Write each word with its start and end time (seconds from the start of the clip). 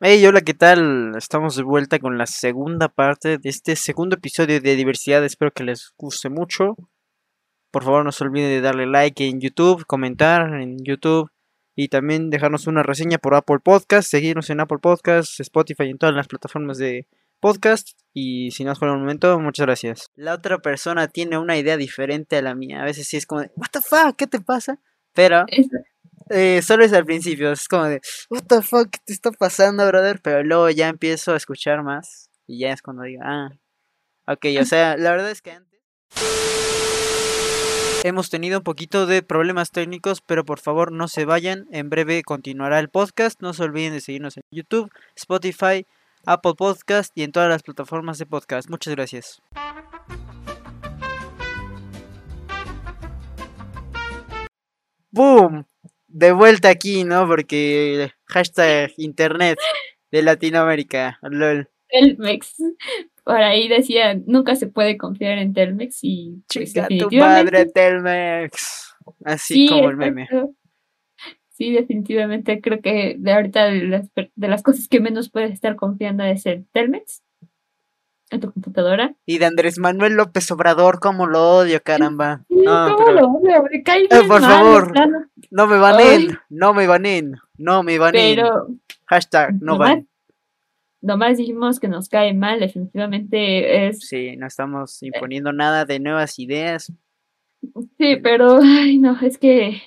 Hey, 0.00 0.26
hola, 0.26 0.40
¿qué 0.40 0.54
tal? 0.54 1.12
Estamos 1.16 1.54
de 1.54 1.62
vuelta 1.62 2.00
con 2.00 2.18
la 2.18 2.26
segunda 2.26 2.88
parte 2.88 3.38
de 3.38 3.48
este 3.48 3.76
segundo 3.76 4.16
episodio 4.16 4.60
de 4.60 4.74
diversidad. 4.74 5.24
Espero 5.24 5.52
que 5.52 5.62
les 5.62 5.92
guste 5.96 6.28
mucho. 6.28 6.76
Por 7.70 7.84
favor, 7.84 8.04
no 8.04 8.10
se 8.10 8.24
olviden 8.24 8.50
de 8.50 8.60
darle 8.60 8.86
like 8.86 9.24
en 9.24 9.40
YouTube, 9.40 9.86
comentar 9.86 10.60
en 10.60 10.78
YouTube 10.84 11.30
y 11.76 11.88
también 11.88 12.28
dejarnos 12.28 12.66
una 12.66 12.82
reseña 12.82 13.18
por 13.18 13.36
Apple 13.36 13.60
Podcast, 13.62 14.10
seguirnos 14.10 14.50
en 14.50 14.60
Apple 14.60 14.78
Podcast, 14.82 15.38
Spotify 15.38 15.84
y 15.84 15.90
en 15.90 15.98
todas 15.98 16.14
las 16.14 16.26
plataformas 16.26 16.76
de 16.76 17.06
podcast. 17.38 17.90
Y 18.12 18.50
sin 18.50 18.66
más 18.66 18.80
por 18.80 18.88
el 18.88 18.98
momento, 18.98 19.38
muchas 19.38 19.64
gracias. 19.64 20.10
La 20.16 20.34
otra 20.34 20.58
persona 20.58 21.06
tiene 21.06 21.38
una 21.38 21.56
idea 21.56 21.76
diferente 21.76 22.36
a 22.36 22.42
la 22.42 22.56
mía. 22.56 22.82
A 22.82 22.84
veces 22.84 23.06
sí 23.06 23.16
es 23.16 23.26
como, 23.26 23.42
de, 23.42 23.52
¿What 23.54 23.68
the 23.70 23.80
fuck? 23.80 24.16
¿Qué 24.16 24.26
te 24.26 24.40
pasa? 24.40 24.80
Pero 25.12 25.44
eh, 26.30 26.62
solo 26.62 26.84
es 26.84 26.92
al 26.92 27.04
principio, 27.04 27.52
es 27.52 27.68
como 27.68 27.84
de, 27.84 28.00
what 28.30 28.44
the 28.48 28.62
fuck, 28.62 28.90
¿qué 28.90 28.98
te 29.04 29.12
está 29.12 29.30
pasando, 29.30 29.86
brother? 29.86 30.20
Pero 30.22 30.42
luego 30.42 30.70
ya 30.70 30.88
empiezo 30.88 31.32
a 31.32 31.36
escuchar 31.36 31.82
más 31.82 32.30
y 32.46 32.60
ya 32.60 32.72
es 32.72 32.82
cuando 32.82 33.02
digo, 33.02 33.22
ah, 33.24 33.50
ok, 34.26 34.46
o 34.60 34.64
sea, 34.64 34.96
la 34.96 35.10
verdad 35.10 35.30
es 35.30 35.42
que 35.42 35.52
antes 35.52 35.74
hemos 38.04 38.28
tenido 38.28 38.58
un 38.58 38.64
poquito 38.64 39.06
de 39.06 39.22
problemas 39.22 39.70
técnicos, 39.70 40.20
pero 40.20 40.44
por 40.44 40.60
favor 40.60 40.92
no 40.92 41.08
se 41.08 41.24
vayan, 41.24 41.66
en 41.70 41.88
breve 41.88 42.22
continuará 42.22 42.78
el 42.78 42.90
podcast, 42.90 43.40
no 43.40 43.54
se 43.54 43.62
olviden 43.62 43.94
de 43.94 44.02
seguirnos 44.02 44.36
en 44.36 44.42
YouTube, 44.50 44.90
Spotify, 45.16 45.86
Apple 46.26 46.52
Podcast 46.56 47.12
y 47.14 47.22
en 47.22 47.32
todas 47.32 47.48
las 47.48 47.62
plataformas 47.62 48.18
de 48.18 48.26
podcast. 48.26 48.68
Muchas 48.68 48.94
gracias. 48.94 49.42
¡Boom! 55.10 55.64
De 56.14 56.30
vuelta 56.30 56.68
aquí, 56.68 57.02
¿no? 57.02 57.26
Porque 57.26 58.12
hashtag 58.26 58.92
internet 58.98 59.58
de 60.12 60.22
Latinoamérica, 60.22 61.18
lol. 61.22 61.68
Telmex. 61.88 62.54
Por 63.24 63.36
ahí 63.36 63.68
decía, 63.68 64.14
nunca 64.26 64.54
se 64.54 64.68
puede 64.68 64.96
confiar 64.96 65.38
en 65.38 65.54
Telmex 65.54 65.98
y 66.02 66.42
pues, 66.52 66.72
Chica 66.72 66.88
tu 66.88 67.08
padre 67.10 67.66
Telmex. 67.66 68.94
Así 69.24 69.68
como 69.68 69.90
el 69.90 69.96
meme. 69.96 70.28
Sí, 71.48 71.72
definitivamente 71.72 72.60
creo 72.60 72.80
que 72.80 73.16
de 73.18 73.32
ahorita 73.32 73.66
de 73.66 73.84
las, 73.84 74.10
de 74.14 74.48
las 74.48 74.62
cosas 74.62 74.88
que 74.88 75.00
menos 75.00 75.30
puedes 75.30 75.52
estar 75.52 75.76
confiando 75.76 76.24
es 76.24 76.46
el 76.46 76.66
Telmex 76.72 77.22
en 78.30 78.40
tu 78.40 78.52
computadora. 78.52 79.14
Y 79.26 79.38
de 79.38 79.46
Andrés 79.46 79.78
Manuel 79.78 80.14
López 80.14 80.50
Obrador, 80.50 81.00
cómo 81.00 81.26
lo 81.26 81.58
odio, 81.58 81.82
caramba. 81.82 82.44
No, 82.48 82.96
¿Cómo 82.96 83.10
lo 83.10 83.26
odio? 83.28 83.64
Me 83.70 83.82
cae 83.82 84.04
eh, 84.04 84.22
por 84.26 84.40
favor, 84.40 84.92
no 85.50 85.66
me 85.66 85.78
banen, 85.78 86.38
no 86.48 86.74
me 86.74 86.86
banen, 86.86 87.36
no 87.56 87.82
me 87.82 87.98
banen. 87.98 88.36
Pero 88.36 88.68
Hashtag, 89.06 89.60
no 89.60 89.78
van. 89.78 90.08
Nomás 91.00 91.36
dijimos 91.36 91.80
que 91.80 91.88
nos 91.88 92.08
cae 92.08 92.32
mal, 92.32 92.60
definitivamente 92.60 93.88
es... 93.88 94.08
Sí, 94.08 94.36
no 94.36 94.46
estamos 94.46 95.02
imponiendo 95.02 95.52
nada 95.52 95.84
de 95.84 96.00
nuevas 96.00 96.38
ideas. 96.38 96.90
Sí, 97.98 98.16
pero, 98.22 98.60
ay, 98.62 98.98
no, 98.98 99.18
es 99.20 99.36
que 99.36 99.82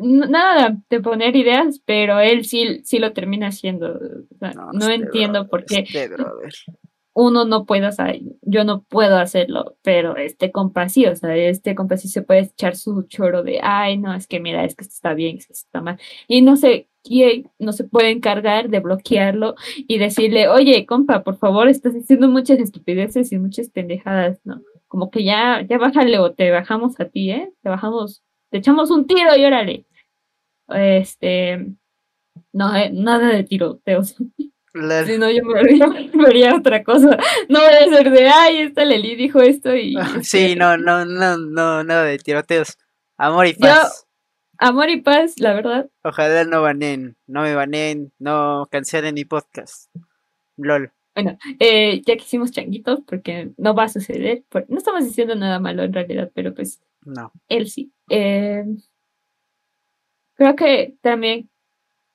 nada 0.00 0.76
de 0.90 1.00
poner 1.00 1.36
ideas, 1.36 1.80
pero 1.84 2.18
él 2.18 2.44
sí, 2.44 2.80
sí 2.84 2.98
lo 2.98 3.12
termina 3.12 3.48
haciendo. 3.48 4.00
no, 4.72 4.88
entiendo 4.88 5.48
por 5.48 5.64
qué 5.64 5.84
uno 7.18 7.44
no 7.44 7.66
puede, 7.66 7.88
o 7.88 7.92
sea, 7.92 8.14
yo 8.42 8.62
no 8.62 8.82
puedo 8.84 9.16
hacerlo, 9.18 9.76
pero 9.82 10.16
este 10.16 10.52
compa 10.52 10.88
sí, 10.88 11.04
o 11.06 11.16
sea, 11.16 11.34
este 11.36 11.74
compa 11.74 11.96
sí 11.96 12.06
se 12.06 12.22
puede 12.22 12.42
echar 12.42 12.76
su 12.76 13.02
choro 13.08 13.42
de, 13.42 13.58
ay, 13.60 13.98
no, 13.98 14.14
es 14.14 14.28
que 14.28 14.38
mira, 14.38 14.64
es 14.64 14.76
que 14.76 14.84
esto 14.84 14.94
está 14.94 15.14
bien, 15.14 15.36
es 15.38 15.48
que 15.48 15.52
esto 15.52 15.66
está 15.66 15.80
mal. 15.80 15.98
Y 16.28 16.42
no 16.42 16.56
sé 16.56 16.88
quién 17.02 17.50
no 17.58 17.72
se 17.72 17.82
puede 17.82 18.10
encargar 18.10 18.68
de 18.70 18.78
bloquearlo 18.78 19.56
y 19.88 19.98
decirle, 19.98 20.46
oye, 20.48 20.86
compa, 20.86 21.24
por 21.24 21.38
favor, 21.38 21.68
estás 21.68 21.94
haciendo 21.94 22.28
muchas 22.28 22.60
estupideces 22.60 23.32
y 23.32 23.38
muchas 23.38 23.68
pendejadas, 23.68 24.38
¿no? 24.44 24.62
Como 24.86 25.10
que 25.10 25.24
ya, 25.24 25.62
ya 25.68 25.76
bájale 25.78 26.20
o 26.20 26.32
te 26.34 26.52
bajamos 26.52 27.00
a 27.00 27.06
ti, 27.06 27.32
¿eh? 27.32 27.52
Te 27.62 27.68
bajamos, 27.68 28.22
te 28.50 28.58
echamos 28.58 28.92
un 28.92 29.08
tiro 29.08 29.36
y 29.36 29.44
órale. 29.44 29.86
Este, 30.68 31.66
no, 32.52 32.76
eh, 32.76 32.90
nada 32.92 33.28
de 33.28 33.42
tiroteos. 33.44 34.16
Si 34.74 35.18
no, 35.18 35.30
yo 35.30 35.42
me 36.14 36.24
vería, 36.24 36.54
otra 36.54 36.84
cosa. 36.84 37.16
No 37.48 37.60
voy 37.60 37.74
a 37.74 37.88
ser 37.88 38.10
de, 38.10 38.28
ay, 38.28 38.58
esta 38.58 38.84
Leli 38.84 39.16
dijo 39.16 39.40
esto 39.40 39.74
y... 39.74 39.96
Sí, 40.22 40.54
no, 40.56 40.76
no, 40.76 41.04
no, 41.04 41.38
no, 41.38 41.84
nada 41.84 42.04
de 42.04 42.18
tiroteos. 42.18 42.76
Amor 43.16 43.46
y 43.46 43.54
paz. 43.54 44.06
amor 44.58 44.90
y 44.90 45.00
paz, 45.00 45.34
la 45.38 45.54
verdad. 45.54 45.88
Ojalá 46.04 46.44
no 46.44 46.62
banen, 46.62 47.16
no 47.26 47.42
me 47.42 47.54
banen, 47.54 48.12
no 48.18 48.68
cancelen 48.70 49.14
mi 49.14 49.24
podcast. 49.24 49.90
LOL. 50.56 50.92
Bueno, 51.14 51.36
eh, 51.58 52.00
ya 52.06 52.16
que 52.16 52.22
hicimos 52.22 52.52
changuitos, 52.52 53.00
porque 53.06 53.50
no 53.56 53.74
va 53.74 53.84
a 53.84 53.88
suceder, 53.88 54.44
no 54.68 54.78
estamos 54.78 55.04
diciendo 55.04 55.34
nada 55.34 55.58
malo 55.58 55.82
en 55.82 55.92
realidad, 55.92 56.30
pero 56.34 56.54
pues... 56.54 56.80
No. 57.04 57.32
Él 57.48 57.68
sí. 57.68 57.90
Eh, 58.10 58.64
creo 60.34 60.54
que 60.54 60.94
también 61.00 61.48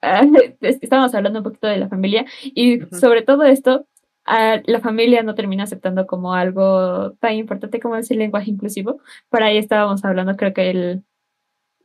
estamos 0.61 1.13
hablando 1.13 1.39
un 1.39 1.43
poquito 1.43 1.67
de 1.67 1.77
la 1.77 1.89
familia 1.89 2.25
y 2.43 2.81
sobre 2.91 3.21
todo 3.21 3.43
esto, 3.43 3.87
la 4.25 4.79
familia 4.81 5.23
no 5.23 5.35
termina 5.35 5.63
aceptando 5.63 6.07
como 6.07 6.33
algo 6.33 7.13
tan 7.19 7.33
importante 7.33 7.79
como 7.79 7.95
es 7.95 8.09
el 8.11 8.19
lenguaje 8.19 8.51
inclusivo. 8.51 9.01
Por 9.29 9.43
ahí 9.43 9.57
estábamos 9.57 10.03
hablando, 10.05 10.35
creo 10.35 10.53
que 10.53 10.69
el... 10.69 11.03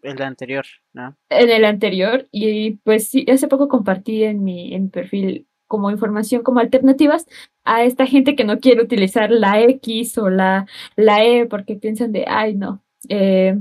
El 0.03 0.23
anterior, 0.23 0.65
¿no? 0.93 1.17
En 1.29 1.51
el 1.51 1.65
anterior, 1.65 2.29
y 2.31 2.77
pues 2.85 3.09
sí, 3.09 3.27
hace 3.29 3.49
poco 3.49 3.67
compartí 3.67 4.23
en 4.23 4.45
mi, 4.45 4.73
en 4.73 4.91
perfil 4.91 5.49
como 5.67 5.91
información, 5.91 6.43
como 6.43 6.61
alternativas 6.61 7.27
a 7.65 7.83
esta 7.83 8.07
gente 8.07 8.37
que 8.37 8.45
no 8.45 8.61
quiere 8.61 8.83
utilizar 8.83 9.31
la 9.31 9.61
X 9.61 10.17
o 10.19 10.31
la, 10.31 10.67
la 10.95 11.25
E 11.25 11.47
porque 11.47 11.75
piensan 11.75 12.13
de, 12.13 12.25
ay, 12.29 12.55
no. 12.55 12.83
Eh, 13.09 13.57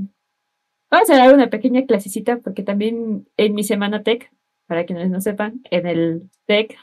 vamos 0.90 1.10
a 1.10 1.16
dar 1.16 1.34
una 1.34 1.50
pequeña 1.50 1.84
clasecita 1.86 2.38
porque 2.38 2.62
también 2.62 3.28
en 3.36 3.54
mi 3.54 3.64
semana 3.64 4.04
tech 4.04 4.30
para 4.68 4.84
quienes 4.84 5.10
no 5.10 5.20
sepan, 5.20 5.60
en 5.70 5.86
el 5.86 6.30
TEC 6.46 6.76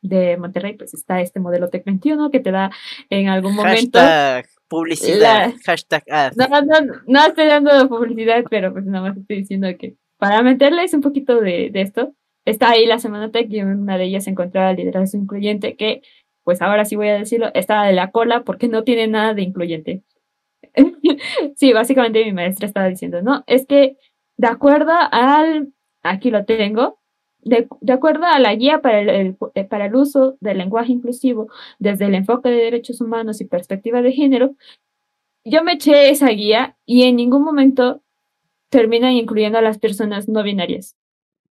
de 0.00 0.36
Monterrey, 0.36 0.74
pues 0.74 0.94
está 0.94 1.20
este 1.20 1.40
modelo 1.40 1.68
TEC 1.68 1.84
21 1.84 2.30
que 2.30 2.40
te 2.40 2.52
da 2.52 2.70
en 3.10 3.28
algún 3.28 3.54
momento. 3.54 3.98
Hashtag 3.98 4.46
publicidad, 4.68 5.52
hashtag 5.66 6.04
ad. 6.10 6.32
No, 6.36 6.46
no, 6.62 6.94
no 7.06 7.26
estoy 7.26 7.46
dando 7.46 7.88
publicidad, 7.88 8.44
pero 8.48 8.72
pues 8.72 8.84
nada 8.86 9.08
más 9.08 9.16
estoy 9.16 9.38
diciendo 9.38 9.68
que 9.78 9.96
para 10.18 10.42
meterles 10.42 10.94
un 10.94 11.00
poquito 11.00 11.40
de, 11.40 11.70
de 11.70 11.80
esto, 11.80 12.14
está 12.44 12.70
ahí 12.70 12.86
la 12.86 12.98
Semana 12.98 13.30
TEC 13.30 13.50
y 13.50 13.58
en 13.58 13.80
una 13.80 13.98
de 13.98 14.04
ellas 14.04 14.26
encontraba 14.26 14.70
el 14.70 14.76
liderazgo 14.76 15.18
incluyente 15.18 15.76
que, 15.76 16.02
pues 16.44 16.62
ahora 16.62 16.84
sí 16.84 16.96
voy 16.96 17.08
a 17.08 17.18
decirlo, 17.18 17.50
estaba 17.54 17.86
de 17.86 17.94
la 17.94 18.10
cola 18.10 18.44
porque 18.44 18.68
no 18.68 18.84
tiene 18.84 19.08
nada 19.08 19.34
de 19.34 19.42
incluyente. 19.42 20.02
sí, 21.56 21.72
básicamente 21.72 22.24
mi 22.24 22.32
maestra 22.32 22.66
estaba 22.66 22.88
diciendo, 22.88 23.22
no, 23.22 23.42
es 23.46 23.66
que 23.66 23.96
de 24.36 24.46
acuerdo 24.46 24.92
al, 25.10 25.72
aquí 26.02 26.30
lo 26.30 26.44
tengo, 26.44 27.00
de, 27.44 27.92
acuerdo 27.92 28.24
a 28.24 28.38
la 28.38 28.54
guía 28.54 28.80
para 28.80 29.00
el, 29.00 29.36
eh, 29.54 29.64
para 29.64 29.86
el 29.86 29.94
uso 29.94 30.36
del 30.40 30.58
lenguaje 30.58 30.92
inclusivo 30.92 31.48
desde 31.78 32.06
el 32.06 32.14
enfoque 32.14 32.48
de 32.48 32.56
derechos 32.56 33.00
humanos 33.00 33.40
y 33.40 33.44
perspectiva 33.44 34.02
de 34.02 34.12
género, 34.12 34.56
yo 35.44 35.62
me 35.62 35.74
eché 35.74 36.10
esa 36.10 36.28
guía 36.28 36.76
y 36.86 37.04
en 37.04 37.16
ningún 37.16 37.42
momento 37.44 38.02
terminan 38.70 39.12
incluyendo 39.12 39.58
a 39.58 39.62
las 39.62 39.78
personas 39.78 40.28
no 40.28 40.42
binarias. 40.42 40.96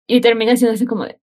Y 0.07 0.21
termina 0.21 0.57
siendo 0.57 0.75
así 0.75 0.87
como 0.87 1.05
de, 1.05 1.19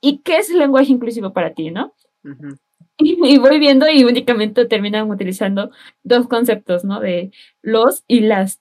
¿y 0.00 0.18
qué 0.18 0.38
es 0.38 0.50
el 0.50 0.58
lenguaje 0.58 0.92
inclusivo 0.92 1.32
para 1.32 1.54
ti, 1.54 1.70
no? 1.70 1.94
y, 2.98 3.38
voy 3.38 3.58
viendo 3.58 3.88
y 3.88 4.04
únicamente 4.04 4.66
terminan 4.66 5.10
utilizando 5.10 5.70
dos 6.02 6.26
conceptos, 6.26 6.84
¿no? 6.84 7.00
De 7.00 7.30
los 7.62 8.04
y 8.08 8.20
las, 8.20 8.60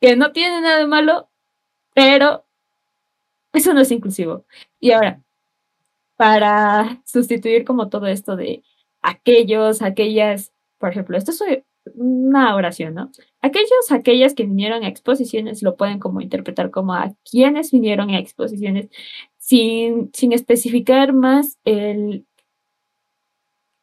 que 0.00 0.16
no 0.16 0.32
tienen 0.32 0.62
nada 0.62 0.78
de 0.78 0.86
malo, 0.86 1.30
pero 1.94 2.44
eso 3.54 3.72
no 3.72 3.80
es 3.80 3.90
inclusivo. 3.90 4.44
Y 4.80 4.90
ahora, 4.92 5.22
para 6.16 7.02
sustituir 7.06 7.64
como 7.64 7.88
todo 7.88 8.06
esto 8.06 8.36
de 8.36 8.62
aquellos, 9.00 9.82
aquellas, 9.82 10.52
por 10.78 10.90
ejemplo, 10.90 11.16
esto 11.16 11.30
es 11.30 11.42
una 11.94 12.54
oración, 12.54 12.94
¿no? 12.94 13.10
Aquellos, 13.40 13.90
aquellas 13.90 14.34
que 14.34 14.44
vinieron 14.44 14.84
a 14.84 14.88
exposiciones 14.88 15.62
lo 15.62 15.76
pueden 15.76 15.98
como 15.98 16.20
interpretar 16.20 16.70
como 16.70 16.94
a 16.94 17.14
quienes 17.30 17.70
vinieron 17.70 18.10
a 18.10 18.18
exposiciones 18.18 18.88
sin, 19.38 20.10
sin 20.12 20.32
especificar 20.32 21.12
más 21.12 21.58
el 21.64 22.26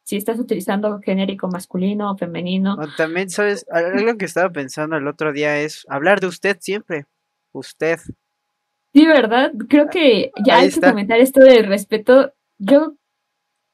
si 0.04 0.16
estás 0.16 0.38
utilizando 0.38 1.00
genérico 1.00 1.48
masculino 1.48 2.10
o 2.10 2.18
femenino. 2.18 2.76
también, 2.96 3.30
¿sabes? 3.30 3.64
Algo 3.70 4.18
que 4.18 4.26
estaba 4.26 4.50
pensando 4.50 4.96
el 4.96 5.06
otro 5.06 5.32
día 5.32 5.60
es 5.60 5.86
hablar 5.88 6.20
de 6.20 6.26
usted 6.26 6.58
siempre. 6.60 7.06
Usted. 7.52 7.98
Sí, 8.94 9.06
¿verdad? 9.06 9.52
Creo 9.68 9.88
que 9.88 10.32
ya 10.44 10.58
hay 10.58 10.70
que 10.70 10.80
comentar 10.80 11.18
esto 11.20 11.40
del 11.40 11.64
respeto. 11.66 12.32
Yo 12.58 12.94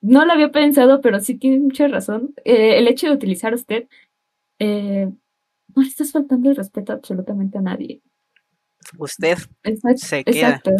no 0.00 0.24
lo 0.24 0.32
había 0.32 0.50
pensado, 0.52 1.00
pero 1.00 1.18
sí 1.20 1.34
tiene 1.36 1.58
mucha 1.58 1.88
razón. 1.88 2.34
Eh, 2.44 2.78
el 2.78 2.86
hecho 2.88 3.08
de 3.08 3.14
utilizar 3.14 3.52
usted, 3.54 3.88
eh, 4.60 5.08
no 5.74 5.82
le 5.82 5.88
estás 5.88 6.12
faltando 6.12 6.50
el 6.50 6.56
respeto 6.56 6.92
absolutamente 6.92 7.58
a 7.58 7.62
nadie. 7.62 8.00
Usted 8.96 9.36
se 9.96 10.24
queda. 10.24 10.50
Exacto. 10.56 10.70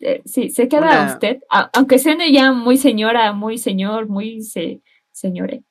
eh, 0.00 0.22
sí, 0.24 0.48
se 0.50 0.66
queda 0.68 0.80
Una- 1.02 1.12
usted, 1.12 1.40
a- 1.50 1.70
aunque 1.74 1.98
suene 1.98 2.32
ya 2.32 2.52
muy 2.52 2.76
señora, 2.76 3.32
muy 3.32 3.58
señor, 3.58 4.08
muy 4.08 4.42
se, 4.42 4.80
señore. 5.12 5.62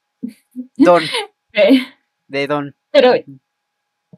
Don, 0.78 1.04
de 2.28 2.48
Don. 2.48 2.76
pero, 2.92 3.14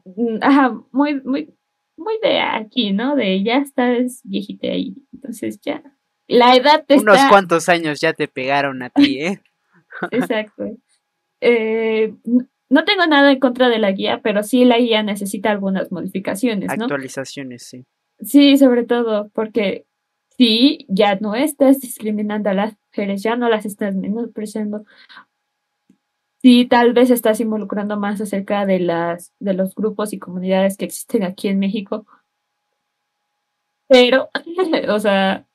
mm, 0.04 0.36
ajá, 0.42 0.78
muy, 0.92 1.20
muy, 1.22 1.52
muy 1.96 2.18
de 2.22 2.40
aquí, 2.40 2.92
¿no? 2.92 3.16
De 3.16 3.42
ya 3.42 3.58
estás 3.58 4.20
viejita 4.24 4.68
ahí. 4.68 4.94
Entonces 5.12 5.60
ya. 5.60 5.82
La 6.26 6.56
edad 6.56 6.84
te 6.86 6.96
Unos 6.96 7.16
está. 7.16 7.28
cuantos 7.28 7.68
años 7.68 8.00
ya 8.00 8.12
te 8.12 8.28
pegaron 8.28 8.82
a 8.82 8.90
ti, 8.90 9.20
¿eh? 9.20 9.42
Exacto. 10.10 10.64
Eh, 11.40 12.14
no 12.70 12.84
tengo 12.84 13.06
nada 13.06 13.30
en 13.30 13.38
contra 13.38 13.68
de 13.68 13.78
la 13.78 13.92
guía, 13.92 14.20
pero 14.22 14.42
sí 14.42 14.64
la 14.64 14.78
guía 14.78 15.02
necesita 15.02 15.50
algunas 15.50 15.92
modificaciones, 15.92 16.68
¿no? 16.76 16.84
Actualizaciones, 16.84 17.64
sí. 17.64 17.84
Sí, 18.20 18.56
sobre 18.56 18.84
todo 18.84 19.30
porque 19.34 19.86
sí, 20.38 20.86
ya 20.88 21.16
no 21.16 21.34
estás 21.34 21.80
discriminando 21.80 22.50
a 22.50 22.54
las 22.54 22.74
mujeres, 22.88 23.22
ya 23.22 23.36
no 23.36 23.48
las 23.48 23.66
estás 23.66 23.94
menospreciando. 23.94 24.84
Sí, 26.44 26.66
tal 26.66 26.92
vez 26.92 27.10
estás 27.10 27.40
involucrando 27.40 27.98
más 27.98 28.20
acerca 28.20 28.66
de 28.66 28.78
las 28.78 29.32
de 29.40 29.52
los 29.54 29.74
grupos 29.74 30.12
y 30.12 30.18
comunidades 30.20 30.76
que 30.76 30.84
existen 30.84 31.24
aquí 31.24 31.48
en 31.48 31.58
México. 31.58 32.06
Pero, 33.88 34.30
o 34.88 35.00
sea, 35.00 35.46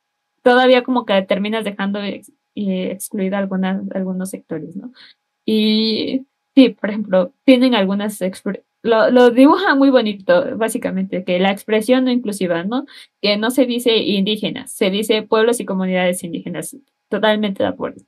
todavía 0.44 0.83
como 0.83 1.06
que 1.06 1.21
terminas 1.24 1.63
dejando 1.65 2.01
ex- 2.01 2.31
eh, 2.56 2.97
algunos 3.94 4.30
sectores, 4.30 4.75
¿no? 4.75 4.91
Y 5.45 6.27
sí, 6.56 6.69
por 6.71 6.89
ejemplo, 6.91 7.33
tienen 7.45 7.75
algunas 7.75 8.21
lo, 8.83 9.12
lo 9.12 9.31
dibuja 9.31 9.75
muy 9.75 9.91
bonito, 9.91 10.57
básicamente, 10.57 11.24
que 11.25 11.39
la 11.39 11.51
expresión 11.51 12.06
no 12.06 12.12
inclusiva, 12.12 12.63
¿no? 12.65 12.86
Que 13.21 13.38
no 13.38 13.51
se 13.51 13.65
dice 13.65 13.97
indígenas, 13.97 14.71
se 14.74 14.89
dice 14.91 15.24
pueblos 15.24 15.59
y 15.62 15.65
comunidades 15.65 16.24
indígenas. 16.24 16.77
Totalmente 17.09 17.63
de 17.63 17.69
acuerdo. 17.69 18.03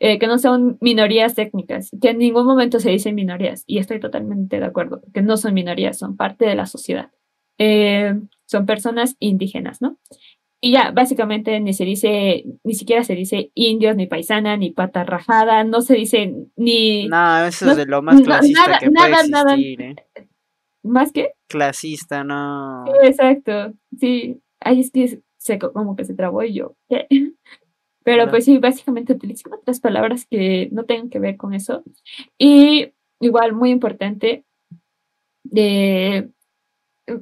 Eh, 0.00 0.18
que 0.18 0.26
no 0.26 0.38
son 0.38 0.78
minorías 0.80 1.34
técnicas, 1.34 1.90
que 2.00 2.10
en 2.10 2.18
ningún 2.18 2.46
momento 2.46 2.80
se 2.80 2.90
dicen 2.90 3.14
minorías, 3.14 3.64
y 3.66 3.78
estoy 3.78 4.00
totalmente 4.00 4.58
de 4.60 4.66
acuerdo, 4.66 5.00
porque 5.00 5.22
no 5.22 5.36
son 5.36 5.54
minorías, 5.54 5.98
son 5.98 6.16
parte 6.16 6.44
de 6.46 6.54
la 6.54 6.66
sociedad. 6.66 7.10
Eh, 7.58 8.14
son 8.46 8.66
personas 8.66 9.16
indígenas, 9.18 9.80
¿no? 9.82 9.98
Y 10.60 10.72
ya, 10.72 10.90
básicamente 10.90 11.60
ni 11.60 11.74
se 11.74 11.84
dice, 11.84 12.44
ni 12.64 12.74
siquiera 12.74 13.04
se 13.04 13.14
dice 13.14 13.50
indios, 13.54 13.94
ni 13.96 14.06
paisana, 14.06 14.56
ni 14.56 14.70
pata 14.70 15.04
rajada, 15.04 15.64
no 15.64 15.80
se 15.82 15.94
dice 15.94 16.32
ni 16.56 17.08
No, 17.08 17.44
eso 17.44 17.66
no- 17.66 17.70
es 17.72 17.76
de 17.76 17.86
lo 17.86 18.02
más 18.02 18.16
no, 18.16 18.24
clasista 18.24 18.66
nada- 18.66 18.78
que 18.78 18.90
puede 18.90 19.10
nada, 19.10 19.22
nada. 19.28 19.50
existir, 19.54 19.82
¿eh? 19.82 19.96
más 20.82 21.12
que 21.12 21.32
Clasista, 21.48 22.24
no. 22.24 22.84
Sí, 22.86 22.92
exacto, 23.08 23.72
sí, 23.98 24.40
ahí 24.60 24.80
es 24.80 24.90
que 24.90 25.20
se 25.36 25.58
co- 25.58 25.72
como 25.72 25.94
que 25.96 26.04
se 26.04 26.14
trabó 26.14 26.42
y 26.42 26.54
yo, 26.54 26.74
¿qué? 26.88 27.06
Pero 28.06 28.30
pues 28.30 28.44
sí, 28.44 28.58
básicamente 28.58 29.14
utilizan 29.14 29.52
otras 29.54 29.80
palabras 29.80 30.26
que 30.30 30.68
no 30.70 30.84
tengan 30.84 31.10
que 31.10 31.18
ver 31.18 31.36
con 31.36 31.54
eso. 31.54 31.82
Y 32.38 32.92
igual, 33.18 33.52
muy 33.52 33.70
importante, 33.70 34.44
eh, 35.52 36.28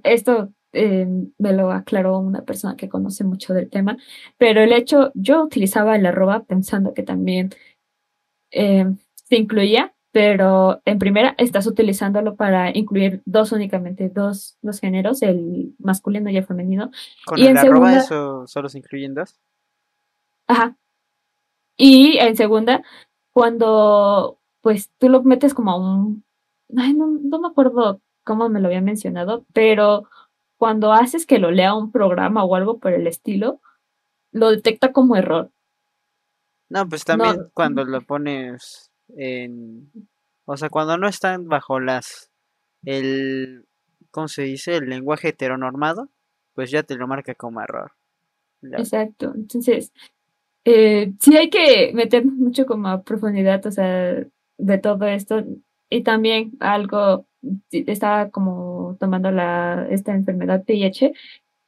esto 0.03 0.53
eh, 0.75 1.07
me 1.39 1.53
lo 1.55 1.73
aclaró 1.73 2.19
una 2.19 2.43
persona 2.43 2.77
que 2.77 2.91
conoce 2.91 3.25
mucho 3.25 3.55
del 3.55 3.71
tema, 3.71 3.97
pero 4.37 4.61
el 4.61 4.75
hecho, 4.75 5.11
yo 5.15 5.43
utilizaba 5.43 5.97
el 5.97 6.05
arroba 6.05 6.45
pensando 6.45 6.93
que 6.93 7.03
también 7.03 7.49
eh, 8.53 8.85
se 9.15 9.37
incluía, 9.37 9.95
pero 10.13 10.83
en 10.85 10.99
primera 10.99 11.35
estás 11.39 11.67
utilizándolo 11.67 12.37
para 12.37 12.77
incluir 12.77 13.23
dos 13.25 13.53
únicamente, 13.53 14.11
dos, 14.11 14.59
dos 14.61 14.81
géneros, 14.81 15.23
el 15.23 15.75
masculino 15.79 16.29
y 16.29 16.37
el 16.37 16.45
femenino. 16.45 16.91
Con 17.25 17.39
y 17.39 17.43
el 17.45 17.49
en 17.49 17.57
arroba 17.57 17.89
segunda- 17.89 17.99
eso 18.01 18.47
solo 18.47 18.69
se 18.69 18.77
incluyen 18.77 19.15
dos. 19.15 19.41
Ajá. 20.47 20.77
Y 21.77 22.19
en 22.19 22.37
segunda, 22.37 22.83
cuando 23.33 24.39
pues 24.61 24.91
tú 24.99 25.09
lo 25.09 25.23
metes 25.23 25.53
como 25.53 25.73
a 25.73 25.77
un, 25.77 26.25
ay, 26.77 26.95
no, 26.95 27.07
no 27.07 27.39
me 27.39 27.49
acuerdo 27.49 28.01
cómo 28.25 28.49
me 28.49 28.61
lo 28.61 28.69
había 28.69 28.81
mencionado, 28.81 29.45
pero 29.53 30.09
cuando 30.57 30.93
haces 30.93 31.27
que 31.27 31.39
lo 31.39 31.51
lea 31.51 31.75
un 31.75 31.93
programa 31.93 32.45
o 32.45 32.55
algo 32.55 32.79
por 32.79 32.93
el 32.93 33.07
estilo, 33.07 33.61
lo 34.33 34.51
detecta 34.51 34.93
como 34.93 35.17
error. 35.17 35.51
No, 36.71 36.89
pues 36.89 37.05
también 37.05 37.37
No. 37.37 37.51
cuando 37.53 37.85
lo 37.85 38.01
pones 38.01 38.91
en... 39.09 39.93
O 40.47 40.57
sea, 40.57 40.71
cuando 40.71 40.97
no 40.97 41.09
están 41.09 41.49
bajo 41.49 41.79
las... 41.81 42.31
El... 42.83 43.67
¿Cómo 44.11 44.29
se 44.29 44.43
dice? 44.43 44.77
El 44.77 44.89
lenguaje 44.89 45.29
heteronormado, 45.29 46.09
pues 46.55 46.71
ya 46.71 46.83
te 46.83 46.97
lo 46.97 47.07
marca 47.07 47.35
como 47.35 47.61
error. 47.61 47.93
Exacto. 48.63 49.33
Entonces, 49.35 49.93
eh, 50.65 51.13
sí 51.21 51.37
hay 51.37 51.51
que 51.51 51.93
meter 51.95 52.25
mucho 52.25 52.67
como 52.67 52.89
a 52.89 53.03
profundidad, 53.03 53.65
o 53.67 53.71
sea, 53.71 54.25
de 54.59 54.79
todo 54.79 55.07
esto. 55.07 55.45
Y 55.91 56.03
también 56.03 56.53
algo, 56.61 57.27
estaba 57.71 58.31
como 58.31 58.97
tomando 58.99 59.31
la, 59.31 59.87
esta 59.91 60.13
enfermedad 60.13 60.65
VIH, 60.67 61.13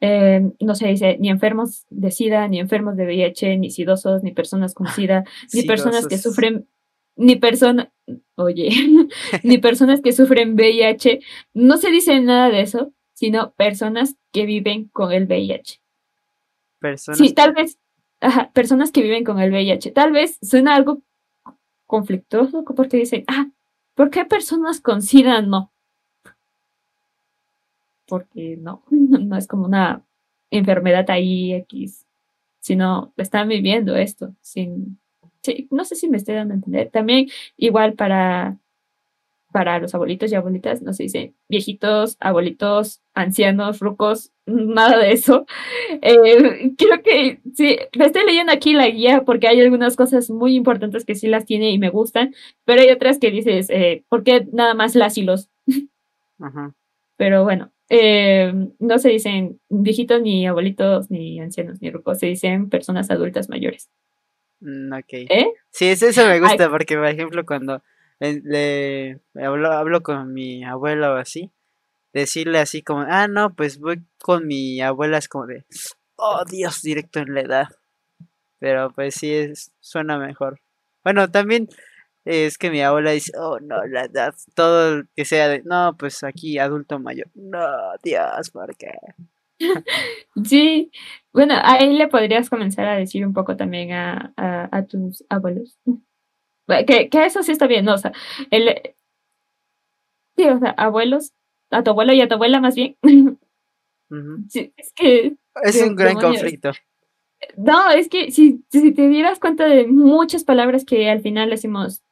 eh, 0.00 0.50
no 0.60 0.74
se 0.74 0.88
dice 0.88 1.16
ni 1.18 1.30
enfermos 1.30 1.86
de 1.88 2.10
SIDA, 2.10 2.48
ni 2.48 2.58
enfermos 2.60 2.96
de 2.96 3.06
VIH, 3.06 3.56
ni 3.56 3.70
sidosos, 3.70 4.22
ni 4.22 4.32
personas 4.32 4.74
con 4.74 4.86
SIDA, 4.94 5.24
ni 5.52 5.62
personas 5.62 6.06
que 6.06 6.18
sufren, 6.18 6.66
ni 7.16 7.36
personas, 7.36 7.88
oye, 8.34 8.70
ni 9.42 9.58
personas 9.58 10.00
que 10.00 10.12
sufren 10.12 10.54
VIH. 10.54 11.20
No 11.54 11.76
se 11.76 11.90
dice 11.90 12.20
nada 12.20 12.50
de 12.50 12.60
eso, 12.60 12.92
sino 13.14 13.52
personas 13.52 14.16
que 14.32 14.44
viven 14.44 14.88
con 14.88 15.12
el 15.12 15.26
VIH. 15.26 15.80
Personas 16.78 17.18
Sí, 17.18 17.32
tal 17.32 17.54
vez, 17.54 17.78
personas 18.52 18.90
que 18.92 19.02
viven 19.02 19.24
con 19.24 19.40
el 19.40 19.50
VIH. 19.50 19.92
Tal 19.92 20.12
vez 20.12 20.38
suena 20.42 20.74
algo 20.74 21.02
conflictuoso 21.86 22.64
porque 22.64 22.96
dicen, 22.96 23.24
ah, 23.28 23.48
¿por 23.94 24.10
qué 24.10 24.24
personas 24.24 24.80
con 24.80 25.02
SIDA 25.02 25.42
no? 25.42 25.72
Porque 28.06 28.56
no, 28.56 28.82
no 28.90 29.36
es 29.36 29.46
como 29.46 29.66
una 29.66 30.02
enfermedad 30.50 31.08
ahí 31.10 31.52
X, 31.54 32.06
sino 32.60 33.12
están 33.16 33.48
viviendo 33.48 33.96
esto 33.96 34.34
sin, 34.40 34.98
sí, 35.42 35.68
no 35.70 35.84
sé 35.84 35.96
si 35.96 36.08
me 36.08 36.16
estoy 36.16 36.34
dando 36.34 36.54
a 36.54 36.56
entender. 36.56 36.90
También 36.90 37.28
igual 37.56 37.94
para, 37.94 38.58
para 39.56 39.78
los 39.78 39.94
abuelitos 39.94 40.30
y 40.30 40.34
abuelitas, 40.34 40.82
no 40.82 40.92
se 40.92 41.04
dice 41.04 41.32
viejitos, 41.48 42.18
abuelitos, 42.20 43.00
ancianos, 43.14 43.80
rucos, 43.80 44.32
nada 44.44 44.98
de 44.98 45.12
eso. 45.12 45.46
Eh, 46.02 46.72
creo 46.76 47.02
que 47.02 47.40
sí, 47.54 47.78
me 47.96 48.04
estoy 48.04 48.26
leyendo 48.26 48.52
aquí 48.52 48.74
la 48.74 48.86
guía 48.90 49.22
porque 49.24 49.48
hay 49.48 49.62
algunas 49.62 49.96
cosas 49.96 50.28
muy 50.28 50.54
importantes 50.54 51.06
que 51.06 51.14
sí 51.14 51.26
las 51.26 51.46
tiene 51.46 51.70
y 51.70 51.78
me 51.78 51.88
gustan, 51.88 52.34
pero 52.66 52.82
hay 52.82 52.90
otras 52.90 53.18
que 53.18 53.30
dices, 53.30 53.70
eh, 53.70 54.04
¿por 54.10 54.24
qué 54.24 54.46
nada 54.52 54.74
más 54.74 54.94
las 54.94 55.16
y 55.16 55.22
los? 55.22 55.48
Ajá. 56.38 56.74
Pero 57.16 57.44
bueno, 57.44 57.72
eh, 57.88 58.52
no 58.78 58.98
se 58.98 59.08
dicen 59.08 59.58
viejitos, 59.70 60.20
ni 60.20 60.46
abuelitos, 60.46 61.10
ni 61.10 61.40
ancianos, 61.40 61.80
ni 61.80 61.90
rucos, 61.90 62.18
se 62.18 62.26
dicen 62.26 62.68
personas 62.68 63.10
adultas 63.10 63.48
mayores. 63.48 63.88
Mm, 64.60 64.92
ok. 64.92 65.12
¿Eh? 65.12 65.46
Sí, 65.70 65.86
es- 65.86 66.02
eso 66.02 66.26
me 66.26 66.40
gusta 66.40 66.68
porque, 66.68 66.96
por 66.96 67.06
ejemplo, 67.06 67.46
cuando 67.46 67.82
le 68.20 69.20
hablo, 69.34 69.72
hablo 69.72 70.02
con 70.02 70.32
mi 70.32 70.64
abuela 70.64 71.12
o 71.12 71.16
así, 71.16 71.50
decirle 72.12 72.58
así 72.58 72.82
como, 72.82 73.00
ah, 73.08 73.28
no, 73.28 73.54
pues 73.54 73.78
voy 73.78 74.02
con 74.18 74.46
mi 74.46 74.80
abuela 74.80 75.18
es 75.18 75.28
como 75.28 75.46
de, 75.46 75.64
oh, 76.16 76.44
Dios, 76.50 76.82
directo 76.82 77.20
en 77.20 77.34
la 77.34 77.40
edad. 77.42 77.68
Pero 78.58 78.90
pues 78.90 79.16
sí, 79.16 79.32
es, 79.32 79.72
suena 79.80 80.18
mejor. 80.18 80.60
Bueno, 81.04 81.30
también 81.30 81.68
es 82.24 82.58
que 82.58 82.70
mi 82.70 82.82
abuela 82.82 83.10
dice, 83.12 83.32
oh, 83.38 83.60
no, 83.60 83.86
la 83.86 84.04
edad, 84.04 84.34
todo 84.54 85.04
que 85.14 85.24
sea 85.24 85.48
de, 85.48 85.62
no, 85.64 85.96
pues 85.98 86.24
aquí 86.24 86.58
adulto 86.58 86.98
mayor. 86.98 87.28
No, 87.34 87.66
Dios, 88.02 88.50
¿por 88.50 88.76
qué? 88.76 88.92
Sí, 90.44 90.90
bueno, 91.32 91.54
ahí 91.62 91.94
le 91.96 92.08
podrías 92.08 92.50
comenzar 92.50 92.86
a 92.86 92.96
decir 92.96 93.26
un 93.26 93.32
poco 93.32 93.56
también 93.56 93.92
a, 93.92 94.32
a 94.36 94.82
tus 94.84 95.24
abuelos. 95.30 95.78
Que, 96.86 97.08
que 97.08 97.24
eso 97.24 97.42
sí 97.42 97.52
está 97.52 97.66
bien, 97.66 97.84
¿no? 97.84 97.94
O 97.94 97.98
sea, 97.98 98.12
el, 98.50 98.74
sí, 100.36 100.44
o 100.48 100.58
sea, 100.58 100.70
abuelos, 100.70 101.32
a 101.70 101.82
tu 101.82 101.90
abuelo 101.90 102.12
y 102.12 102.20
a 102.20 102.28
tu 102.28 102.34
abuela 102.34 102.60
más 102.60 102.74
bien. 102.74 102.96
Sí, 104.48 104.72
es 104.76 104.92
que, 104.94 105.36
Es 105.64 105.82
un 105.82 105.96
gran 105.96 106.16
demonios. 106.16 106.40
conflicto. 106.42 106.72
no, 107.56 107.90
es 107.90 108.08
que 108.08 108.30
si, 108.30 108.64
si 108.70 108.92
te 108.92 109.08
dieras 109.08 109.38
cuenta 109.40 109.64
de 109.66 109.86
muchas 109.86 110.44
palabras 110.44 110.84
que 110.84 111.10
al 111.10 111.20
final 111.20 111.50
decimos, 111.50 112.02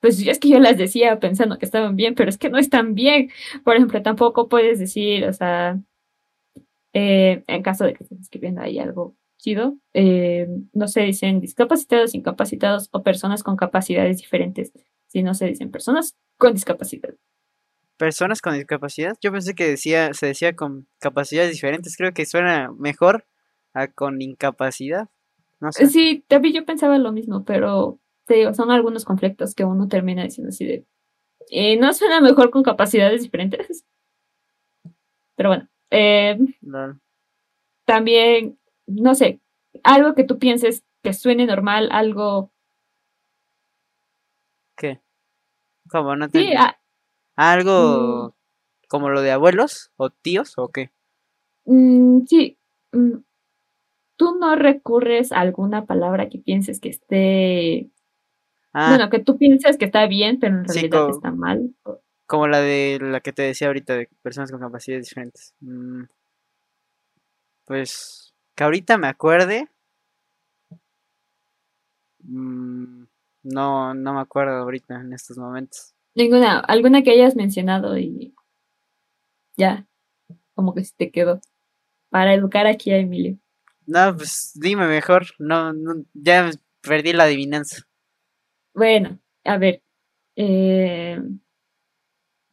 pues 0.00 0.20
es 0.26 0.38
que 0.38 0.48
yo 0.48 0.58
las 0.58 0.76
decía 0.76 1.20
pensando 1.20 1.58
que 1.58 1.64
estaban 1.64 1.96
bien, 1.96 2.14
pero 2.14 2.28
es 2.28 2.38
que 2.38 2.50
no 2.50 2.58
están 2.58 2.94
bien. 2.94 3.30
Por 3.64 3.76
ejemplo, 3.76 4.02
tampoco 4.02 4.48
puedes 4.48 4.78
decir, 4.78 5.24
o 5.26 5.32
sea, 5.32 5.78
eh, 6.92 7.44
en 7.46 7.62
caso 7.62 7.84
de 7.84 7.94
que 7.94 8.04
estés 8.04 8.20
escribiendo 8.20 8.60
ahí 8.60 8.78
algo 8.78 9.14
chido, 9.42 9.76
eh, 9.92 10.46
no 10.72 10.88
se 10.88 11.02
dicen 11.02 11.40
discapacitados, 11.40 12.14
incapacitados 12.14 12.88
o 12.92 13.02
personas 13.02 13.42
con 13.42 13.56
capacidades 13.56 14.18
diferentes, 14.18 14.72
sino 15.08 15.34
se 15.34 15.46
dicen 15.46 15.70
personas 15.70 16.16
con 16.38 16.54
discapacidad. 16.54 17.14
Personas 17.98 18.40
con 18.40 18.54
discapacidad. 18.54 19.16
Yo 19.20 19.32
pensé 19.32 19.54
que 19.54 19.68
decía, 19.68 20.14
se 20.14 20.26
decía 20.26 20.56
con 20.56 20.86
capacidades 20.98 21.52
diferentes. 21.52 21.96
Creo 21.96 22.12
que 22.12 22.24
suena 22.24 22.72
mejor 22.78 23.26
a 23.74 23.88
con 23.88 24.22
incapacidad. 24.22 25.08
No 25.60 25.72
sé. 25.72 25.86
Sí, 25.88 26.24
también 26.26 26.54
yo 26.54 26.64
pensaba 26.64 26.98
lo 26.98 27.12
mismo, 27.12 27.44
pero 27.44 28.00
te 28.26 28.34
digo, 28.34 28.54
son 28.54 28.70
algunos 28.70 29.04
conflictos 29.04 29.54
que 29.54 29.64
uno 29.64 29.88
termina 29.88 30.24
diciendo 30.24 30.48
así 30.50 30.64
de. 30.64 30.86
eh, 31.50 31.76
¿No 31.76 31.92
suena 31.92 32.20
mejor 32.20 32.50
con 32.50 32.62
capacidades 32.62 33.22
diferentes? 33.22 33.84
Pero 35.36 35.50
bueno, 35.50 35.68
eh, 35.90 36.38
Lol. 36.60 37.00
también, 37.84 38.58
no 38.94 39.14
sé, 39.14 39.40
algo 39.84 40.14
que 40.14 40.24
tú 40.24 40.38
pienses 40.38 40.84
que 41.02 41.12
suene 41.14 41.46
normal, 41.46 41.88
algo. 41.92 42.52
¿Qué? 44.76 45.00
¿Cómo? 45.90 46.16
No 46.16 46.30
te 46.30 46.40
Sí, 46.40 46.52
ah, 46.56 46.76
¿Algo 47.36 48.34
como 48.88 49.10
lo 49.10 49.22
de 49.22 49.32
abuelos 49.32 49.92
o 49.96 50.10
tíos 50.10 50.54
o 50.58 50.68
qué? 50.70 50.90
mm, 51.66 52.26
sí. 52.26 52.58
mm, 52.92 53.18
¿Tú 54.16 54.36
no 54.40 54.56
recurres 54.56 55.32
a 55.32 55.40
alguna 55.40 55.86
palabra 55.86 56.28
que 56.28 56.38
pienses 56.38 56.80
que 56.80 56.88
esté. 56.90 57.90
Ah, 58.74 58.98
Bueno, 58.98 59.10
que 59.10 59.20
tú 59.20 59.38
pienses 59.38 59.78
que 59.78 59.86
está 59.86 60.06
bien, 60.06 60.38
pero 60.40 60.56
en 60.56 60.64
Sí, 60.66 60.88
realidad 60.88 61.04
está 61.08 61.30
mal? 61.32 61.74
como 62.26 62.48
la 62.48 62.60
de 62.60 62.98
la 63.00 63.20
que 63.20 63.32
te 63.32 63.42
decía 63.42 63.68
ahorita 63.68 63.94
de 63.94 64.08
personas 64.22 64.50
con 64.50 64.60
capacidades 64.60 65.06
diferentes. 65.08 65.54
Mm, 65.60 66.04
pues 67.64 68.21
que 68.62 68.64
ahorita 68.64 68.96
me 68.96 69.08
acuerde. 69.08 69.68
mm, 72.20 73.04
no, 73.42 73.92
no 73.92 74.14
me 74.14 74.20
acuerdo 74.20 74.52
ahorita 74.52 75.00
en 75.00 75.12
estos 75.12 75.36
momentos. 75.36 75.96
Ninguna, 76.14 76.60
alguna 76.60 77.02
que 77.02 77.10
hayas 77.10 77.34
mencionado 77.34 77.98
y 77.98 78.36
ya, 79.56 79.88
como 80.54 80.74
que 80.74 80.84
se 80.84 80.94
te 80.96 81.10
quedó. 81.10 81.40
Para 82.08 82.34
educar 82.34 82.68
aquí 82.68 82.92
a 82.92 82.98
Emilio. 82.98 83.36
No, 83.84 84.16
pues 84.16 84.52
dime 84.54 84.86
mejor. 84.86 85.26
No, 85.40 85.72
no, 85.72 86.04
ya 86.12 86.50
perdí 86.82 87.12
la 87.12 87.24
adivinanza. 87.24 87.82
Bueno, 88.74 89.18
a 89.44 89.58
ver, 89.58 89.82
eh, 90.36 91.20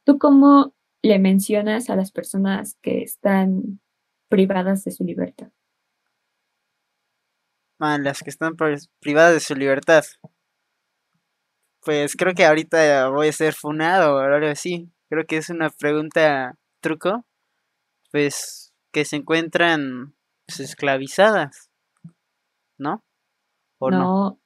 ¿tú 0.05 0.17
cómo 0.17 0.73
le 1.03 1.19
mencionas 1.19 1.91
a 1.91 1.95
las 1.95 2.11
personas 2.11 2.79
que 2.81 3.03
están 3.03 3.79
privadas 4.27 4.83
de 4.85 4.91
su 4.91 5.03
libertad? 5.03 5.51
Ah, 7.79 7.97
las 7.97 8.21
que 8.21 8.29
están 8.29 8.55
pri- 8.55 8.77
privadas 8.99 9.33
de 9.33 9.39
su 9.39 9.55
libertad. 9.55 10.03
Pues 11.81 12.15
creo 12.15 12.33
que 12.33 12.45
ahorita 12.45 13.07
voy 13.09 13.29
a 13.29 13.31
ser 13.33 13.53
funado 13.53 14.15
o 14.15 14.19
algo 14.19 14.47
así. 14.47 14.91
Creo 15.09 15.25
que 15.25 15.37
es 15.37 15.49
una 15.49 15.69
pregunta 15.69 16.55
truco. 16.81 17.25
Pues 18.11 18.73
que 18.91 19.05
se 19.05 19.17
encuentran 19.17 20.15
pues, 20.47 20.59
esclavizadas, 20.61 21.69
¿no? 22.77 23.03
¿O 23.79 23.91
no? 23.91 23.97
No, 23.97 24.39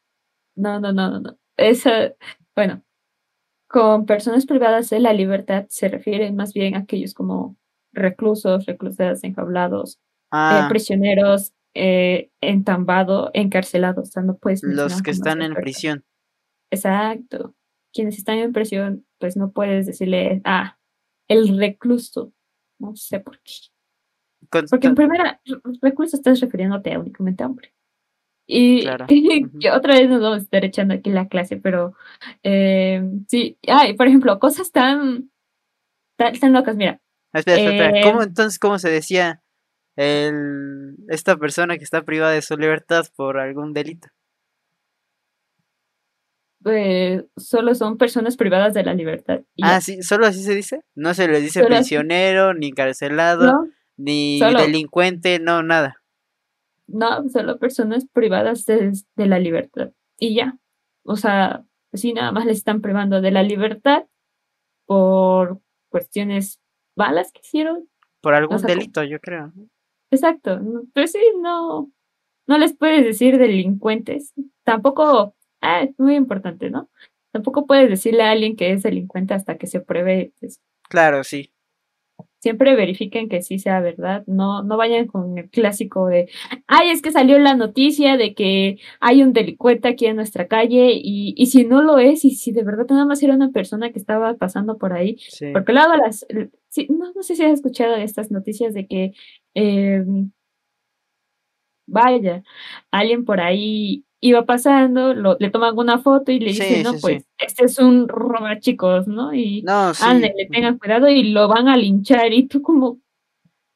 no, 0.55 0.79
no, 0.79 0.93
no, 0.93 1.11
no, 1.11 1.19
no. 1.19 1.37
Esa, 1.57 2.13
bueno, 2.55 2.83
con 3.67 4.05
personas 4.05 4.45
privadas 4.45 4.89
de 4.89 4.99
la 4.99 5.13
libertad 5.13 5.65
se 5.69 5.87
refieren 5.89 6.35
más 6.35 6.53
bien 6.53 6.75
a 6.75 6.79
aquellos 6.79 7.13
como 7.13 7.57
reclusos, 7.93 8.65
reclusas, 8.65 9.23
enjaulados, 9.23 9.97
eh, 9.97 9.99
Ah, 10.31 10.67
prisioneros, 10.69 11.53
eh, 11.75 12.31
entambado, 12.41 13.29
encarcelados. 13.33 14.09
O 14.09 14.11
sea, 14.11 14.23
no 14.23 14.37
puedes 14.37 14.63
los 14.63 15.01
que 15.01 15.11
están 15.11 15.41
en 15.41 15.53
prisión. 15.53 16.03
Exacto. 16.71 17.55
Quienes 17.93 18.17
están 18.17 18.37
en 18.39 18.53
prisión, 18.53 19.05
pues 19.19 19.37
no 19.37 19.51
puedes 19.51 19.85
decirle, 19.85 20.41
ah, 20.45 20.77
el 21.27 21.57
recluso. 21.57 22.33
No 22.79 22.95
sé 22.95 23.19
por 23.19 23.39
qué. 23.41 23.53
Porque 24.69 24.87
en 24.87 24.95
primera, 24.95 25.41
re- 25.45 25.59
recluso 25.81 26.15
estás 26.17 26.39
refiriéndote 26.41 26.93
a 26.93 26.99
únicamente 26.99 27.43
a 27.43 27.47
hombre. 27.47 27.73
Y 28.47 28.81
Claro, 28.81 29.05
que 29.07 29.71
otra 29.71 29.93
vez 29.97 30.09
nos 30.09 30.21
vamos 30.21 30.39
a 30.39 30.41
estar 30.43 30.65
echando 30.65 30.93
aquí 30.95 31.11
la 31.11 31.27
clase, 31.27 31.57
pero 31.57 31.93
eh, 32.43 33.01
sí, 33.29 33.57
ay, 33.67 33.93
por 33.93 34.07
ejemplo, 34.07 34.37
cosas 34.39 34.71
tan, 34.71 35.31
tan, 36.17 36.37
tan 36.39 36.51
locas, 36.53 36.75
mira, 36.75 36.99
Espera, 37.33 37.57
espera, 37.57 37.85
espera. 37.87 38.03
¿Cómo 38.11 38.21
Eh, 38.21 38.25
entonces 38.25 38.59
cómo 38.59 38.77
se 38.79 38.89
decía 38.91 39.41
el 39.95 40.95
esta 41.09 41.37
persona 41.37 41.77
que 41.77 41.83
está 41.83 42.01
privada 42.03 42.31
de 42.33 42.41
su 42.41 42.57
libertad 42.57 43.05
por 43.15 43.37
algún 43.39 43.73
delito? 43.73 44.07
eh, 46.65 47.25
solo 47.35 47.75
son 47.75 47.97
personas 47.97 48.37
privadas 48.37 48.73
de 48.73 48.83
la 48.83 48.93
libertad. 48.93 49.41
Y 49.55 49.65
Ah, 49.65 49.73
ya. 49.75 49.81
sí, 49.81 50.01
solo 50.01 50.25
así 50.25 50.43
se 50.43 50.55
dice. 50.55 50.81
No 50.95 51.13
se 51.13 51.27
le 51.27 51.41
dice 51.41 51.61
Solo 51.61 51.75
así. 51.75 51.81
prisionero, 51.95 52.53
ni 52.53 52.67
encarcelado, 52.69 53.45
No, 53.51 53.67
ni 53.97 54.39
solo. 54.39 54.61
delincuente, 54.61 55.39
no, 55.39 55.61
nada. 55.63 55.97
no, 56.87 57.27
solo 57.29 57.59
personas 57.59 58.05
privadas 58.13 58.65
de, 58.65 58.93
de 59.15 59.25
la 59.27 59.39
libertad. 59.39 59.91
Y 60.17 60.35
ya. 60.35 60.57
O 61.05 61.17
sea, 61.17 61.65
sí, 61.91 62.13
nada 62.13 62.31
más 62.31 62.45
les 62.45 62.57
están 62.57 62.81
privando 62.81 63.19
de 63.19 63.31
la 63.31 63.43
libertad 63.43 64.05
por 64.85 65.59
cuestiones 65.89 66.61
malas 66.95 67.31
que 67.33 67.41
hicieron. 67.43 67.89
Por 68.21 68.35
algún 68.35 68.59
sea, 68.59 68.67
delito, 68.69 69.03
yo 69.03 69.19
creo. 69.19 69.51
Exacto. 70.13 70.59
Pero 70.93 71.07
sí, 71.07 71.19
no, 71.41 71.91
no 72.47 72.57
les 72.57 72.75
puedes 72.75 73.03
decir 73.03 73.37
delincuentes. 73.37 74.33
Tampoco, 74.63 75.35
ah, 75.61 75.83
es 75.83 75.97
muy 75.99 76.15
importante, 76.15 76.69
¿no? 76.69 76.89
Tampoco 77.31 77.65
puedes 77.65 77.89
decirle 77.89 78.23
a 78.23 78.31
alguien 78.31 78.55
que 78.55 78.71
es 78.71 78.83
delincuente 78.83 79.33
hasta 79.33 79.57
que 79.57 79.67
se 79.67 79.79
pruebe. 79.81 80.33
pues, 80.39 80.61
Claro, 80.89 81.23
sí. 81.23 81.51
siempre 82.39 82.75
verifiquen 82.75 83.29
que 83.29 83.41
sí 83.41 83.57
sea 83.57 83.79
verdad. 83.79 84.23
No, 84.27 84.61
no 84.63 84.75
vayan 84.77 85.07
con 85.07 85.37
el 85.37 85.49
clásico 85.49 86.07
de, 86.07 86.29
ay, 86.67 86.89
es 86.91 87.01
que 87.01 87.11
salió 87.11 87.39
la 87.39 87.55
noticia 87.55 88.17
de 88.17 88.35
que 88.35 88.77
hay 88.99 89.23
un 89.23 89.31
delincuente 89.33 89.87
aquí 89.87 90.05
en 90.07 90.17
nuestra 90.17 90.47
calle 90.47 90.91
y, 90.93 91.33
y 91.37 91.45
si 91.47 91.63
no 91.65 91.81
lo 91.81 91.97
es 91.99 92.25
y 92.25 92.31
si 92.31 92.51
de 92.51 92.63
verdad 92.63 92.85
nada 92.89 93.05
más 93.05 93.23
era 93.23 93.33
una 93.33 93.49
persona 93.51 93.91
que 93.91 93.97
estaba 93.99 94.35
pasando 94.35 94.77
por 94.77 94.91
ahí, 94.93 95.15
Sí. 95.19 95.47
porque 95.53 95.71
luego 95.73 95.95
las, 95.95 96.27
sí, 96.67 96.87
no, 96.89 97.13
no 97.15 97.23
sé 97.23 97.35
si 97.35 97.43
has 97.43 97.53
escuchado 97.53 97.95
estas 97.95 98.29
noticias 98.29 98.73
de 98.73 98.87
que, 98.87 99.13
eh, 99.55 100.03
vaya, 101.85 102.43
alguien 102.91 103.25
por 103.25 103.41
ahí 103.41 104.05
iba 104.21 104.45
pasando, 104.45 105.13
lo, 105.13 105.35
le 105.39 105.49
toman 105.49 105.77
una 105.77 105.99
foto 105.99 106.31
y 106.31 106.39
le 106.39 106.53
Sí, 106.53 106.61
dicen, 106.61 106.83
no, 106.83 106.91
sí, 106.91 106.95
sí. 106.97 107.01
pues 107.01 107.25
este 107.39 107.65
es 107.65 107.77
un 107.79 108.07
roba 108.07 108.59
chicos, 108.59 109.07
¿no? 109.07 109.33
Y 109.33 109.61
No, 109.63 109.91
ándale, 110.01 110.47
tengan 110.49 110.77
cuidado 110.77 111.09
y 111.09 111.31
lo 111.31 111.47
van 111.49 111.67
a 111.67 111.75
linchar 111.75 112.31
y 112.33 112.47
tú 112.47 112.61
como, 112.61 112.99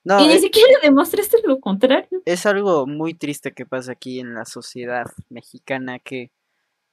No, 0.05 0.21
y 0.23 0.27
ni 0.27 0.33
es, 0.35 0.41
siquiera 0.41 0.69
demostraste 0.81 1.37
lo 1.45 1.59
contrario. 1.59 2.21
es 2.25 2.45
algo 2.45 2.87
muy 2.87 3.13
triste 3.13 3.51
que 3.51 3.65
pasa 3.65 3.91
aquí 3.93 4.19
en 4.21 4.33
la 4.35 4.45
sociedad 4.45 5.05
mexicana 5.29 5.99
que 5.99 6.31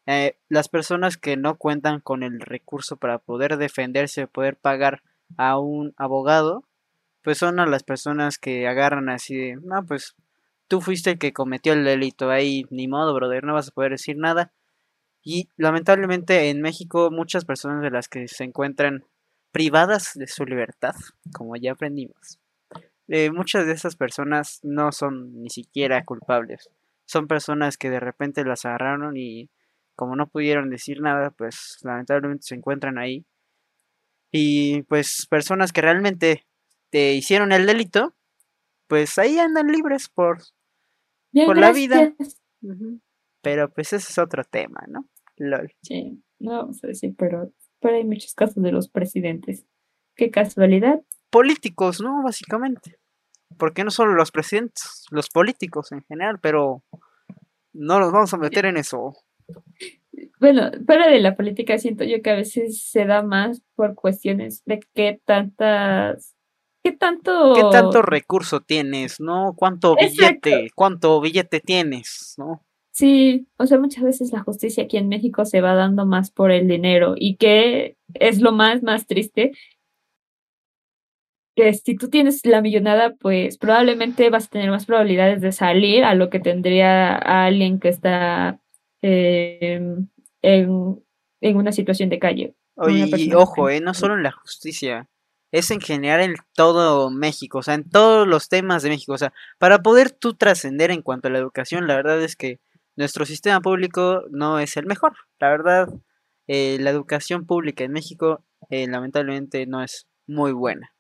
eh, 0.07 0.37
las 0.49 0.69
personas 0.69 1.17
que 1.17 1.37
no 1.37 1.57
cuentan 1.57 2.01
con 2.01 2.25
el 2.25 2.41
recurso 2.41 2.97
para 2.97 3.19
poder 3.21 3.57
defenderse, 3.57 4.27
poder 4.27 4.57
pagar 4.57 5.03
a 5.37 5.59
un 5.61 5.95
abogado, 5.97 6.65
pues 7.25 7.39
son 7.39 7.59
a 7.59 7.67
las 7.67 7.83
personas 7.83 8.39
que 8.39 8.69
agarran 8.69 9.09
así 9.09 9.35
de, 9.35 9.57
no, 9.57 9.85
pues 9.87 10.15
tú 10.69 10.83
fuiste 10.83 11.13
el 11.13 11.19
que 11.19 11.33
cometió 11.33 11.73
el 11.73 11.85
delito 11.85 12.31
ahí, 12.31 12.67
ni 12.71 12.87
modo, 12.87 13.15
brother, 13.15 13.45
no 13.45 13.55
vas 13.55 13.69
a 13.69 13.73
poder 13.73 13.93
decir 13.93 14.19
nada. 14.19 14.53
Y 15.23 15.49
lamentablemente 15.57 16.51
en 16.51 16.61
México 16.61 17.11
muchas 17.11 17.47
personas 17.47 17.83
de 17.83 17.91
las 17.91 18.09
que 18.09 18.29
se 18.29 18.45
encuentran 18.45 19.05
privadas 19.53 20.13
de 20.15 20.27
su 20.27 20.45
libertad, 20.45 20.95
como 21.33 21.57
ya 21.57 21.73
aprendimos, 21.73 22.39
eh, 23.09 23.31
muchas 23.31 23.67
de 23.67 23.73
esas 23.73 23.97
personas 23.97 24.61
no 24.63 24.93
son 24.93 25.43
ni 25.43 25.49
siquiera 25.49 26.05
culpables. 26.05 26.69
Son 27.07 27.27
personas 27.27 27.79
que 27.79 27.89
de 27.89 28.01
repente 28.01 28.45
las 28.45 28.67
agarraron 28.67 29.17
y 29.17 29.49
como 29.97 30.15
no 30.15 30.27
pudieron 30.27 30.69
decir 30.69 31.01
nada, 31.01 31.31
pues 31.31 31.79
lamentablemente 31.83 32.45
se 32.47 32.55
encuentran 32.55 32.99
ahí. 32.99 33.25
Y 34.31 34.83
pues 34.83 35.27
personas 35.31 35.73
que 35.73 35.81
realmente 35.81 36.45
te 36.95 37.13
hicieron 37.13 37.51
el 37.51 37.67
delito, 37.67 38.15
pues 38.87 39.19
ahí 39.19 39.37
andan 39.41 39.67
libres 39.67 40.09
por... 40.09 40.39
Bien, 41.33 41.47
Por 41.47 41.59
la 41.59 41.73
vida. 41.73 42.15
Pero 43.43 43.69
pues 43.69 43.93
ese 43.93 44.13
es 44.13 44.17
otro 44.17 44.45
tema, 44.45 44.85
¿no? 44.87 45.05
Lol. 45.37 45.75
Sí, 45.83 46.23
no 46.39 46.53
vamos 46.53 46.85
a 46.85 46.87
decir, 46.87 47.13
pero, 47.19 47.53
pero 47.81 47.97
hay 47.97 48.05
muchos 48.05 48.33
casos 48.35 48.63
de 48.63 48.71
los 48.71 48.89
presidentes. 48.89 49.67
Qué 50.15 50.31
casualidad. 50.31 51.03
Políticos, 51.31 52.01
¿no? 52.01 52.23
Básicamente. 52.23 53.01
Porque 53.59 53.83
no 53.83 53.91
solo 53.91 54.15
los 54.15 54.31
presidentes, 54.31 55.05
los 55.11 55.29
políticos 55.31 55.91
en 55.91 56.05
general, 56.05 56.39
pero 56.41 56.85
no 57.73 57.99
nos 57.99 58.13
vamos 58.13 58.33
a 58.35 58.37
meter 58.37 58.67
en 58.67 58.77
eso. 58.77 59.15
Bueno, 60.39 60.71
fuera 60.87 61.09
de 61.09 61.19
la 61.19 61.35
política 61.35 61.77
siento 61.79 62.05
yo 62.05 62.23
que 62.23 62.31
a 62.31 62.37
veces 62.37 62.85
se 62.85 63.05
da 63.05 63.23
más 63.23 63.63
por 63.75 63.97
cuestiones 63.97 64.63
de 64.65 64.79
qué 64.95 65.21
tantas, 65.25 66.34
qué 66.85 66.93
tanto, 66.93 67.55
¿Qué 67.57 67.63
tanto 67.73 68.03
recurso 68.03 68.61
tienes, 68.61 69.19
no? 69.19 69.55
¿Cuánto 69.57 69.97
Exacto. 69.99 70.51
billete, 70.51 70.71
cuánto 70.75 71.21
billete 71.21 71.61
tienes, 71.61 72.35
no? 72.37 72.63
Sí, 72.93 73.49
o 73.57 73.67
sea, 73.67 73.79
muchas 73.79 74.05
veces 74.05 74.33
la 74.33 74.41
justicia 74.41 74.85
aquí 74.85 74.99
en 74.99 75.09
México 75.09 75.45
se 75.47 75.61
va 75.61 75.75
dando 75.75 76.07
más 76.07 76.31
por 76.31 76.53
el 76.53 76.69
dinero 76.69 77.15
y 77.17 77.37
que 77.37 77.97
es 78.13 78.41
lo 78.41 78.53
más, 78.53 78.83
más 78.83 79.07
triste, 79.07 79.53
que 81.57 81.73
si 81.73 81.97
tú 81.97 82.11
tienes 82.11 82.45
la 82.45 82.61
millonada, 82.61 83.15
pues 83.15 83.59
probablemente 83.59 84.29
vas 84.29 84.47
a 84.47 84.51
tener 84.51 84.71
más 84.71 84.87
probabilidades 84.87 85.41
de 85.41 85.53
salir 85.53 86.05
a 86.05 86.15
lo 86.15 86.29
que 86.29 86.39
tendría 86.39 87.15
alguien 87.17 87.81
que 87.81 87.89
está 87.89 88.61
em, 89.03 90.09
en, 90.43 91.03
en, 91.41 91.57
una 91.57 91.73
situación 91.73 92.11
de 92.11 92.19
calle. 92.19 92.55
Oye, 92.77 93.09
y 93.17 93.33
ojo, 93.33 93.71
eh, 93.71 93.81
no 93.81 93.95
solo 93.95 94.15
en 94.15 94.25
la 94.25 94.33
justicia, 94.33 95.09
es 95.55 95.71
en 95.71 95.81
general 95.81 96.21
en 96.21 96.35
todo 96.57 97.11
México, 97.11 97.59
o 97.59 97.63
sea, 97.63 97.75
en 97.75 97.89
todos 97.89 98.27
los 98.27 98.49
temas 98.49 98.83
de 98.83 98.89
México, 98.89 99.13
o 99.13 99.19
sea, 99.19 99.33
para 99.59 99.83
poder 99.83 100.11
tú 100.11 100.35
trascender 100.35 100.91
en 100.91 101.01
cuanto 101.01 101.29
a 101.29 101.31
la 101.31 101.39
educación, 101.39 101.87
la 101.87 101.95
verdad 101.95 102.21
es 102.21 102.35
que 102.35 102.59
nuestro 102.97 103.25
sistema 103.25 103.61
público 103.61 104.25
no 104.33 104.59
es 104.59 104.77
el 104.77 104.87
mejor, 104.87 105.13
la 105.39 105.51
verdad, 105.51 105.89
eh, 106.49 106.79
la 106.81 106.91
educación 106.91 107.47
pública 107.47 107.85
en 107.85 107.93
México 107.93 108.45
eh, 108.69 108.89
lamentablemente 108.89 109.65
no 109.67 109.81
es 109.81 110.09
muy 110.27 110.51
buena. 110.51 110.93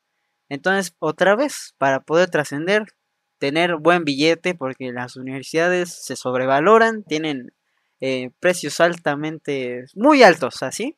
Entonces, 0.48 0.94
otra 1.00 1.34
vez, 1.34 1.74
para 1.76 2.04
poder 2.04 2.30
trascender, 2.30 2.84
tener 3.38 3.74
buen 3.74 4.04
billete, 4.04 4.54
porque 4.54 4.92
las 4.92 5.16
universidades 5.16 6.04
se 6.04 6.14
sobrevaloran, 6.14 7.02
tienen 7.02 7.52
eh, 8.00 8.30
precios 8.38 8.78
altamente, 8.78 9.86
muy 9.96 10.22
altos, 10.22 10.62
así. 10.62 10.96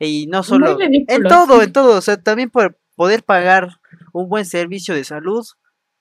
Y 0.00 0.26
no 0.26 0.42
solo, 0.42 0.78
en 0.80 1.22
todo, 1.24 1.62
en 1.62 1.72
todo, 1.72 1.98
o 1.98 2.00
sea, 2.00 2.16
también 2.16 2.50
por 2.50 2.79
poder 3.00 3.22
pagar 3.22 3.80
un 4.12 4.28
buen 4.28 4.44
servicio 4.44 4.94
de 4.94 5.04
salud, 5.04 5.46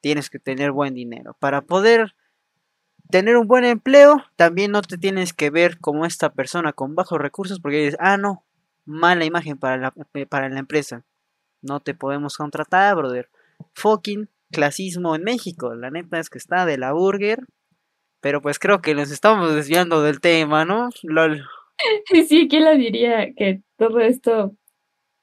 tienes 0.02 0.30
que 0.30 0.38
tener 0.38 0.74
buen 0.74 0.94
dinero. 0.94 1.34
Para 1.40 1.62
poder 1.62 2.14
tener 3.10 3.38
un 3.38 3.48
buen 3.48 3.64
empleo, 3.64 4.22
también 4.36 4.72
no 4.72 4.82
te 4.82 4.98
tienes 4.98 5.32
que 5.32 5.50
ver 5.50 5.80
como 5.80 6.06
esta 6.06 6.34
persona 6.34 6.74
con 6.74 6.96
bajos 6.96 7.18
recursos, 7.18 7.62
porque 7.62 7.78
dices, 7.78 7.96
ah, 8.02 8.18
no, 8.18 8.44
mala 8.84 9.24
imagen 9.24 9.58
para 9.58 9.78
la, 9.78 9.94
para 10.28 10.50
la 10.50 10.60
empresa. 10.60 11.06
No 11.62 11.80
te 11.80 11.94
podemos 11.94 12.36
contratar, 12.36 12.98
brother. 12.98 13.30
Fucking 13.76 14.28
clasismo 14.52 15.16
en 15.16 15.24
México. 15.24 15.74
La 15.76 15.92
neta 15.92 16.20
es 16.20 16.30
que 16.30 16.38
está 16.38 16.66
de 16.66 16.78
la 16.78 16.92
burger. 16.92 17.46
Pero 18.20 18.42
pues 18.42 18.60
creo 18.60 18.82
que 18.82 18.94
nos 18.94 19.10
estamos 19.10 19.56
desviando 19.56 20.04
del 20.04 20.20
tema, 20.20 20.66
¿no? 20.66 20.90
LOL. 21.04 21.46
Sí, 22.28 22.50
¿quién 22.50 22.66
la 22.66 22.74
diría 22.74 23.34
que 23.38 23.62
todo 23.78 24.02
esto, 24.02 24.54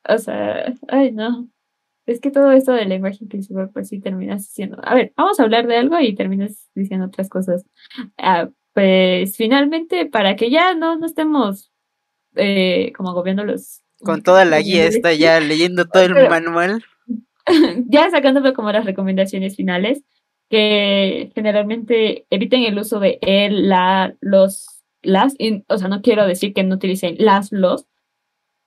o 0.09 0.17
sea, 0.17 0.73
ay 0.89 1.13
no, 1.13 1.51
es 2.07 2.21
que 2.21 2.31
todo 2.31 2.53
esto 2.53 2.73
de 2.73 2.85
lenguaje 2.85 3.19
inclusivo 3.21 3.69
pues 3.73 3.89
sí 3.89 4.01
terminas 4.01 4.43
diciendo, 4.43 4.79
a 4.83 4.95
ver, 4.95 5.13
vamos 5.17 5.39
a 5.39 5.43
hablar 5.43 5.67
de 5.67 5.77
algo 5.77 5.99
y 6.01 6.15
terminas 6.15 6.69
diciendo 6.75 7.07
otras 7.07 7.29
cosas. 7.29 7.65
Ah, 8.17 8.49
pues 8.73 9.37
finalmente, 9.37 10.07
para 10.07 10.37
que 10.37 10.51
ya 10.51 10.75
no, 10.75 10.97
no 10.97 11.07
estemos 11.07 11.73
eh, 12.35 12.93
como 12.97 13.11
agobiando 13.11 13.45
los 13.45 13.83
con 14.03 14.23
toda 14.23 14.45
la 14.45 14.61
guía 14.61 14.87
está 14.87 15.13
ya 15.15 15.41
leyendo 15.41 15.87
todo 15.87 16.05
el 16.05 16.29
manual. 16.29 16.85
Ya 17.87 18.11
sacándome 18.11 18.53
como 18.55 18.73
las 18.73 18.85
recomendaciones 18.85 19.55
finales, 19.55 20.03
que 20.51 21.31
generalmente 21.33 22.27
eviten 22.29 22.65
el 22.65 22.77
uso 22.77 22.99
de 22.99 23.21
él, 23.23 23.69
la, 23.69 24.17
los, 24.21 24.83
las, 25.01 25.37
o 25.69 25.79
sea, 25.79 25.87
no 25.87 26.03
quiero 26.03 26.27
decir 26.27 26.53
que 26.53 26.65
no 26.65 26.75
utilicen 26.75 27.15
las, 27.21 27.53
los, 27.53 27.87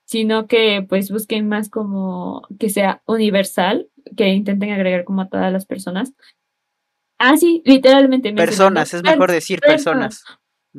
sino 0.10 0.48
que 0.48 0.84
pues 0.90 1.12
busquen 1.12 1.48
más 1.48 1.70
como 1.70 2.42
que 2.58 2.70
sea 2.70 3.04
universal, 3.06 3.90
que 4.18 4.30
intenten 4.30 4.72
agregar 4.72 5.04
como 5.04 5.22
a 5.22 5.30
todas 5.30 5.54
las 5.54 5.68
personas. 5.68 6.14
Ah, 7.20 7.38
sí, 7.38 7.62
literalmente. 7.64 8.34
Personas, 8.34 8.92
es 8.96 9.04
mejor 9.04 9.32
decir 9.32 9.60
personas. 9.60 10.24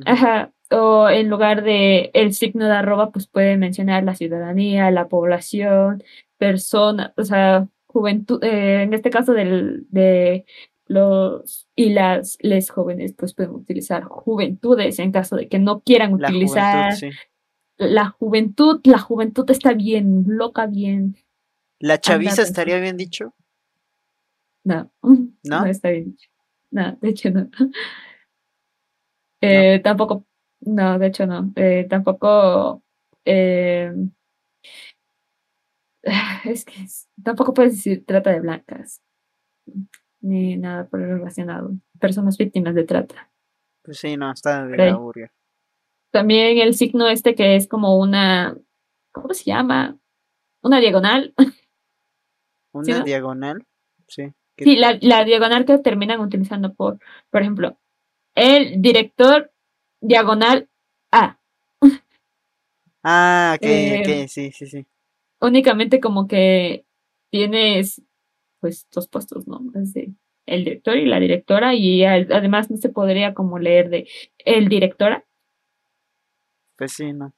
Ajá, 0.05 0.53
o 0.73 1.09
en 1.09 1.31
lugar 1.31 1.63
de 1.63 2.11
el 2.13 2.35
signo 2.35 2.65
de 2.65 2.73
arroba, 2.73 3.13
pues 3.13 3.29
puede 3.29 3.57
mencionar 3.57 4.03
la 4.03 4.17
ciudadanía, 4.17 4.91
la 4.91 5.07
población, 5.07 6.03
persona, 6.37 7.15
o 7.17 7.23
sea, 7.23 7.69
juventud, 7.87 8.43
eh, 8.43 8.83
en 8.83 8.95
este 8.95 9.11
caso 9.11 9.33
del, 9.33 9.87
de 9.91 10.45
los 10.87 11.69
y 11.77 11.91
las 11.91 12.37
les 12.41 12.69
jóvenes, 12.69 13.15
pues 13.17 13.33
pueden 13.33 13.55
utilizar 13.55 14.03
juventudes 14.03 14.99
en 14.99 15.13
caso 15.13 15.37
de 15.37 15.47
que 15.47 15.61
no 15.61 15.83
quieran 15.83 16.15
utilizar 16.15 16.95
la 17.81 18.11
juventud, 18.11 18.81
la 18.85 18.99
juventud 18.99 19.51
está 19.51 19.73
bien, 19.73 20.25
loca 20.27 20.67
bien. 20.67 21.17
¿La 21.79 21.99
chaviza 21.99 22.43
estaría 22.43 22.79
bien 22.79 22.97
dicho? 22.97 23.35
No, 24.65 24.93
no, 25.03 25.31
no 25.43 25.67
está 25.67 25.91
bien 25.91 26.13
dicho. 26.13 26.31
No, 26.71 26.97
de 27.01 27.09
hecho 27.09 27.31
no. 27.33 27.51
Eh, 29.41 29.81
tampoco 29.83 30.27
no, 30.61 30.99
de 30.99 31.07
hecho 31.07 31.27
no. 31.27 31.53
Eh, 31.57 31.87
tampoco. 31.89 32.83
Eh, 33.25 33.93
es 36.45 36.65
que 36.65 36.75
tampoco 37.23 37.55
puedes 37.55 37.77
decir 37.77 38.05
trata 38.07 38.31
de 38.31 38.41
blancas. 38.41 39.03
Ni 40.21 40.57
nada 40.57 40.87
por 40.87 41.01
el 41.01 41.09
relacionado. 41.09 41.73
Personas 41.99 42.37
víctimas 42.37 42.75
de 42.75 42.85
trata. 42.85 43.31
Pues 43.83 43.99
sí, 43.99 44.17
no, 44.17 44.31
está 44.33 44.67
de 44.67 44.77
la 44.77 44.99
También 46.11 46.59
el 46.59 46.75
signo 46.75 47.09
este 47.09 47.35
que 47.35 47.57
es 47.57 47.69
como 47.69 47.99
una. 47.99 48.57
¿Cómo 49.13 49.33
se 49.35 49.45
llama? 49.45 49.97
Una 50.63 50.81
diagonal. 50.81 51.35
¿Una 52.73 53.03
diagonal? 53.03 53.67
Sí. 54.07 54.33
Sí, 54.57 54.77
la, 54.77 54.99
la 55.01 55.25
diagonal 55.25 55.65
que 55.65 55.79
terminan 55.79 56.21
utilizando 56.21 56.75
por, 56.75 56.99
por 57.31 57.41
ejemplo, 57.41 57.79
el 58.35 58.83
director 58.83 59.53
diagonal 60.01 60.69
A. 61.11 61.39
Ah, 63.03 63.55
ok, 63.57 63.63
eh, 63.63 64.27
sí, 64.29 64.53
sí, 64.53 64.67
sí. 64.67 64.85
Únicamente 65.41 66.01
como 66.01 66.29
que 66.29 66.85
tienes 67.31 68.03
pues 68.61 68.87
dos 68.93 69.09
puestos, 69.09 69.49
¿no? 69.49 69.59
El 70.45 70.65
director 70.65 70.99
y 70.99 71.07
la 71.07 71.19
directora 71.19 71.75
y 71.75 72.05
además 72.05 72.71
no 72.71 72.77
se 72.77 72.91
podría 72.91 73.33
como 73.33 73.59
leer 73.59 73.89
de 73.89 74.07
el 74.45 74.69
directora. 74.69 75.25
Pues 76.81 76.93
sí, 76.93 77.13
no. 77.13 77.35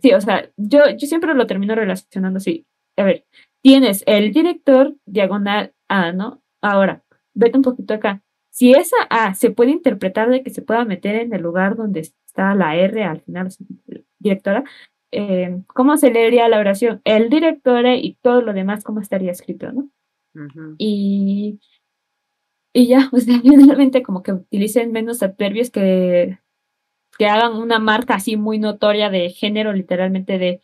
Sí, 0.00 0.12
o 0.12 0.20
sea, 0.20 0.50
yo, 0.56 0.80
yo 0.90 1.06
siempre 1.06 1.34
lo 1.34 1.46
termino 1.46 1.76
relacionando 1.76 2.38
así. 2.38 2.66
A 2.96 3.04
ver, 3.04 3.24
tienes 3.62 4.02
el 4.06 4.32
director 4.32 4.96
diagonal 5.06 5.72
A, 5.88 6.10
¿no? 6.10 6.42
Ahora, 6.60 7.04
vete 7.32 7.56
un 7.58 7.62
poquito 7.62 7.94
acá. 7.94 8.24
Si 8.50 8.72
esa 8.72 8.96
A 9.08 9.34
se 9.34 9.52
puede 9.52 9.70
interpretar 9.70 10.30
de 10.30 10.42
que 10.42 10.50
se 10.50 10.62
pueda 10.62 10.84
meter 10.84 11.14
en 11.14 11.32
el 11.32 11.42
lugar 11.42 11.76
donde 11.76 12.00
está 12.00 12.56
la 12.56 12.74
R 12.74 13.04
al 13.04 13.20
final, 13.20 13.50
directora, 14.18 14.64
eh, 15.12 15.62
¿cómo 15.68 15.96
se 15.96 16.10
leería 16.10 16.48
la 16.48 16.58
oración? 16.58 17.02
El 17.04 17.30
director 17.30 17.86
y 17.86 18.18
todo 18.20 18.42
lo 18.42 18.52
demás, 18.52 18.82
¿cómo 18.82 19.00
estaría 19.00 19.30
escrito, 19.30 19.70
no? 19.70 19.88
Y 20.76 21.60
y 22.72 22.86
ya, 22.88 23.08
pues 23.10 23.26
generalmente 23.26 24.02
como 24.02 24.22
que 24.22 24.32
utilicen 24.32 24.92
menos 24.92 25.22
adverbios 25.22 25.70
que, 25.70 26.38
que 27.18 27.26
hagan 27.26 27.54
una 27.54 27.78
marca 27.78 28.14
así 28.14 28.36
muy 28.36 28.58
notoria 28.58 29.10
de 29.10 29.30
género, 29.30 29.72
literalmente 29.72 30.38
de 30.38 30.60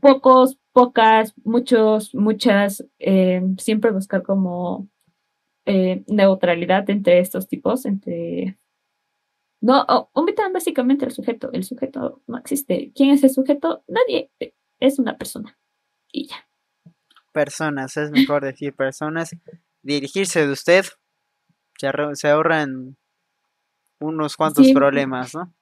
pocos, 0.00 0.58
pocas, 0.72 1.34
muchos, 1.44 2.14
muchas, 2.14 2.84
eh, 2.98 3.42
siempre 3.58 3.90
buscar 3.90 4.22
como 4.22 4.88
eh, 5.66 6.04
neutralidad 6.06 6.88
entre 6.90 7.20
estos 7.20 7.48
tipos, 7.48 7.84
entre... 7.86 8.58
No, 9.62 9.84
omitan 10.14 10.54
básicamente 10.54 11.04
el 11.04 11.12
sujeto. 11.12 11.50
El 11.52 11.64
sujeto 11.64 12.22
no 12.26 12.38
existe. 12.38 12.92
¿Quién 12.94 13.10
es 13.10 13.22
el 13.22 13.30
sujeto? 13.30 13.84
Nadie. 13.88 14.30
Es 14.78 14.98
una 14.98 15.18
persona. 15.18 15.58
Y 16.10 16.28
ya. 16.28 16.48
Personas, 17.30 17.96
es 17.98 18.10
mejor 18.10 18.42
decir 18.42 18.74
personas. 18.74 19.36
Dirigirse 19.82 20.46
de 20.46 20.52
usted. 20.52 20.86
Se, 22.14 22.28
ahorran 22.28 22.96
unos 24.00 24.36
cuantos 24.36 24.70
problemas, 24.72 25.34
¿no? 25.34 25.54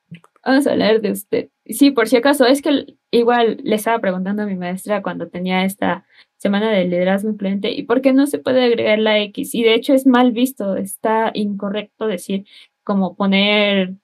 Vamos 0.45 0.67
a 0.67 0.73
hablar 0.73 1.01
de 1.01 1.13
usted. 1.13 1.51
Sí, 1.67 1.91
por 1.91 2.09
si 2.09 2.17
acaso, 2.17 2.47
es 2.47 2.63
que 2.63 2.97
igual 3.11 3.59
le 3.63 3.75
estaba 3.75 3.99
preguntando 3.99 4.43
a 4.43 4.47
mi 4.47 4.57
maestra 4.57 5.03
cuando 5.03 5.29
tenía 5.29 5.65
esta 5.65 6.07
semana 6.39 6.71
de 6.71 6.85
liderazgo 6.85 7.31
influyente 7.31 7.71
y 7.71 7.83
por 7.83 8.01
qué 8.01 8.13
no 8.13 8.27
se 8.27 8.39
puede 8.39 8.65
agregar 8.65 8.99
la 8.99 9.19
X. 9.21 9.55
Y 9.55 9.63
de 9.63 9.75
hecho 9.75 9.93
es 9.93 10.07
mal 10.07 10.33
visto, 10.33 10.77
está 10.77 11.31
incorrecto 11.35 12.07
decir 12.07 12.47
como 12.85 13.17
poner 13.17 13.95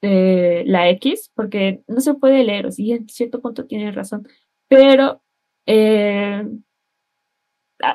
eh, 0.00 0.64
la 0.66 0.88
X, 0.90 1.30
porque 1.34 1.82
no 1.86 2.00
se 2.00 2.14
puede 2.14 2.42
leer, 2.44 2.66
o 2.66 2.72
sí, 2.72 2.92
en 2.92 3.08
cierto 3.08 3.40
punto 3.40 3.66
tiene 3.66 3.92
razón, 3.92 4.26
pero 4.68 5.22
eh, 5.66 6.44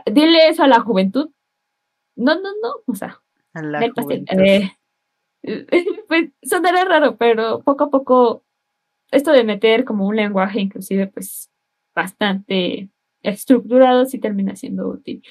dile 0.06 0.50
eso 0.50 0.63
a 0.63 0.67
la 0.67 0.80
juventud. 0.80 1.32
No, 2.15 2.36
no, 2.36 2.50
no, 2.62 2.76
o 2.86 2.96
sea, 2.96 3.22
a 3.54 3.62
la 3.62 3.91
juventud. 3.91 4.38
Eh, 4.39 4.72
pues 6.07 6.29
sonará 6.43 6.86
raro, 6.86 7.17
pero 7.17 7.62
poco 7.62 7.86
a 7.86 7.89
poco 7.89 8.43
esto 9.12 9.31
de 9.31 9.43
meter 9.43 9.86
como 9.86 10.05
un 10.07 10.15
lenguaje 10.15 10.60
inclusive 10.60 11.07
pues 11.07 11.49
bastante 11.95 12.89
estructurado 13.23 14.05
sí 14.05 14.19
termina 14.19 14.55
siendo 14.55 14.88
útil. 14.88 15.23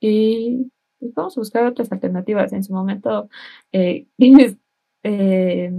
Y 0.00 0.70
pues, 0.98 1.14
vamos 1.14 1.36
a 1.36 1.40
buscar 1.40 1.66
otras 1.66 1.90
alternativas. 1.92 2.52
En 2.52 2.64
su 2.64 2.72
momento, 2.72 3.28
eh, 3.72 4.06
eh, 5.02 5.72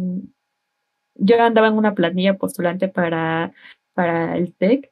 yo 1.16 1.42
andaba 1.42 1.68
en 1.68 1.78
una 1.78 1.94
planilla 1.94 2.38
postulante 2.38 2.88
para, 2.88 3.54
para 3.94 4.38
el 4.38 4.54
TEC. 4.56 4.92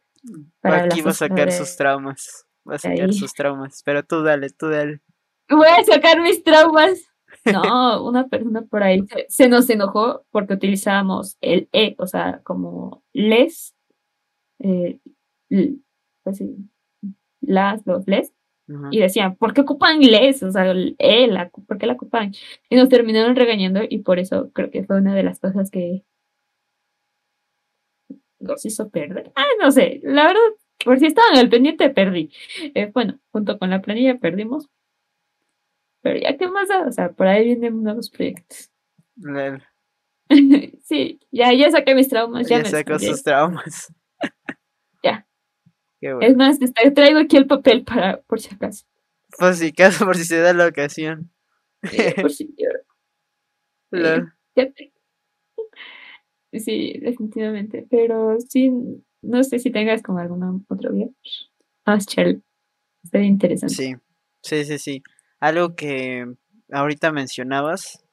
Para 0.61 0.83
Aquí 0.83 1.01
va 1.01 1.11
a 1.11 1.13
sacar 1.13 1.51
sus 1.51 1.75
traumas. 1.75 2.45
Va 2.69 2.75
a 2.75 2.79
sacar 2.79 3.09
Ahí. 3.09 3.13
sus 3.13 3.33
traumas. 3.33 3.81
Pero 3.83 4.03
tú 4.03 4.21
dale, 4.21 4.49
tú 4.49 4.67
dale. 4.67 5.01
Voy 5.49 5.67
a 5.67 5.83
sacar 5.83 6.21
mis 6.21 6.43
traumas. 6.43 7.09
No, 7.45 8.05
una 8.07 8.27
persona 8.27 8.61
por 8.63 8.83
ahí 8.83 9.01
se, 9.07 9.25
se 9.29 9.49
nos 9.49 9.69
enojó 9.69 10.25
porque 10.31 10.53
utilizábamos 10.53 11.37
el 11.41 11.69
E, 11.71 11.95
o 11.97 12.07
sea, 12.07 12.41
como 12.43 13.03
les, 13.13 13.75
eh, 14.59 14.99
pues 16.23 16.37
sí, 16.37 16.55
las, 17.41 17.85
los 17.85 18.07
les, 18.07 18.33
y 18.91 18.99
decían, 18.99 19.35
¿por 19.35 19.53
qué 19.53 19.61
ocupan 19.61 19.99
les? 19.99 20.43
O 20.43 20.51
sea, 20.51 20.69
el 20.69 20.95
E, 20.99 21.27
la, 21.27 21.49
¿por 21.49 21.79
qué 21.79 21.87
la 21.87 21.93
ocupan? 21.93 22.33
Y 22.69 22.75
nos 22.75 22.89
terminaron 22.89 23.35
regañando 23.35 23.81
y 23.87 23.99
por 23.99 24.19
eso 24.19 24.51
creo 24.53 24.69
que 24.69 24.83
fue 24.83 24.97
una 24.97 25.15
de 25.15 25.23
las 25.23 25.39
cosas 25.39 25.71
que 25.71 26.03
nos 28.39 28.65
hizo 28.65 28.89
perder. 28.89 29.31
Ah, 29.35 29.45
no 29.59 29.71
sé, 29.71 29.99
la 30.03 30.27
verdad, 30.27 30.39
por 30.83 30.99
si 30.99 31.07
estaban 31.07 31.37
al 31.37 31.49
pendiente, 31.49 31.89
perdí. 31.89 32.31
Eh, 32.75 32.91
bueno, 32.93 33.19
junto 33.31 33.57
con 33.57 33.69
la 33.69 33.81
planilla 33.81 34.17
perdimos. 34.19 34.69
Pero 36.01 36.19
ya, 36.19 36.37
¿qué 36.37 36.47
más 36.47 36.69
da? 36.69 36.87
O 36.87 36.91
sea, 36.91 37.11
por 37.11 37.27
ahí 37.27 37.45
vienen 37.45 37.83
nuevos 37.83 38.09
proyectos. 38.09 38.69
Le- 39.15 39.61
sí, 40.83 41.19
ya, 41.31 41.53
ya 41.53 41.71
saqué 41.71 41.95
mis 41.95 42.07
traumas, 42.09 42.47
ya, 42.47 42.57
Ya 42.57 42.63
me 42.63 42.69
sacó 42.69 42.99
sus 42.99 43.23
traumas. 43.23 43.93
Ya. 45.03 45.25
Qué 46.01 46.09
Es 46.09 46.15
bueno. 46.15 46.35
más, 46.37 46.59
te- 46.59 46.91
traigo 46.91 47.19
aquí 47.19 47.37
el 47.37 47.47
papel 47.47 47.83
para, 47.85 48.21
por 48.23 48.39
si 48.41 48.53
acaso. 48.53 48.85
Por 49.37 49.55
si 49.55 49.67
acaso, 49.69 50.05
por 50.05 50.17
si 50.17 50.25
se 50.25 50.39
da 50.39 50.53
la 50.53 50.67
ocasión. 50.67 51.31
Eh, 51.91 52.15
por 52.21 52.31
si 52.31 52.53
quiero. 52.53 52.79
Ya 54.55 54.71
te- 54.71 54.93
Sí, 56.51 56.93
definitivamente. 56.99 57.85
Pero 57.89 58.37
sí, 58.41 58.71
no 59.21 59.43
sé 59.43 59.59
si 59.59 59.69
tengas 59.71 60.01
como 60.01 60.19
alguna 60.19 60.51
otro 60.67 60.91
día. 60.91 61.07
Más 61.85 62.05
chévere. 62.05 62.41
Sería 63.09 63.27
interesante. 63.27 63.75
Sí, 63.75 63.95
sí, 64.41 64.65
sí, 64.65 64.79
sí. 64.79 65.03
Algo 65.39 65.75
que 65.75 66.25
ahorita 66.71 67.11
mencionabas 67.11 68.03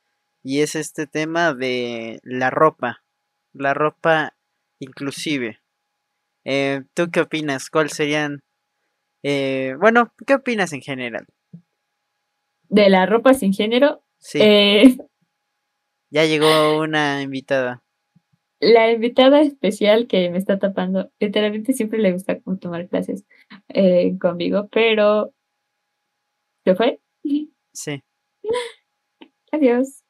y 0.43 0.61
es 0.61 0.75
este 0.77 1.07
tema 1.07 1.55
de 1.55 2.21
la 2.23 2.51
ropa, 2.51 3.03
la 3.53 3.75
ropa 3.75 4.35
inclusive. 4.79 5.59
Eh, 6.45 6.83
¿tú 6.95 7.11
qué 7.11 7.21
opinas? 7.23 7.71
¿Cuáles 7.71 7.93
serían? 7.93 8.41
eh, 9.23 9.75
bueno, 9.81 10.12
¿qué 10.25 10.35
opinas 10.35 10.73
en 10.73 10.83
general? 10.83 11.27
De 12.69 12.89
la 12.89 13.07
ropa 13.07 13.35
sin 13.35 13.53
género, 13.53 14.03
Sí, 14.19 14.39
eh, 14.41 14.97
ya 16.11 16.25
llegó 16.25 16.79
una 16.81 17.23
invitada. 17.23 17.83
la 18.61 18.93
invitada 18.93 19.41
especial 19.41 20.07
que 20.07 20.31
me 20.31 20.39
está 20.39 20.59
tapando, 20.59 21.11
literalmente 21.19 21.73
siempre 21.73 21.99
le 21.99 22.12
gusta 22.12 22.39
tomar 22.61 22.89
clases 22.89 23.25
eh, 23.69 24.17
conmigo, 24.21 24.69
pero 24.71 25.33
¿se 26.65 26.75
fue? 26.77 27.01
Sí, 27.27 27.53
Adiós. 29.53 30.03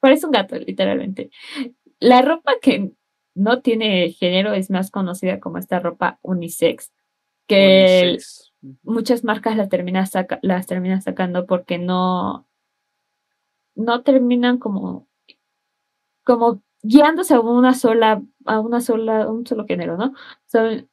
Parece 0.00 0.26
un 0.26 0.32
gato, 0.32 0.56
literalmente. 0.56 1.30
La 2.00 2.22
ropa 2.22 2.54
que 2.60 2.92
no 3.34 3.62
tiene 3.62 4.10
género 4.12 4.52
es 4.52 4.70
más 4.70 4.90
conocida 4.90 5.40
como 5.40 5.58
esta 5.58 5.78
ropa 5.80 6.18
unisex, 6.22 6.92
que 7.46 8.16
unisex. 8.16 8.52
muchas 8.82 9.24
marcas 9.24 9.56
la 9.56 9.68
terminan 9.68 10.06
saca- 10.06 10.40
las 10.42 10.66
terminan 10.66 11.02
sacando 11.02 11.46
porque 11.46 11.78
no, 11.78 12.48
no 13.74 14.02
terminan 14.02 14.58
como, 14.58 15.08
como 16.24 16.62
guiándose 16.82 17.34
a 17.34 17.40
una 17.40 17.74
sola, 17.74 18.22
a 18.44 18.60
una 18.60 18.80
sola, 18.80 19.30
un 19.30 19.46
solo 19.46 19.66
género, 19.66 19.96
¿no? 19.96 20.14
Son- 20.46 20.88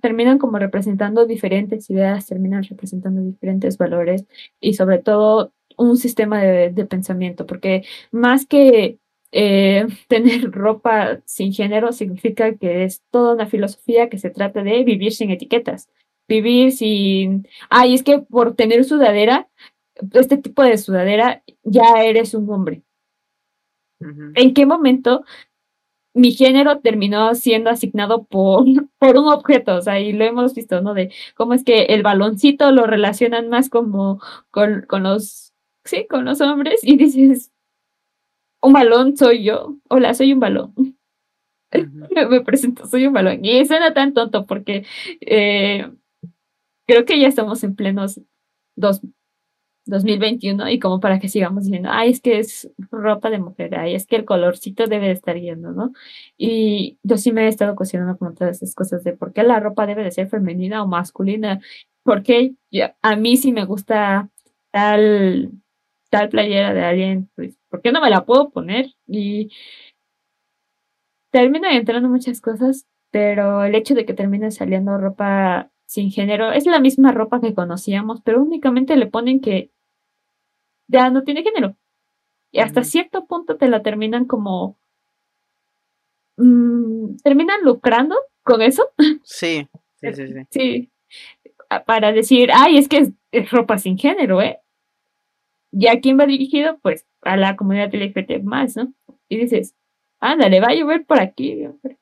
terminan 0.00 0.38
como 0.38 0.58
representando 0.58 1.26
diferentes 1.26 1.88
ideas, 1.90 2.26
terminan 2.26 2.62
representando 2.64 3.22
diferentes 3.22 3.78
valores 3.78 4.26
y 4.60 4.74
sobre 4.74 4.98
todo 4.98 5.52
un 5.76 5.96
sistema 5.96 6.42
de, 6.42 6.70
de 6.70 6.84
pensamiento, 6.84 7.46
porque 7.46 7.84
más 8.10 8.46
que 8.46 8.98
eh, 9.32 9.86
tener 10.08 10.50
ropa 10.52 11.20
sin 11.24 11.52
género 11.52 11.92
significa 11.92 12.54
que 12.54 12.84
es 12.84 13.02
toda 13.10 13.34
una 13.34 13.46
filosofía 13.46 14.08
que 14.08 14.18
se 14.18 14.30
trata 14.30 14.62
de 14.62 14.84
vivir 14.84 15.12
sin 15.12 15.30
etiquetas, 15.30 15.88
vivir 16.28 16.72
sin, 16.72 17.48
ay, 17.70 17.94
es 17.94 18.02
que 18.02 18.18
por 18.20 18.54
tener 18.54 18.84
sudadera, 18.84 19.48
este 20.12 20.36
tipo 20.36 20.62
de 20.62 20.78
sudadera, 20.78 21.42
ya 21.62 22.02
eres 22.02 22.34
un 22.34 22.48
hombre. 22.50 22.82
¿En 24.34 24.52
qué 24.52 24.66
momento 24.66 25.24
mi 26.14 26.32
género 26.32 26.80
terminó 26.80 27.34
siendo 27.34 27.70
asignado 27.70 28.24
por, 28.24 28.64
por 28.98 29.16
un 29.16 29.28
objeto? 29.28 29.76
O 29.76 29.82
sea, 29.82 30.00
y 30.00 30.12
lo 30.12 30.24
hemos 30.24 30.54
visto, 30.54 30.80
¿no? 30.82 30.94
De 30.94 31.12
cómo 31.36 31.54
es 31.54 31.64
que 31.64 31.84
el 31.86 32.02
baloncito 32.02 32.70
lo 32.72 32.86
relacionan 32.86 33.48
más 33.48 33.68
como 33.70 34.20
con, 34.50 34.82
con 34.88 35.04
los, 35.04 35.52
sí, 35.84 36.06
con 36.08 36.24
los 36.24 36.40
hombres 36.40 36.80
y 36.82 36.96
dices, 36.98 37.52
un 38.62 38.72
balón 38.72 39.16
soy 39.16 39.44
yo. 39.44 39.76
Hola, 39.88 40.14
soy 40.14 40.32
un 40.32 40.40
balón. 40.40 40.74
Me 42.30 42.40
presento, 42.42 42.86
soy 42.86 43.06
un 43.06 43.12
balón. 43.12 43.44
Y 43.44 43.64
suena 43.66 43.94
tan 43.94 44.14
tonto 44.14 44.46
porque 44.46 44.84
eh, 45.20 45.90
creo 46.86 47.04
que 47.04 47.18
ya 47.18 47.28
estamos 47.28 47.64
en 47.64 47.74
plenos 47.74 48.20
dos, 48.76 49.00
2021 49.86 50.68
y 50.70 50.78
como 50.78 51.00
para 51.00 51.18
que 51.18 51.28
sigamos 51.28 51.64
diciendo, 51.64 51.88
ay, 51.92 52.10
es 52.10 52.20
que 52.20 52.38
es 52.38 52.70
ropa 52.90 53.30
de 53.30 53.38
mujer, 53.38 53.74
ay, 53.76 53.94
es 53.94 54.06
que 54.06 54.16
el 54.16 54.24
colorcito 54.24 54.86
debe 54.86 55.06
de 55.06 55.12
estar 55.12 55.36
yendo, 55.36 55.72
¿no? 55.72 55.92
Y 56.36 56.98
yo 57.02 57.16
sí 57.16 57.32
me 57.32 57.44
he 57.44 57.48
estado 57.48 57.74
cuestionando 57.76 58.16
como 58.16 58.34
todas 58.34 58.56
esas 58.56 58.74
cosas 58.74 59.04
de 59.04 59.12
por 59.14 59.32
qué 59.32 59.42
la 59.42 59.60
ropa 59.60 59.86
debe 59.86 60.04
de 60.04 60.12
ser 60.12 60.28
femenina 60.28 60.82
o 60.82 60.88
masculina, 60.88 61.60
porque 62.04 62.54
a 63.02 63.16
mí 63.16 63.36
sí 63.36 63.52
me 63.52 63.64
gusta 63.64 64.30
tal, 64.70 65.50
tal 66.10 66.28
playera 66.28 66.74
de 66.74 66.84
alguien, 66.84 67.30
pues, 67.34 67.56
¿por 67.68 67.82
qué 67.82 67.92
no 67.92 68.00
me 68.00 68.10
la 68.10 68.24
puedo 68.24 68.50
poner? 68.50 68.94
Y 69.06 69.50
terminan 71.30 71.72
entrando 71.72 72.08
muchas 72.08 72.40
cosas, 72.40 72.86
pero 73.10 73.64
el 73.64 73.74
hecho 73.74 73.94
de 73.94 74.04
que 74.04 74.14
termine 74.14 74.50
saliendo 74.50 74.98
ropa 74.98 75.70
sin 75.86 76.10
género 76.10 76.52
es 76.52 76.66
la 76.66 76.80
misma 76.80 77.12
ropa 77.12 77.40
que 77.40 77.54
conocíamos, 77.54 78.20
pero 78.22 78.42
únicamente 78.42 78.96
le 78.96 79.06
ponen 79.06 79.40
que 79.40 79.70
ya 80.88 81.10
no 81.10 81.24
tiene 81.24 81.42
género. 81.42 81.76
Y 82.52 82.60
hasta 82.60 82.84
cierto 82.84 83.26
punto 83.26 83.56
te 83.56 83.68
la 83.68 83.82
terminan 83.82 84.26
como... 84.26 84.78
mm, 86.36 87.16
terminan 87.22 87.62
lucrando 87.62 88.16
con 88.42 88.62
eso. 88.62 88.90
Sí, 89.22 89.68
sí, 89.96 90.12
sí, 90.14 90.26
sí. 90.28 90.46
Sí. 90.50 90.90
Para 91.86 92.12
decir, 92.12 92.50
ay, 92.52 92.76
es 92.76 92.88
que 92.88 92.98
es, 92.98 93.12
es 93.32 93.50
ropa 93.50 93.78
sin 93.78 93.96
género, 93.96 94.42
¿eh? 94.42 94.60
¿Y 95.72 95.86
a 95.88 96.00
quién 96.00 96.18
va 96.18 96.26
dirigido? 96.26 96.78
Pues 96.82 97.06
a 97.22 97.36
la 97.36 97.56
comunidad 97.56 97.94
LGBT 97.94 98.42
más, 98.42 98.76
¿no? 98.76 98.92
Y 99.28 99.38
dices, 99.38 99.74
ándale, 100.20 100.60
va 100.60 100.68
a 100.68 100.74
llover 100.74 101.06
por 101.06 101.18
aquí. 101.20 101.64
hombre". 101.66 101.98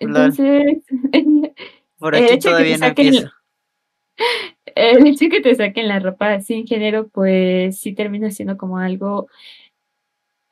Entonces, 0.00 0.84
Por 2.04 2.14
El 2.14 2.24
aquí 2.24 2.34
hecho 2.34 2.50
que 2.50 2.52
todavía 2.52 2.74
te 2.74 2.80
no 2.80 2.86
saquen 2.86 3.14
el 4.74 5.06
hecho 5.06 5.24
de 5.24 5.30
que 5.30 5.40
te 5.40 5.54
saquen 5.54 5.88
la 5.88 6.00
ropa 6.00 6.38
sin 6.42 6.66
género, 6.66 7.08
pues 7.08 7.80
sí 7.80 7.94
termina 7.94 8.30
siendo 8.30 8.58
como 8.58 8.76
algo 8.76 9.26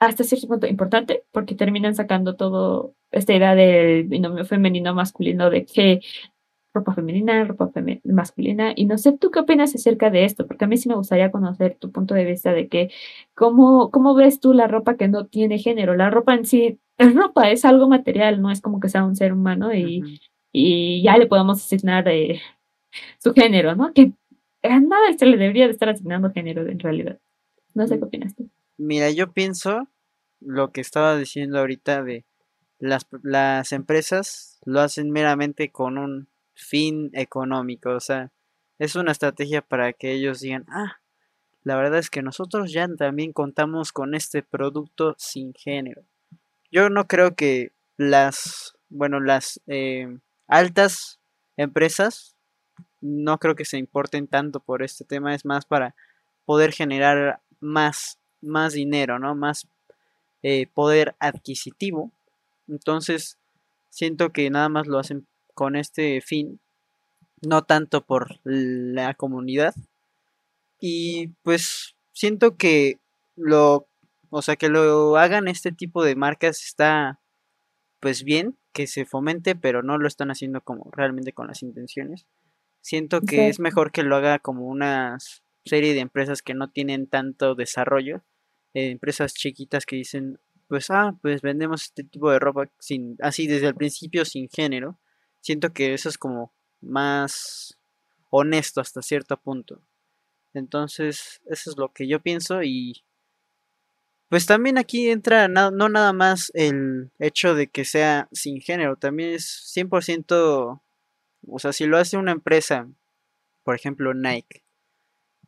hasta 0.01 0.25
cierto 0.25 0.49
punto 0.49 0.67
importante, 0.67 1.25
porque 1.31 1.55
terminan 1.55 1.95
sacando 1.95 2.37
todo 2.37 2.95
esta 3.11 3.35
idea 3.35 3.55
del 3.55 4.05
binomio 4.05 4.47
femenino 4.47 4.95
masculino 4.95 5.51
de 5.51 5.67
que 5.67 6.01
ropa 6.73 6.95
femenina, 6.95 7.45
ropa 7.45 7.69
feme- 7.69 8.01
masculina, 8.05 8.73
y 8.75 8.87
no 8.87 8.97
sé 8.97 9.13
tú 9.13 9.31
qué 9.31 9.41
opinas 9.41 9.75
acerca 9.75 10.09
de 10.09 10.25
esto, 10.25 10.47
porque 10.47 10.65
a 10.65 10.69
mí 10.69 10.79
sí 10.79 10.89
me 10.89 10.95
gustaría 10.95 11.31
conocer 11.31 11.77
tu 11.79 11.93
punto 11.93 12.15
de 12.15 12.25
vista 12.25 12.55
de 12.55 12.67
que 12.69 12.91
cómo, 13.35 13.91
cómo 13.91 14.15
ves 14.15 14.41
tú 14.41 14.55
la 14.55 14.69
ropa 14.69 14.97
que 14.97 15.07
no 15.07 15.27
tiene 15.27 15.59
género, 15.59 15.95
la 15.97 16.09
ropa 16.09 16.33
en 16.35 16.47
sí 16.47 16.79
es 16.97 17.15
ropa, 17.15 17.51
es 17.51 17.67
algo 17.67 17.89
material, 17.89 18.41
no 18.41 18.51
es 18.51 18.63
como 18.63 18.81
que 18.81 18.89
sea 18.89 19.05
un 19.05 19.17
ser 19.17 19.35
humano 19.35 19.75
y. 19.75 20.01
y 20.53 21.03
ya 21.03 21.17
le 21.17 21.27
podemos 21.27 21.63
asignar 21.65 22.07
eh, 22.09 22.41
su 23.19 23.33
género, 23.33 23.75
¿no? 23.75 23.93
Que 23.93 24.13
a 24.63 24.81
nada 24.81 25.13
se 25.17 25.27
le 25.27 25.37
debería 25.37 25.67
de 25.67 25.73
estar 25.73 25.89
asignando 25.89 26.31
género 26.31 26.67
en 26.67 26.79
realidad. 26.79 27.19
No 27.75 27.87
sé 27.87 27.99
qué 27.99 28.05
opinas 28.05 28.35
tú. 28.37 28.49
Mira, 28.77 29.11
yo 29.11 29.33
pienso 29.33 29.89
lo 30.41 30.73
que 30.73 30.81
estaba 30.81 31.17
diciendo 31.17 31.59
ahorita 31.59 32.03
de 32.03 32.25
las, 32.79 33.07
las 33.23 33.73
empresas 33.73 34.59
lo 34.65 34.81
hacen 34.81 35.11
meramente 35.11 35.71
con 35.71 35.99
un 35.99 36.29
fin 36.55 37.11
económico, 37.15 37.91
o 37.91 38.01
sea, 38.01 38.31
es 38.79 38.97
una 38.97 39.13
estrategia 39.13 39.63
para 39.63 39.93
que 39.93 40.13
ellos 40.13 40.41
digan, 40.41 40.67
ah, 40.69 41.01
la 41.63 41.77
verdad 41.77 41.99
es 42.01 42.11
que 42.11 42.23
nosotros 42.23 42.73
ya 42.73 42.89
también 42.97 43.33
contamos 43.33 43.93
con 43.93 44.15
este 44.15 44.43
producto 44.43 45.15
sin 45.19 45.55
género. 45.55 46.03
Yo 46.71 46.91
no 46.91 47.07
creo 47.07 47.35
que 47.37 47.71
las, 47.97 48.77
bueno, 48.89 49.21
las 49.21 49.61
eh, 49.67 50.19
altas 50.47 51.21
empresas 51.57 52.33
no 53.03 53.39
creo 53.39 53.57
que 53.57 53.65
se 53.65 53.79
importen 53.79 54.29
tanto 54.29 54.61
por 54.61 54.83
este 54.83 55.05
tema, 55.05 55.35
es 55.35 55.45
más 55.45 55.67
para 55.67 55.95
poder 56.47 56.73
generar 56.73 57.41
más, 57.61 58.19
más 58.41 58.73
dinero, 58.73 59.19
¿no? 59.19 59.35
Más 59.35 59.67
eh, 60.43 60.69
poder 60.73 61.15
adquisitivo. 61.19 62.13
Entonces, 62.69 63.39
siento 63.91 64.33
que 64.33 64.49
nada 64.51 64.69
más 64.69 64.87
lo 64.87 64.99
hacen 64.99 65.27
con 65.55 65.77
este 65.77 66.21
fin, 66.21 66.61
no 67.43 67.63
tanto 67.63 68.05
por 68.05 68.41
la 68.45 69.15
comunidad. 69.15 69.75
Y 70.81 71.29
pues 71.43 71.95
siento 72.13 72.57
que 72.57 72.99
lo, 73.37 73.89
o 74.31 74.43
sea, 74.43 74.57
que 74.57 74.69
lo 74.69 75.17
hagan 75.17 75.49
este 75.49 75.73
tipo 75.73 76.05
de 76.05 76.15
marcas 76.15 76.63
está 76.63 77.19
pues 78.03 78.25
bien, 78.25 78.59
que 78.73 78.89
se 78.89 79.07
fomente, 79.07 79.55
pero 79.55 79.85
no 79.85 79.97
lo 79.97 80.09
están 80.09 80.33
haciendo 80.33 80.61
como 80.61 80.91
realmente 80.91 81.33
con 81.33 81.47
las 81.47 81.63
intenciones. 81.63 82.27
Siento 82.81 83.21
que 83.21 83.47
es 83.47 83.61
mejor 83.61 83.93
que 83.93 84.03
lo 84.03 84.17
haga 84.17 84.41
como 84.41 84.67
una 84.67 85.19
serie 85.65 85.95
de 85.95 86.01
empresas 86.01 86.43
que 86.43 86.53
no 86.53 86.69
tienen 86.69 87.07
tanto 87.07 87.55
desarrollo, 87.55 88.25
eh, 88.75 88.91
empresas 88.91 89.35
chiquitas 89.35 89.87
que 89.87 89.95
dicen, 89.95 90.41
pues 90.67 90.91
ah, 90.91 91.17
pues 91.23 91.43
vendemos 91.43 91.85
este 91.85 92.03
tipo 92.03 92.33
de 92.33 92.41
ropa 92.41 92.69
sin 92.81 93.17
así 93.21 93.47
desde 93.47 93.69
el 93.69 93.77
principio 93.77 94.25
sin 94.25 94.49
género. 94.49 94.99
Siento 95.41 95.73
que 95.73 95.95
eso 95.95 96.09
es 96.09 96.19
como 96.19 96.53
más 96.81 97.79
honesto 98.31 98.81
hasta 98.81 99.01
cierto 99.01 99.37
punto. 99.37 99.81
Entonces, 100.55 101.41
eso 101.47 101.71
es 101.71 101.77
lo 101.79 101.93
que 101.93 102.09
yo 102.09 102.19
pienso 102.19 102.65
y 102.65 103.05
pues 104.33 104.47
también 104.47 104.79
aquí 104.79 105.11
entra 105.11 105.47
no, 105.47 105.71
nada 105.71 106.15
más 106.15 106.51
el 106.55 107.11
hecho 107.19 107.55
de 107.55 107.67
que 107.67 107.85
sea 107.85 108.31
sin 108.33 108.63
género, 108.63 108.97
también 108.97 109.35
es 109.35 109.71
100%, 109.77 110.81
o 111.47 111.59
sea, 111.59 111.75
si 111.75 111.85
lo 111.85 111.99
hace 111.99 112.17
una 112.17 112.33
empresa, 112.33 112.89
por 113.63 113.75
ejemplo 113.75 114.15
Nike, 114.15 114.65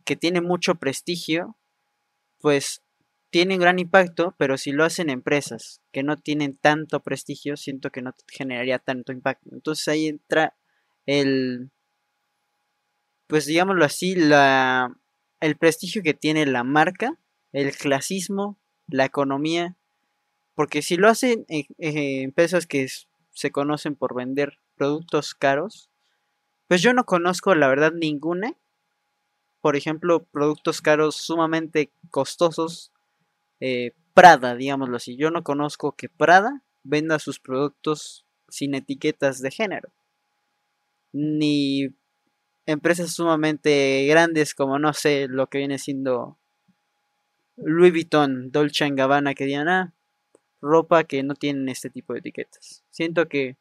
que 0.04 0.16
tiene 0.16 0.42
mucho 0.42 0.74
prestigio, 0.74 1.56
pues 2.42 2.82
tiene 3.30 3.54
un 3.54 3.62
gran 3.62 3.78
impacto, 3.78 4.34
pero 4.36 4.58
si 4.58 4.70
lo 4.70 4.84
hacen 4.84 5.08
empresas 5.08 5.80
que 5.90 6.02
no 6.02 6.18
tienen 6.18 6.54
tanto 6.54 7.00
prestigio, 7.00 7.56
siento 7.56 7.88
que 7.88 8.02
no 8.02 8.12
generaría 8.28 8.78
tanto 8.78 9.12
impacto. 9.12 9.48
Entonces 9.50 9.88
ahí 9.88 10.08
entra 10.08 10.58
el, 11.06 11.70
pues 13.28 13.46
digámoslo 13.46 13.86
así, 13.86 14.14
la, 14.14 14.94
el 15.40 15.56
prestigio 15.56 16.02
que 16.02 16.12
tiene 16.12 16.44
la 16.44 16.64
marca, 16.64 17.18
el 17.52 17.74
clasismo, 17.74 18.58
la 18.88 19.04
economía, 19.04 19.76
porque 20.54 20.82
si 20.82 20.96
lo 20.96 21.08
hacen 21.08 21.46
empresas 21.48 22.66
que 22.66 22.86
se 23.32 23.50
conocen 23.50 23.96
por 23.96 24.14
vender 24.14 24.58
productos 24.76 25.34
caros, 25.34 25.90
pues 26.68 26.82
yo 26.82 26.92
no 26.94 27.04
conozco 27.04 27.54
la 27.54 27.68
verdad 27.68 27.92
ninguna. 27.92 28.54
Por 29.60 29.76
ejemplo, 29.76 30.24
productos 30.24 30.80
caros 30.80 31.16
sumamente 31.16 31.90
costosos. 32.10 32.92
Eh, 33.60 33.92
Prada, 34.12 34.54
digámoslo 34.54 34.96
así. 34.96 35.16
Yo 35.16 35.30
no 35.30 35.42
conozco 35.42 35.92
que 35.92 36.08
Prada 36.08 36.62
venda 36.84 37.18
sus 37.18 37.40
productos 37.40 38.24
sin 38.48 38.74
etiquetas 38.74 39.40
de 39.40 39.50
género 39.50 39.90
ni 41.14 41.94
empresas 42.66 43.12
sumamente 43.12 44.04
grandes 44.06 44.52
como 44.52 44.80
no 44.80 44.92
sé 44.92 45.28
lo 45.28 45.46
que 45.46 45.58
viene 45.58 45.78
siendo 45.78 46.36
Louis 47.56 47.92
Vuitton, 47.92 48.50
Dolce 48.50 48.88
Gabbana 48.90 49.34
que 49.34 49.46
digan 49.46 49.68
ah, 49.68 49.92
ropa 50.60 51.04
que 51.04 51.22
no 51.22 51.34
tienen 51.34 51.68
este 51.68 51.90
tipo 51.90 52.12
de 52.12 52.20
etiquetas. 52.20 52.84
Siento 52.90 53.28
que 53.28 53.56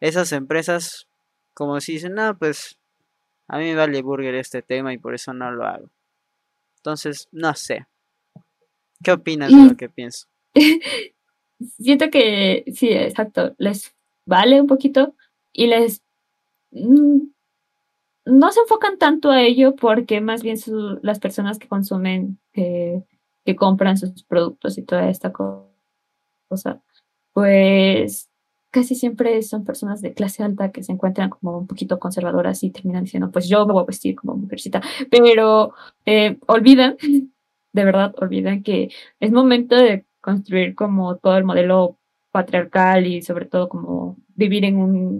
esas 0.00 0.32
empresas 0.32 1.06
como 1.54 1.80
si 1.80 1.92
dicen, 1.92 2.14
no, 2.14 2.36
pues 2.36 2.78
a 3.48 3.58
mí 3.58 3.64
me 3.64 3.74
vale 3.74 4.02
burger 4.02 4.34
este 4.34 4.62
tema 4.62 4.92
y 4.92 4.98
por 4.98 5.14
eso 5.14 5.32
no 5.32 5.50
lo 5.50 5.64
hago. 5.64 5.90
Entonces, 6.76 7.28
no 7.32 7.54
sé. 7.54 7.86
¿Qué 9.02 9.12
opinas 9.12 9.52
de 9.52 9.68
lo 9.68 9.76
que 9.76 9.88
pienso? 9.88 10.26
Siento 11.78 12.10
que 12.10 12.64
sí, 12.74 12.90
exacto, 12.90 13.54
les 13.58 13.94
vale 14.26 14.60
un 14.60 14.66
poquito 14.66 15.14
y 15.52 15.68
les 15.68 16.02
Mm, 16.76 17.28
no 18.26 18.52
se 18.52 18.60
enfocan 18.60 18.98
tanto 18.98 19.30
a 19.30 19.42
ello 19.42 19.76
porque 19.76 20.20
más 20.20 20.42
bien 20.42 20.58
las 21.02 21.18
personas 21.20 21.58
que 21.58 21.68
consumen, 21.68 22.38
que, 23.46 23.56
compran 23.56 23.96
sus 23.96 24.24
productos 24.24 24.78
y 24.78 24.82
toda 24.82 25.08
esta 25.08 25.32
cosa, 25.32 26.82
pues 27.32 28.28
casi 28.70 28.94
siempre 28.94 29.40
son 29.42 29.64
personas 29.64 30.02
de 30.02 30.12
clase 30.12 30.42
alta 30.42 30.70
que 30.70 30.82
se 30.82 30.92
encuentran 30.92 31.30
como 31.30 31.58
un 31.58 31.66
poquito 31.66 31.98
conservadoras 31.98 32.62
y 32.62 32.70
terminan 32.70 33.04
diciendo, 33.04 33.30
pues 33.30 33.48
yo 33.48 33.66
me 33.66 33.72
voy 33.72 33.82
a 33.82 33.86
vestir 33.86 34.16
como 34.16 34.36
mujercita, 34.36 34.82
pero 35.10 35.72
eh, 36.04 36.38
olvidan, 36.46 36.96
de 37.72 37.84
verdad 37.84 38.14
olvidan 38.18 38.62
que 38.62 38.90
es 39.20 39.32
momento 39.32 39.76
de 39.76 40.04
construir 40.20 40.74
como 40.74 41.16
todo 41.16 41.36
el 41.38 41.44
modelo 41.44 41.98
patriarcal 42.32 43.06
y 43.06 43.22
sobre 43.22 43.46
todo 43.46 43.68
como 43.68 44.18
vivir 44.36 44.64
en 44.64 44.76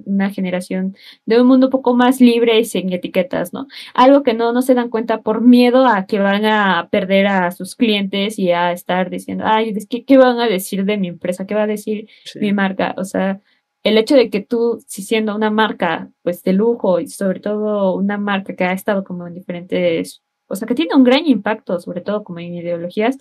una 0.06 0.30
generación 0.30 0.96
de 1.24 1.40
un 1.40 1.46
mundo 1.48 1.66
un 1.68 1.70
poco 1.70 1.94
más 1.94 2.20
libre 2.20 2.58
y 2.60 2.64
sin 2.64 2.92
etiquetas, 2.92 3.52
¿no? 3.52 3.66
Algo 3.94 4.22
que 4.22 4.34
no, 4.34 4.52
no 4.52 4.62
se 4.62 4.74
dan 4.74 4.90
cuenta 4.90 5.22
por 5.22 5.40
miedo 5.40 5.86
a 5.86 6.06
que 6.06 6.18
van 6.18 6.44
a 6.44 6.88
perder 6.90 7.26
a 7.26 7.50
sus 7.50 7.74
clientes 7.76 8.38
y 8.38 8.52
a 8.52 8.72
estar 8.72 9.10
diciendo, 9.10 9.44
ay, 9.46 9.74
¿qué, 9.88 10.04
qué 10.04 10.18
van 10.18 10.38
a 10.40 10.46
decir 10.46 10.84
de 10.84 10.96
mi 10.98 11.08
empresa? 11.08 11.46
¿Qué 11.46 11.54
va 11.54 11.64
a 11.64 11.66
decir 11.66 12.08
mi 12.40 12.52
marca? 12.52 12.94
O 12.98 13.04
sea, 13.04 13.40
el 13.82 13.98
hecho 13.98 14.16
de 14.16 14.30
que 14.30 14.40
tú, 14.40 14.82
si 14.88 15.02
siendo 15.02 15.34
una 15.36 15.50
marca, 15.50 16.10
pues 16.22 16.42
de 16.42 16.52
lujo 16.52 17.00
y 17.00 17.08
sobre 17.08 17.40
todo 17.40 17.94
una 17.94 18.18
marca 18.18 18.56
que 18.56 18.64
ha 18.64 18.72
estado 18.72 19.04
como 19.04 19.26
en 19.28 19.34
diferentes, 19.34 20.22
o 20.48 20.56
sea, 20.56 20.66
que 20.66 20.74
tiene 20.74 20.94
un 20.96 21.04
gran 21.04 21.26
impacto, 21.26 21.78
sobre 21.80 22.00
todo 22.00 22.24
como 22.24 22.40
en 22.40 22.54
ideologías, 22.54 23.18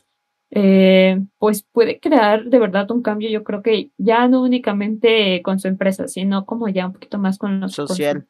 eh, 0.52 1.22
pues 1.38 1.64
puede 1.72 2.00
crear 2.00 2.46
de 2.46 2.60
verdad 2.60 2.90
un 2.92 3.02
cambio, 3.02 3.30
yo 3.30 3.44
creo 3.44 3.62
que 3.62 3.92
ya 3.98 4.28
no 4.28 4.42
únicamente 4.42 5.42
con 5.44 5.60
su 5.60 5.68
empresa, 5.68 6.08
sino 6.08 6.46
como 6.46 6.70
ya 6.70 6.88
un 6.88 6.94
poquito 6.94 7.18
más 7.18 7.38
con 7.38 7.60
los... 7.60 7.74
Social. 7.74 8.28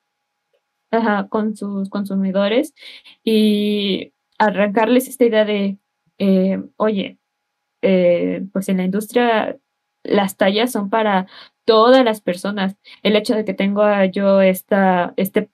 ajá, 0.92 1.28
con 1.30 1.56
sus 1.56 1.90
consumidores 1.90 2.74
y 3.24 4.14
arrancarles 4.38 5.08
esta 5.08 5.26
idea 5.26 5.46
de, 5.46 5.78
eh, 6.18 6.62
oye, 6.78 7.20
eh, 7.82 8.46
pues 8.54 8.70
en 8.70 8.78
la 8.78 8.86
industria 8.86 9.58
las 10.04 10.38
tallas 10.38 10.72
son 10.72 10.90
para 10.90 11.28
todas 11.66 12.06
las 12.06 12.22
personas. 12.22 12.78
El 13.04 13.16
hecho 13.16 13.36
de 13.36 13.46
que 13.46 13.54
tengo 13.54 13.84
yo 14.12 14.42
esta, 14.42 15.14
este, 15.18 15.50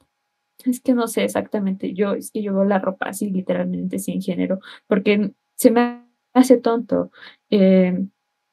es 0.65 0.82
que 0.82 0.93
no 0.93 1.08
sé 1.08 1.24
exactamente, 1.24 1.93
yo 1.93 2.13
es 2.13 2.32
que 2.32 2.43
yo 2.43 2.54
veo 2.54 2.65
la 2.65 2.80
ropa 2.80 3.08
así 3.10 3.30
literalmente 3.30 4.00
sin 4.00 4.21
género, 4.21 4.60
porque 4.88 5.32
se 5.56 5.71
me 5.71 6.00
hace 6.34 6.58
tonto. 6.58 7.12
Eh, 7.50 8.06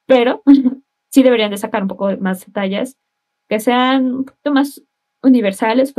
pero 0.06 0.42
sí 1.10 1.22
deberían 1.22 1.50
de 1.50 1.58
sacar 1.58 1.82
un 1.82 1.88
poco 1.88 2.16
más 2.18 2.46
tallas 2.52 2.96
que 3.48 3.60
sean 3.60 4.14
un 4.14 4.24
poquito 4.24 4.52
más 4.52 4.82
universales, 5.22 5.94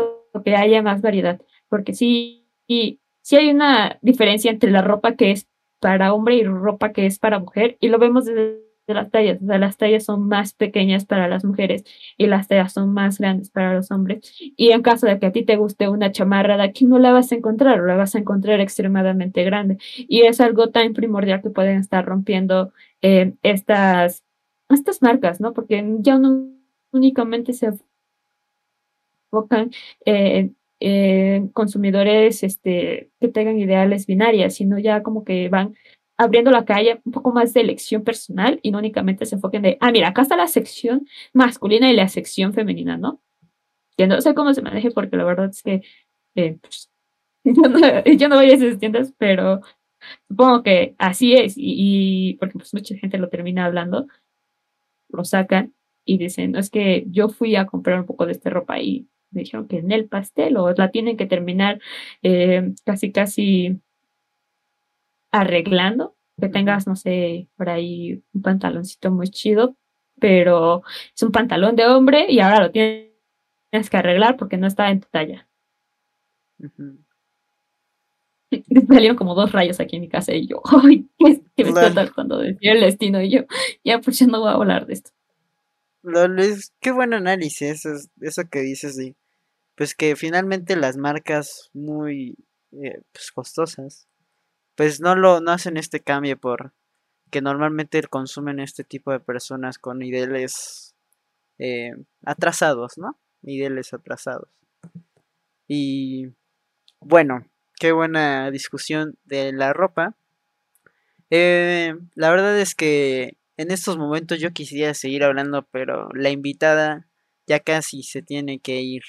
que 0.46 0.56
haya 0.56 0.82
más 0.82 1.02
variedad. 1.02 1.42
Porque 1.68 1.94
sí, 1.94 2.48
sí 2.68 3.36
hay 3.36 3.50
una 3.50 3.98
diferencia 4.02 4.52
entre 4.52 4.72
la 4.72 4.82
ropa 4.82 5.16
que 5.16 5.32
es 5.32 5.48
para 5.80 6.14
hombre 6.14 6.36
y 6.36 6.44
ropa 6.44 6.92
que 6.92 7.06
es 7.06 7.20
para 7.20 7.40
mujer, 7.40 7.78
y 7.80 7.88
lo 7.88 8.00
vemos 8.00 8.26
desde 8.26 8.62
de 8.90 8.96
las 8.96 9.12
tallas. 9.12 9.42
O 9.42 9.46
sea, 9.46 9.58
las 9.60 9.78
tallas 9.78 10.04
son 10.04 10.28
más 10.28 10.54
pequeñas 10.54 11.06
para 11.06 11.28
las 11.28 11.46
mujeres 11.46 11.84
y 12.18 12.28
las 12.28 12.48
tallas 12.48 12.74
son 12.74 12.94
más 12.94 13.20
grandes 13.20 13.50
para 13.50 13.74
los 13.76 13.92
hombres. 13.92 14.34
Y 14.58 14.72
en 14.72 14.82
caso 14.82 15.06
de 15.08 15.20
que 15.20 15.28
a 15.28 15.32
ti 15.32 15.46
te 15.46 15.56
guste 15.56 15.88
una 15.88 16.12
chamarra 16.12 16.58
de 16.58 16.64
aquí, 16.64 16.86
no 16.86 17.00
la 17.00 17.12
vas 17.12 17.32
a 17.32 17.36
encontrar, 17.36 17.80
la 17.82 17.96
vas 17.96 18.16
a 18.16 18.20
encontrar 18.20 18.60
extremadamente 18.60 19.44
grande. 19.44 19.78
Y 19.96 20.24
es 20.24 20.42
algo 20.42 20.70
tan 20.72 20.94
primordial 20.94 21.42
que 21.42 21.52
pueden 21.52 21.78
estar 21.80 22.06
rompiendo 22.06 22.74
eh, 23.02 23.34
estas, 23.44 24.24
estas 24.70 25.02
marcas, 25.02 25.40
¿no? 25.40 25.54
Porque 25.54 25.86
ya 26.00 26.18
no 26.18 26.50
únicamente 26.92 27.54
se 27.54 27.70
enfocan 29.32 29.72
en 30.06 30.56
consumidores 31.50 32.42
este, 32.44 33.12
que 33.20 33.28
tengan 33.28 33.60
ideales 33.60 34.08
binarias, 34.08 34.56
sino 34.56 34.80
ya 34.80 35.04
como 35.04 35.24
que 35.24 35.50
van 35.50 35.76
abriendo 36.20 36.52
la 36.52 36.66
calle 36.66 37.02
un 37.06 37.14
poco 37.14 37.32
más 37.32 37.54
de 37.54 37.62
elección 37.62 38.04
personal 38.04 38.60
y 38.62 38.72
no 38.72 38.80
únicamente 38.80 39.26
se 39.26 39.36
enfoquen 39.36 39.62
de, 39.62 39.78
ah, 39.80 39.90
mira, 39.92 40.10
acá 40.10 40.24
está 40.24 40.36
la 40.36 40.48
sección 40.48 41.08
masculina 41.34 41.90
y 41.90 41.96
la 41.96 42.10
sección 42.10 42.54
femenina, 42.54 42.98
¿no? 42.98 43.22
Que 43.98 44.06
no 44.06 44.20
sé 44.20 44.36
cómo 44.36 44.54
se 44.54 44.62
maneje 44.62 44.92
porque 44.92 45.16
la 45.16 45.24
verdad 45.24 45.50
es 45.50 45.64
que 45.64 45.82
eh, 46.36 46.58
pues, 46.62 46.92
yo, 48.18 48.28
no, 48.28 48.36
voy 48.36 48.50
a 48.52 48.54
esas 48.54 48.80
tiendas, 48.80 49.14
pero 49.18 49.62
supongo 50.28 50.62
que 50.62 50.94
así 50.98 51.36
es 51.36 51.54
y, 51.56 52.36
porque 52.38 52.56
pues 52.56 52.74
mucha 52.74 52.96
gente 52.98 53.18
lo 53.18 53.30
termina 53.30 53.66
hablando, 53.66 54.08
lo 55.08 55.24
sacan 55.24 55.74
y 56.04 56.18
dicen, 56.18 56.52
no 56.52 56.60
es 56.60 56.70
que 56.70 57.06
yo 57.08 57.30
fui 57.30 57.56
a 57.56 57.66
comprar 57.66 58.02
un 58.02 58.06
poco 58.06 58.26
de 58.26 58.34
esta 58.34 58.50
ropa 58.50 58.82
y 58.82 59.08
me 59.32 59.42
dijeron 59.42 59.70
que 59.70 59.78
en 59.78 59.94
el 59.94 60.10
pastel 60.10 60.58
o 60.58 60.74
la 60.74 60.92
tienen 60.92 61.16
que 61.16 61.28
terminar 61.28 61.80
eh, 62.24 62.74
casi 62.84 63.14
casi 63.14 63.80
arreglando, 65.32 66.16
que 66.40 66.50
tengas, 66.50 66.88
no 66.88 66.96
sé, 66.96 67.48
por 67.58 67.70
ahí 67.70 68.24
un 68.34 68.42
pantaloncito 68.42 69.12
muy 69.12 69.30
chido, 69.30 69.76
pero 70.20 70.84
es 71.14 71.24
un 71.24 71.32
pantalón 71.32 71.76
de 71.76 71.86
hombre 71.86 72.26
y 72.30 72.40
ahora 72.40 72.62
lo 72.62 72.72
tienes 72.72 73.10
que 73.90 73.98
arreglar 73.98 74.38
porque 74.38 74.58
no 74.58 74.68
está 74.68 74.90
en 74.90 75.02
tu 75.02 75.08
talla. 75.10 75.48
Salieron 78.88 79.18
como 79.18 79.36
dos 79.36 79.52
rayos 79.52 79.80
aquí 79.80 79.96
en 79.98 80.02
mi 80.02 80.10
casa 80.10 80.34
y 80.34 80.48
yo, 80.48 80.62
¡ay! 80.84 81.08
¿Qué, 81.56 81.64
me 81.64 81.70
está 81.70 82.12
cuando 82.12 82.40
decía 82.40 82.74
el 82.74 82.82
destino? 82.82 83.22
Y 83.22 83.30
yo, 83.30 83.42
ya, 83.84 84.00
pues 84.00 84.20
ya 84.20 84.28
no 84.28 84.40
voy 84.40 84.50
a 84.50 84.54
hablar 84.54 84.88
de 84.88 84.94
esto. 84.94 85.12
qué 86.80 86.92
buen 86.92 87.14
análisis 87.14 87.86
eso, 87.86 87.90
eso 88.22 88.44
que 88.50 88.62
dices, 88.62 88.96
sí. 88.96 89.16
pues 89.76 89.94
que 89.94 90.16
finalmente 90.16 90.76
las 90.76 90.98
marcas 90.98 91.70
muy 91.74 92.36
eh, 92.72 93.02
pues, 93.12 93.32
costosas, 93.32 94.09
pues 94.80 95.02
no 95.02 95.14
lo 95.14 95.42
no 95.42 95.52
hacen 95.52 95.76
este 95.76 96.00
cambio 96.00 96.38
por 96.38 96.72
que 97.32 97.42
normalmente 97.42 98.02
consumen 98.04 98.62
este 98.62 98.86
tipo 98.86 99.12
de 99.12 99.20
personas 99.20 99.78
con 99.78 100.02
ideales 100.02 100.96
eh, 101.58 101.92
atrasados, 102.24 102.98
¿no? 102.98 103.20
Ideales 103.42 103.94
atrasados. 103.94 104.48
Y 105.68 106.30
bueno, 107.02 107.46
qué 107.78 107.92
buena 107.92 108.52
discusión 108.52 109.18
de 109.26 109.52
la 109.52 109.74
ropa. 109.74 110.16
Eh, 111.30 111.98
la 112.16 112.30
verdad 112.30 112.58
es 112.58 112.74
que 112.74 113.36
en 113.58 113.72
estos 113.72 113.98
momentos 113.98 114.40
yo 114.40 114.52
quisiera 114.52 114.94
seguir 114.94 115.26
hablando, 115.26 115.68
pero 115.74 116.08
la 116.14 116.30
invitada 116.30 117.06
ya 117.48 117.60
casi 117.60 118.02
se 118.02 118.22
tiene 118.22 118.60
que 118.60 118.80
ir. 118.80 119.04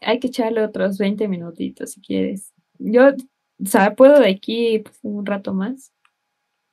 Hay 0.00 0.18
que 0.18 0.26
echarle 0.26 0.64
otros 0.64 0.98
20 0.98 1.28
minutitos 1.28 1.92
si 1.92 2.00
quieres. 2.00 2.52
Yo, 2.80 3.12
o 3.62 3.66
sea, 3.66 3.94
puedo 3.94 4.20
de 4.20 4.30
aquí 4.30 4.80
pues, 4.80 4.98
un 5.02 5.24
rato 5.24 5.54
más. 5.54 5.92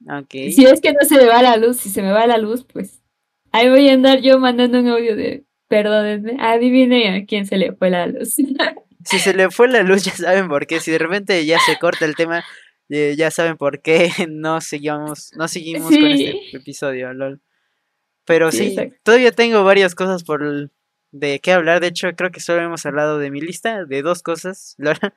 Ok. 0.08 0.32
Si 0.52 0.66
es 0.66 0.82
que 0.82 0.94
no 0.94 1.08
se 1.08 1.16
me 1.16 1.26
va 1.26 1.42
la 1.42 1.58
luz, 1.58 1.78
si 1.78 1.90
se 1.90 2.02
me 2.02 2.12
va 2.12 2.26
la 2.28 2.38
luz, 2.38 2.66
pues 2.66 3.02
ahí 3.52 3.70
voy 3.70 3.90
a 3.90 3.94
andar 3.94 4.22
yo 4.22 4.40
mandando 4.40 4.80
un 4.80 4.88
audio 4.88 5.16
de 5.16 5.46
perdónenme, 5.68 6.38
adivine 6.40 7.16
a 7.16 7.26
quién 7.26 7.46
se 7.46 7.58
le 7.58 7.74
fue 7.74 7.90
la 7.90 8.08
luz. 8.08 8.36
si 9.06 9.20
se 9.20 9.34
le 9.34 9.50
fue 9.50 9.68
la 9.68 9.84
luz, 9.84 10.04
ya 10.04 10.16
saben 10.16 10.48
por 10.48 10.68
qué. 10.68 10.80
Si 10.80 10.92
de 10.92 10.98
repente 10.98 11.46
ya 11.46 11.60
se 11.60 11.78
corta 11.78 12.06
el 12.06 12.16
tema, 12.16 12.44
eh, 12.90 13.16
ya 13.18 13.32
saben 13.32 13.58
por 13.58 13.82
qué 13.82 14.10
no 14.30 14.60
seguimos, 14.60 15.32
no 15.36 15.48
seguimos 15.48 15.90
con 15.90 16.06
este 16.08 16.56
episodio, 16.56 17.14
lol. 17.14 17.42
Pero 18.26 18.52
sí, 18.52 18.76
todavía 19.04 19.32
tengo 19.32 19.64
varias 19.64 19.96
cosas 19.96 20.24
por 20.24 20.70
de 21.12 21.40
qué 21.40 21.52
hablar. 21.52 21.80
De 21.80 21.88
hecho, 21.88 22.10
creo 22.16 22.32
que 22.32 22.40
solo 22.40 22.62
hemos 22.62 22.86
hablado 22.86 23.18
de 23.18 23.32
mi 23.32 23.42
lista, 23.42 23.86
de 23.86 24.02
dos 24.02 24.22
cosas. 24.24 24.76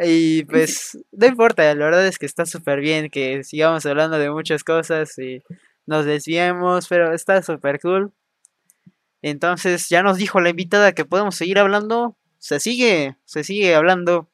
Y 0.00 0.44
pues, 0.44 0.96
no 1.10 1.26
importa, 1.26 1.62
la 1.74 1.84
verdad 1.84 2.06
es 2.06 2.18
que 2.18 2.26
está 2.26 2.46
súper 2.46 2.80
bien 2.80 3.10
que 3.10 3.42
sigamos 3.42 3.84
hablando 3.84 4.18
de 4.18 4.30
muchas 4.30 4.62
cosas 4.62 5.18
y 5.18 5.42
nos 5.86 6.04
desviemos, 6.04 6.86
pero 6.88 7.12
está 7.12 7.42
súper 7.42 7.80
cool. 7.80 8.12
Entonces, 9.22 9.88
ya 9.88 10.04
nos 10.04 10.18
dijo 10.18 10.40
la 10.40 10.50
invitada 10.50 10.92
que 10.92 11.04
podemos 11.04 11.34
seguir 11.34 11.58
hablando. 11.58 12.16
Se 12.38 12.60
sigue, 12.60 13.16
se 13.24 13.42
sigue 13.42 13.74
hablando. 13.74 14.30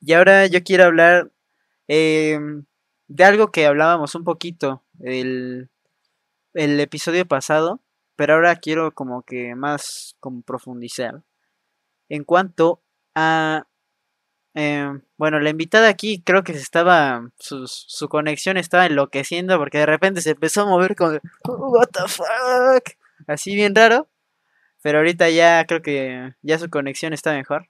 Y 0.00 0.14
ahora 0.14 0.46
yo 0.46 0.64
quiero 0.64 0.84
hablar 0.84 1.30
em, 1.86 2.64
de 3.06 3.24
algo 3.24 3.52
que 3.52 3.66
hablábamos 3.66 4.16
un 4.16 4.24
poquito 4.24 4.82
el, 5.00 5.70
el 6.54 6.80
episodio 6.80 7.26
pasado, 7.26 7.80
pero 8.16 8.34
ahora 8.34 8.56
quiero 8.56 8.92
como 8.92 9.22
que 9.22 9.54
más 9.54 10.16
como 10.18 10.42
profundizar 10.42 11.22
en 12.08 12.24
cuanto 12.24 12.82
a 13.14 13.68
em, 14.58 15.02
bueno, 15.16 15.40
la 15.40 15.50
invitada 15.50 15.88
aquí 15.88 16.22
creo 16.22 16.44
que 16.44 16.52
estaba. 16.52 17.30
Su, 17.38 17.66
su, 17.66 18.08
conexión 18.08 18.56
estaba 18.56 18.86
enloqueciendo 18.86 19.58
porque 19.58 19.78
de 19.78 19.86
repente 19.86 20.20
se 20.20 20.30
empezó 20.30 20.62
a 20.62 20.66
mover 20.66 20.96
con. 20.96 21.20
¿What 21.44 21.88
the 21.92 22.08
fuck? 22.08 22.96
Así 23.26 23.54
bien 23.54 23.74
raro. 23.74 24.08
Pero 24.82 24.98
ahorita 24.98 25.28
ya 25.30 25.64
creo 25.66 25.82
que 25.82 26.34
ya 26.42 26.58
su 26.58 26.70
conexión 26.70 27.12
está 27.12 27.34
mejor. 27.34 27.68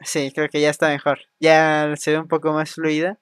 Sí, 0.00 0.30
creo 0.34 0.48
que 0.48 0.60
ya 0.60 0.70
está 0.70 0.88
mejor. 0.88 1.20
Ya 1.40 1.94
se 1.96 2.12
ve 2.12 2.18
un 2.18 2.28
poco 2.28 2.52
más 2.52 2.72
fluida. 2.74 3.18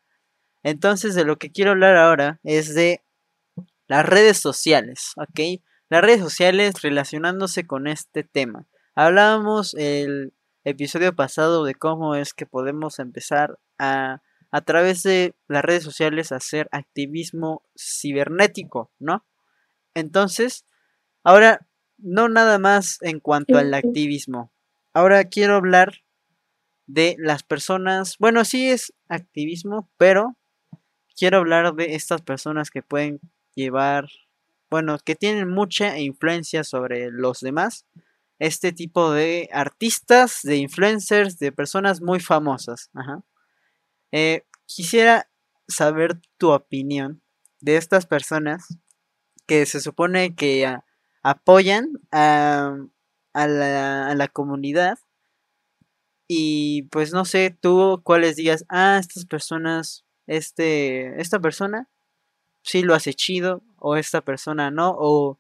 Entonces, 0.63 1.15
de 1.15 1.25
lo 1.25 1.37
que 1.39 1.53
quiero 1.53 1.73
hablar 1.73 1.97
ahora 1.97 2.41
es 2.43 2.75
de 2.75 3.03
las 3.87 4.07
redes 4.07 4.39
sociales, 4.39 5.13
¿ok? 5.17 5.61
Las 5.89 6.03
redes 6.03 6.21
sociales 6.21 6.83
relacionándose 6.83 7.67
con 7.67 7.87
este 7.87 8.25
tema. 8.25 8.67
Hablábamos 8.95 9.75
el 9.75 10.33
episodio 10.65 11.15
pasado 11.15 11.65
de 11.65 11.75
cómo 11.75 12.15
es 12.15 12.35
que 12.35 12.47
podemos 12.47 12.99
empezar 12.99 13.59
a, 13.79 14.23
a 14.51 14.61
través 14.63 15.03
de 15.03 15.35
las 15.49 15.65
redes 15.65 15.83
sociales, 15.83 16.33
hacer 16.33 16.69
activismo 16.73 17.63
cibernético, 17.77 18.91
¿no? 18.99 19.25
Entonces, 19.95 20.65
ahora, 21.23 21.67
no 21.99 22.29
nada 22.29 22.59
más 22.59 22.99
en 23.03 23.21
cuanto 23.21 23.57
al 23.57 23.73
activismo. 23.75 24.53
Ahora 24.93 25.25
quiero 25.25 25.57
hablar 25.57 26.03
de 26.87 27.17
las 27.19 27.43
personas, 27.43 28.17
bueno, 28.19 28.45
sí 28.45 28.69
es 28.69 28.93
activismo, 29.09 29.91
pero 29.97 30.37
quiero 31.17 31.39
hablar 31.39 31.75
de 31.75 31.95
estas 31.95 32.23
personas 32.23 32.71
que 32.71 32.83
pueden 32.83 33.21
llevar, 33.55 34.09
bueno, 34.71 34.99
que 34.99 35.15
tienen 35.15 35.49
mucha 35.49 35.99
influencia 35.99 36.65
sobre 36.65 37.11
los 37.11 37.41
demás. 37.41 37.87
Este 38.39 38.73
tipo 38.73 39.13
de 39.13 39.49
artistas, 39.53 40.41
de 40.43 40.57
influencers, 40.57 41.39
de 41.39 41.53
personas 41.53 42.01
muy 42.01 42.21
famosas. 42.21 42.91
Eh, 44.13 44.45
quisiera 44.67 45.31
saber 45.69 46.21
tu 46.39 46.51
opinión 46.53 47.23
de 47.61 47.77
estas 47.77 48.07
personas 48.07 48.67
que 49.47 49.67
se 49.67 49.81
supone 49.81 50.35
que 50.35 50.77
apoyan 51.23 51.89
a, 52.13 52.77
a, 53.33 53.47
la, 53.47 54.09
a 54.09 54.15
la 54.15 54.29
comunidad 54.29 54.99
y 56.27 56.83
pues 56.85 57.13
no 57.13 57.25
sé, 57.25 57.57
tú 57.61 58.01
cuáles 58.03 58.37
digas, 58.37 58.65
ah, 58.69 58.99
estas 58.99 59.27
personas, 59.27 60.05
este, 60.27 61.21
esta 61.21 61.39
persona 61.39 61.89
sí 62.63 62.83
lo 62.83 62.95
hace 62.95 63.15
chido, 63.15 63.63
o 63.79 63.97
esta 63.97 64.23
persona 64.23 64.71
no, 64.71 64.95
o 64.99 65.39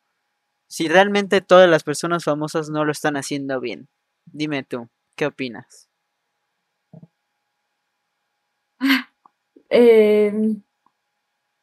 si 0.66 0.88
realmente 0.88 1.40
todas 1.40 1.68
las 1.68 1.84
personas 1.84 2.24
famosas 2.24 2.70
no 2.70 2.84
lo 2.84 2.92
están 2.92 3.16
haciendo 3.16 3.60
bien. 3.60 3.88
Dime 4.26 4.62
tú, 4.64 4.88
¿qué 5.16 5.26
opinas? 5.26 5.88
Eh, 9.70 10.32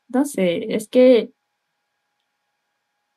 no 0.09 0.25
sé, 0.25 0.75
es 0.75 0.89
que 0.89 1.31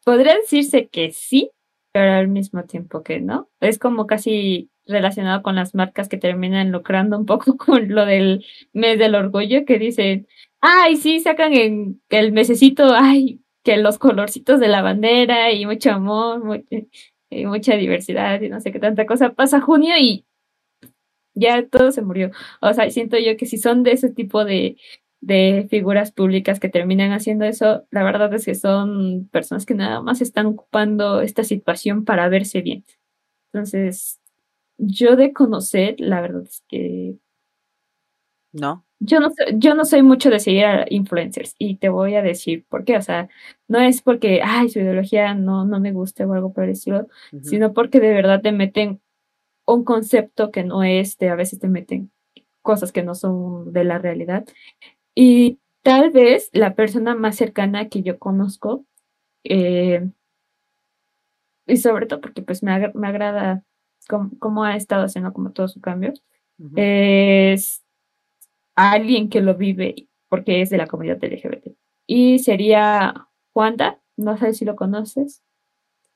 podría 0.05 0.37
decirse 0.37 0.89
que 0.89 1.11
sí, 1.13 1.51
pero 1.93 2.13
al 2.13 2.29
mismo 2.29 2.65
tiempo 2.65 3.03
que 3.03 3.21
no. 3.21 3.49
Es 3.61 3.79
como 3.79 4.07
casi 4.07 4.71
relacionado 4.87 5.43
con 5.43 5.57
las 5.57 5.75
marcas 5.75 6.09
que 6.09 6.19
terminan 6.19 6.73
lucrando 6.73 7.19
un 7.19 7.27
poco 7.27 7.57
con 7.59 7.89
lo 7.89 8.07
del 8.07 8.45
mes 8.73 8.99
del 8.99 9.15
orgullo, 9.15 9.65
que 9.65 9.79
dicen, 9.79 10.29
ay, 10.61 10.97
sí, 10.97 11.21
sacan 11.21 11.53
en 11.55 12.03
el 12.11 12.33
mesecito, 12.33 12.95
ay, 12.95 13.41
que 13.65 13.79
los 13.79 13.99
colorcitos 13.99 14.61
de 14.61 14.69
la 14.69 14.83
bandera 14.83 15.51
y 15.53 15.67
mucho 15.67 15.91
amor, 15.91 16.65
y 17.31 17.47
mucha 17.47 17.75
diversidad 17.77 18.41
y 18.41 18.49
no 18.49 18.61
sé 18.61 18.71
qué 18.71 18.79
tanta 18.79 19.07
cosa. 19.07 19.33
Pasa 19.33 19.61
junio 19.61 19.95
y 19.99 20.25
ya 21.35 21.67
todo 21.67 21.91
se 21.91 22.03
murió. 22.03 22.31
O 22.61 22.73
sea, 22.73 22.89
siento 22.91 23.19
yo 23.19 23.37
que 23.37 23.47
si 23.47 23.59
son 23.59 23.83
de 23.83 23.93
ese 23.93 24.11
tipo 24.11 24.45
de, 24.45 24.77
de 25.21 25.67
figuras 25.71 26.13
públicas 26.13 26.61
que 26.61 26.69
terminan 26.69 27.13
haciendo 27.13 27.47
eso, 27.47 27.87
la 27.91 28.05
verdad 28.05 28.33
es 28.35 28.45
que 28.45 28.55
son 28.55 29.29
personas 29.33 29.67
que 29.67 29.75
nada 29.75 30.01
más 30.03 30.21
están 30.21 30.47
ocupando 30.47 31.23
esta 31.23 31.43
situación 31.43 32.05
para 32.05 32.29
verse 32.29 32.61
bien. 32.61 32.85
Entonces, 33.53 34.21
yo 34.77 35.17
de 35.17 35.33
conocer, 35.33 35.97
la 35.99 36.21
verdad 36.21 36.43
es 36.43 36.63
que... 36.69 37.17
No. 38.53 38.85
Yo 39.07 39.21
no, 39.21 39.31
yo 39.55 39.75
no 39.75 39.85
soy 39.85 40.03
mucho 40.03 40.31
de 40.31 40.41
seguir 40.41 40.65
a 40.65 40.87
influencers 40.89 41.55
y 41.59 41.77
te 41.77 41.89
voy 41.89 42.15
a 42.15 42.23
decir 42.23 42.65
por 42.69 42.85
qué. 42.85 42.97
O 42.97 43.03
sea, 43.03 43.29
no 43.69 43.81
es 43.81 44.03
porque, 44.03 44.41
ay, 44.43 44.69
su 44.69 44.81
ideología 44.81 45.35
no, 45.35 45.65
no 45.65 45.81
me 45.81 45.93
guste 45.93 46.25
o 46.25 46.33
algo 46.33 46.53
por 46.53 46.65
el 46.65 46.71
estilo, 46.71 47.09
sino 47.43 47.73
porque 47.73 48.01
de 48.01 48.13
verdad 48.13 48.41
te 48.41 48.53
meten 48.53 49.01
un 49.67 49.85
concepto 49.85 50.51
que 50.51 50.65
no 50.65 50.83
es, 50.83 51.19
de, 51.19 51.29
a 51.29 51.35
veces 51.35 51.59
te 51.59 51.69
meten 51.69 52.11
cosas 52.63 52.93
que 52.93 53.03
no 53.03 53.15
son 53.15 53.73
de 53.73 53.85
la 53.85 53.99
realidad. 53.99 54.45
Y 55.15 55.61
tal 55.83 56.11
vez 56.11 56.51
la 56.53 56.75
persona 56.75 57.15
más 57.15 57.37
cercana 57.37 57.89
que 57.89 58.03
yo 58.03 58.19
conozco, 58.19 58.85
eh, 59.45 60.09
y 61.67 61.77
sobre 61.77 62.07
todo 62.07 62.21
porque 62.21 62.43
pues 62.43 62.63
me, 62.63 62.91
me 62.95 63.09
agrada 63.09 63.65
cómo, 64.39 64.65
ha 64.65 64.77
estado 64.77 65.05
haciendo 65.05 65.33
como 65.33 65.53
todo 65.53 65.69
su 65.69 65.81
cambio, 65.81 66.13
es 66.77 67.84
alguien 68.75 69.29
que 69.29 69.41
lo 69.41 69.55
vive 69.55 70.09
porque 70.29 70.63
es 70.63 70.71
de 70.71 70.79
la 70.79 70.87
comunidad 70.87 71.23
LGBT. 71.23 71.77
Y 72.07 72.39
sería 72.41 73.29
Juanda, 73.53 74.01
no 74.17 74.37
sé 74.37 74.53
si 74.53 74.65
lo 74.65 74.77
conoces. 74.77 75.43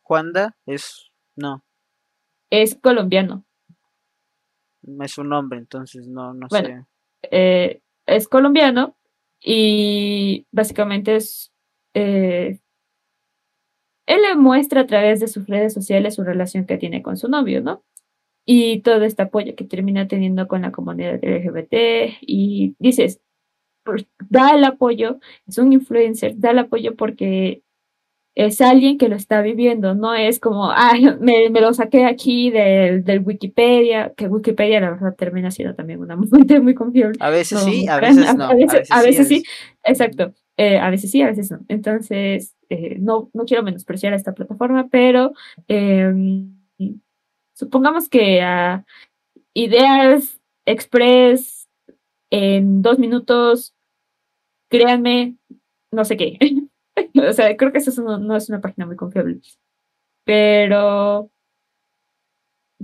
Juanda 0.03 0.57
es, 0.67 1.11
no. 1.37 1.65
Es 2.51 2.75
colombiano. 2.75 3.45
Es 5.01 5.19
un 5.19 5.29
nombre, 5.29 5.59
entonces 5.59 6.07
no, 6.09 6.35
no 6.35 6.49
sé. 6.49 6.85
Eh, 7.31 7.81
es 8.07 8.29
colombiano 8.29 8.97
y 9.41 10.47
básicamente 10.51 11.17
es 11.17 11.53
eh, 11.95 12.61
él 14.07 14.23
le 14.23 14.37
muestra 14.37 14.81
a 14.81 14.87
través 14.87 15.21
de 15.21 15.29
sus 15.29 15.47
redes 15.47 15.75
sociales 15.75 16.15
su 16.15 16.25
relación 16.25 16.65
que 16.65 16.79
tiene 16.79 17.03
con 17.03 17.19
su 17.19 17.29
novio, 17.29 17.61
¿no? 17.61 17.85
Y 18.51 18.81
todo 18.81 19.05
este 19.05 19.21
apoyo 19.21 19.55
que 19.55 19.65
termina 19.65 20.09
teniendo 20.09 20.49
con 20.49 20.63
la 20.63 20.73
comunidad 20.73 21.23
LGBT 21.23 22.17
y 22.23 22.75
dices, 22.79 23.21
pues, 23.85 24.07
da 24.31 24.55
el 24.55 24.65
apoyo, 24.65 25.19
es 25.47 25.59
un 25.59 25.75
influencer, 25.75 26.33
da 26.39 26.53
el 26.53 26.61
apoyo 26.61 26.97
porque 26.97 27.63
es 28.35 28.63
alguien 28.63 28.97
que 28.97 29.11
lo 29.11 29.17
está 29.17 29.43
viviendo, 29.43 29.95
no 29.95 30.15
es 30.15 30.41
como, 30.41 30.71
ay, 30.71 31.15
me, 31.21 31.51
me 31.51 31.61
lo 31.61 31.75
saqué 31.75 32.07
aquí 32.07 32.51
del, 32.51 33.05
del, 33.05 33.21
Wikipedia, 33.21 34.15
que 34.17 34.29
Wikipedia 34.29 34.81
la 34.81 34.93
verdad 34.93 35.15
termina 35.15 35.51
siendo 35.51 35.75
también 35.75 36.01
una 36.01 36.17
fuente 36.31 36.59
muy 36.59 36.75
confiable. 36.75 37.19
A 37.21 37.29
veces 37.29 37.61
sí, 37.61 37.87
a 37.87 38.01
veces 38.01 38.35
no. 38.35 38.45
A 38.45 38.55
veces, 38.55 38.91
a 38.91 39.03
veces, 39.03 39.29
sí, 39.29 39.43
exacto. 39.85 40.33
Eh, 40.57 40.79
a 40.79 40.89
veces 40.89 41.11
sí, 41.11 41.21
a 41.21 41.27
veces 41.27 41.51
no. 41.51 41.61
Entonces, 41.69 42.57
eh, 42.71 42.97
no, 42.99 43.29
no 43.35 43.45
quiero 43.45 43.63
menospreciar 43.63 44.15
a 44.15 44.17
esta 44.17 44.33
plataforma, 44.33 44.89
pero 44.91 45.33
eh, 45.69 46.15
supongamos 47.59 48.09
que 48.09 48.41
a 48.41 48.85
Ideas 49.53 50.41
Express 50.65 51.69
en 52.31 52.83
dos 52.83 52.99
minutos, 52.99 53.75
créanme, 54.69 55.37
no 55.91 56.05
sé 56.05 56.17
qué. 56.17 56.39
o 57.29 57.33
sea, 57.33 57.57
creo 57.57 57.73
que 57.73 57.79
eso 57.79 58.19
no, 58.19 58.37
es 58.37 58.49
una 58.49 58.61
página 58.61 58.87
muy 58.87 58.97
confiable. 58.97 59.41
Pero, 60.25 61.31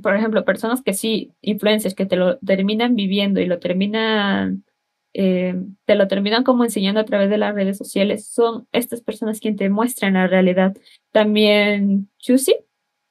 por 0.03 0.16
ejemplo, 0.16 0.45
personas 0.45 0.83
que 0.83 0.95
sí, 0.95 1.33
influencers, 1.41 1.95
que 1.95 2.07
te 2.07 2.16
lo 2.16 2.39
terminan 2.39 2.97
viviendo 2.97 3.41
y 3.41 3.47
lo 3.47 3.61
terminan, 3.61 4.64
eh, 5.12 5.55
te 5.85 5.95
lo 5.95 6.09
terminan 6.09 6.43
como 6.43 6.64
enseñando 6.64 7.01
a 7.01 7.05
través 7.05 7.31
de 7.31 7.39
las 7.39 7.55
redes 7.55 7.79
sociales, 7.79 8.27
son 8.27 8.66
estas 8.72 9.03
personas 9.03 9.39
quienes 9.39 9.59
te 9.59 9.68
muestran 9.68 10.14
la 10.14 10.27
realidad. 10.27 10.77
También 11.12 12.09
Chusi, 12.18 12.57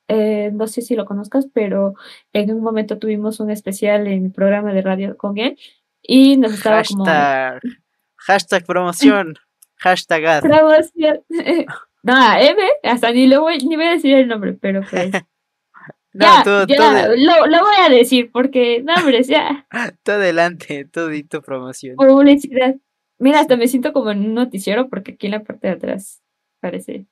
eh, 0.08 0.52
no 0.54 0.68
sé 0.68 0.82
si 0.82 0.96
lo 0.96 1.06
conozcas, 1.06 1.48
pero 1.54 1.94
en 2.34 2.54
un 2.54 2.62
momento 2.62 3.00
tuvimos 3.00 3.40
un 3.40 3.50
especial 3.52 4.08
en 4.08 4.26
el 4.26 4.32
programa 4.32 4.74
de 4.74 4.82
radio 4.82 5.18
con 5.18 5.38
él 5.38 5.58
y 6.02 6.38
nos 6.38 6.54
estaba 6.54 6.78
hashtag, 6.78 7.62
Hashtag 8.18 8.66
promoción. 8.66 9.36
Hashtag 9.78 10.26
ad. 10.26 10.44
no, 12.04 12.36
M, 12.38 12.62
hasta 12.84 13.12
ni, 13.12 13.28
lo 13.28 13.42
voy, 13.42 13.58
ni 13.58 13.76
voy 13.76 13.86
a 13.86 13.92
decir 13.92 14.16
el 14.16 14.28
nombre, 14.28 14.54
pero 14.54 14.82
pues. 14.90 15.12
no, 16.14 16.26
ya, 16.46 16.66
ya 16.68 17.08
lo, 17.08 17.48
lo, 17.48 17.60
voy 17.60 17.76
a 17.86 17.90
decir 17.90 18.30
porque 18.32 18.82
nombres, 18.82 19.28
ya. 19.28 19.68
Tú 20.04 20.14
adelante, 20.14 20.86
tu 20.86 21.42
promoción. 21.42 21.96
Publicidad. 21.98 22.76
Mira, 23.20 23.40
hasta 23.40 23.58
me 23.58 23.68
siento 23.68 23.94
como 23.94 24.12
en 24.12 24.20
un 24.20 24.34
noticiero 24.34 24.90
porque 24.90 25.14
aquí 25.14 25.28
en 25.28 25.32
la 25.32 25.44
parte 25.44 25.68
de 25.68 25.74
atrás 25.74 26.22
parece. 26.62 27.08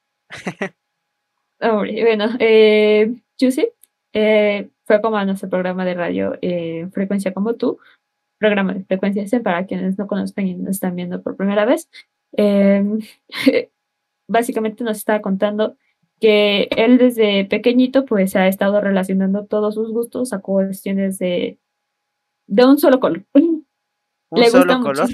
Bueno, 1.62 2.26
eh, 2.40 3.14
Juicy 3.40 3.68
eh, 4.14 4.70
fue 4.86 5.02
como 5.02 5.18
a 5.18 5.26
nuestro 5.26 5.50
programa 5.50 5.86
de 5.86 5.94
radio 5.94 6.38
eh, 6.42 6.88
Frecuencia 6.92 7.34
como 7.34 7.54
tú, 7.54 7.78
programa 8.40 8.74
de 8.74 8.84
frecuencia 8.84 9.44
para 9.44 9.68
quienes 9.68 9.98
no 9.98 10.08
conozcan 10.08 10.48
y 10.48 10.56
nos 10.56 10.72
están 10.72 10.96
viendo 10.96 11.22
por 11.22 11.38
primera 11.38 11.66
vez. 11.66 11.88
Em, 12.34 13.00
básicamente 14.28 14.84
nos 14.84 14.98
estaba 14.98 15.22
contando 15.22 15.78
que 16.20 16.68
él 16.76 16.98
desde 16.98 17.46
pequeñito 17.46 18.06
pues 18.06 18.36
ha 18.36 18.48
estado 18.48 18.82
relacionando 18.82 19.46
todos 19.46 19.76
sus 19.76 19.92
gustos 19.92 20.34
a 20.34 20.40
cuestiones 20.40 21.20
de, 21.20 21.60
de 22.48 22.66
un 22.66 22.80
solo 22.80 23.00
color. 23.00 23.26
¿Un 23.34 23.66
Le 24.32 24.50
solo 24.50 24.66
gusta 24.66 24.82
color? 24.82 25.10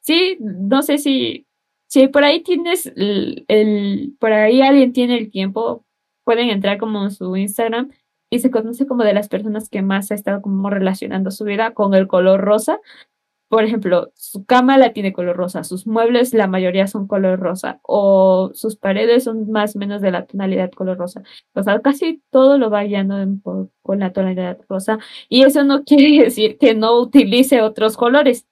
Sí, 0.00 0.38
no 0.40 0.82
sé 0.82 0.98
si, 0.98 1.47
si 1.88 2.08
por 2.08 2.24
ahí 2.24 2.42
tienes 2.42 2.86
el, 2.86 3.44
el, 3.48 4.16
por 4.20 4.32
ahí 4.32 4.62
alguien 4.62 4.92
tiene 4.92 5.18
el 5.18 5.30
tiempo, 5.30 5.84
pueden 6.24 6.50
entrar 6.50 6.78
como 6.78 7.02
en 7.04 7.10
su 7.10 7.36
Instagram 7.36 7.90
y 8.30 8.40
se 8.40 8.50
conoce 8.50 8.86
como 8.86 9.04
de 9.04 9.14
las 9.14 9.28
personas 9.28 9.68
que 9.68 9.82
más 9.82 10.10
ha 10.10 10.14
estado 10.14 10.42
como 10.42 10.70
relacionando 10.70 11.30
su 11.30 11.44
vida 11.44 11.72
con 11.72 11.94
el 11.94 12.06
color 12.06 12.40
rosa 12.40 12.80
por 13.48 13.64
ejemplo, 13.64 14.12
su 14.14 14.44
cama 14.44 14.76
la 14.76 14.92
tiene 14.92 15.14
color 15.14 15.36
rosa, 15.36 15.64
sus 15.64 15.86
muebles 15.86 16.34
la 16.34 16.46
mayoría 16.46 16.86
son 16.86 17.06
color 17.06 17.40
rosa 17.40 17.80
o 17.82 18.50
sus 18.52 18.76
paredes 18.76 19.24
son 19.24 19.50
más 19.50 19.74
o 19.74 19.78
menos 19.78 20.02
de 20.02 20.10
la 20.10 20.26
tonalidad 20.26 20.70
color 20.70 20.98
rosa. 20.98 21.22
O 21.54 21.62
sea, 21.62 21.80
casi 21.80 22.22
todo 22.30 22.58
lo 22.58 22.68
va 22.70 22.82
guiando 22.84 23.16
con 23.82 24.00
la 24.00 24.12
tonalidad 24.12 24.58
rosa 24.68 24.98
y 25.30 25.44
eso 25.44 25.64
no 25.64 25.84
quiere 25.86 26.24
decir 26.24 26.58
que 26.58 26.74
no 26.74 27.00
utilice 27.00 27.62
otros 27.62 27.96
colores, 27.96 28.46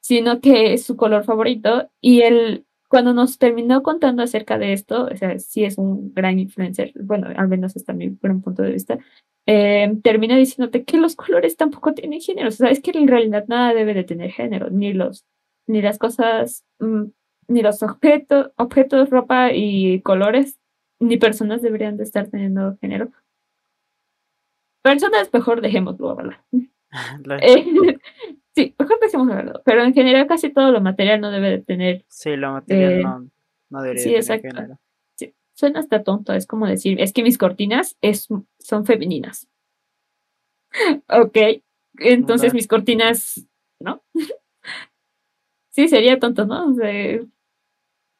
sino 0.00 0.40
que 0.40 0.74
es 0.74 0.84
su 0.84 0.96
color 0.96 1.24
favorito 1.24 1.90
y 2.02 2.22
él 2.22 2.66
cuando 2.94 3.12
nos 3.12 3.38
terminó 3.38 3.82
contando 3.82 4.22
acerca 4.22 4.56
de 4.56 4.72
esto, 4.72 5.06
o 5.06 5.16
sea, 5.16 5.36
sí 5.40 5.64
es 5.64 5.78
un 5.78 6.14
gran 6.14 6.38
influencer, 6.38 6.92
bueno, 7.02 7.26
al 7.36 7.48
menos 7.48 7.74
hasta 7.74 7.92
mi 7.92 8.10
punto 8.10 8.62
de 8.62 8.70
vista, 8.70 9.00
eh, 9.46 9.96
termina 10.04 10.36
diciéndote 10.36 10.84
que 10.84 10.96
los 10.96 11.16
colores 11.16 11.56
tampoco 11.56 11.92
tienen 11.92 12.20
género. 12.20 12.46
O 12.46 12.52
sea, 12.52 12.70
es 12.70 12.80
que 12.80 12.92
en 12.92 13.08
realidad 13.08 13.46
nada 13.48 13.74
debe 13.74 13.94
de 13.94 14.04
tener 14.04 14.30
género, 14.30 14.70
ni 14.70 14.92
los, 14.92 15.24
ni 15.66 15.82
las 15.82 15.98
cosas, 15.98 16.64
mm, 16.78 17.06
ni 17.48 17.62
los 17.62 17.82
objetos, 17.82 18.52
objetos, 18.58 19.10
ropa 19.10 19.50
y 19.52 20.00
colores, 20.02 20.60
ni 21.00 21.16
personas 21.16 21.62
deberían 21.62 21.96
de 21.96 22.04
estar 22.04 22.28
teniendo 22.28 22.78
género. 22.80 23.10
Personas, 24.84 25.30
mejor 25.32 25.62
dejémoslo, 25.62 26.14
¿verdad? 26.14 26.38
Eh, 27.42 27.98
sí, 28.54 28.74
mejor 28.78 28.98
dejémoslo, 29.00 29.34
¿verdad? 29.34 29.62
Pero 29.64 29.84
en 29.84 29.94
general 29.94 30.26
casi 30.26 30.50
todo 30.50 30.70
lo 30.70 30.80
material 30.80 31.20
no 31.20 31.30
debe 31.30 31.50
de 31.50 31.58
tener. 31.58 32.04
Sí, 32.08 32.36
lo 32.36 32.52
material 32.52 32.92
eh, 32.92 33.02
no, 33.02 33.30
no 33.70 33.82
debería 33.82 34.22
sí, 34.22 34.28
tener 34.28 34.40
género 34.40 34.78
suena 35.54 35.80
hasta 35.80 36.02
tonto, 36.02 36.32
es 36.32 36.46
como 36.46 36.66
decir, 36.66 37.00
es 37.00 37.12
que 37.12 37.22
mis 37.22 37.38
cortinas 37.38 37.96
es, 38.00 38.28
son 38.58 38.84
femeninas. 38.84 39.48
ok, 41.08 41.62
entonces 41.98 42.52
mis 42.52 42.66
cortinas, 42.66 43.46
¿no? 43.80 44.02
sí, 45.70 45.88
sería 45.88 46.18
tonto, 46.18 46.44
¿no? 46.44 46.74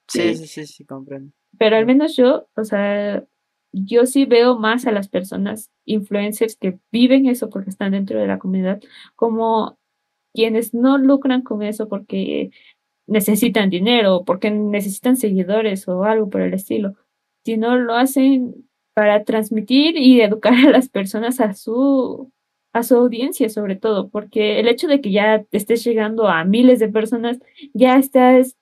sí, 0.09 0.37
sí, 0.37 0.47
sí, 0.47 0.67
sí, 0.67 0.85
comprendo. 0.85 1.33
Pero 1.59 1.77
al 1.77 1.87
menos 1.87 2.17
yo, 2.17 2.49
o 2.57 2.65
sea, 2.65 3.25
yo 3.73 4.07
sí 4.07 4.25
veo 4.25 4.57
más 4.59 4.87
a 4.87 4.93
las 4.93 5.09
personas 5.09 5.71
influencers 5.85 6.57
que 6.57 6.79
viven 6.91 7.27
eso 7.27 7.51
porque 7.51 7.71
están 7.71 7.93
dentro 7.93 8.19
de 8.19 8.27
la 8.27 8.39
comunidad 8.39 8.81
como 9.17 9.79
quienes 10.35 10.75
no 10.75 10.99
lucran 10.99 11.43
con 11.43 11.63
eso 11.63 11.89
porque 11.89 12.51
necesitan 13.07 13.71
dinero, 13.71 14.25
porque 14.27 14.51
necesitan 14.51 15.17
seguidores 15.17 15.89
o 15.89 16.05
algo 16.05 16.29
por 16.31 16.43
el 16.43 16.55
estilo, 16.55 16.95
sino 17.45 17.77
lo 17.77 17.95
hacen 17.95 18.69
para 18.95 19.25
transmitir 19.25 19.97
y 19.97 20.21
educar 20.23 20.55
a 20.55 20.71
las 20.71 20.89
personas 20.89 21.41
a 21.41 21.55
su 21.55 22.33
a 22.75 22.83
su 22.83 22.97
audiencia 22.97 23.49
sobre 23.51 23.77
todo, 23.77 24.09
porque 24.11 24.59
el 24.59 24.67
hecho 24.67 24.89
de 24.89 25.01
que 25.01 25.13
ya 25.13 25.45
estés 25.53 25.85
llegando 25.85 26.29
a 26.29 26.45
miles 26.45 26.81
de 26.81 26.89
personas, 26.89 27.39
ya 27.73 27.97
estás 27.99 28.57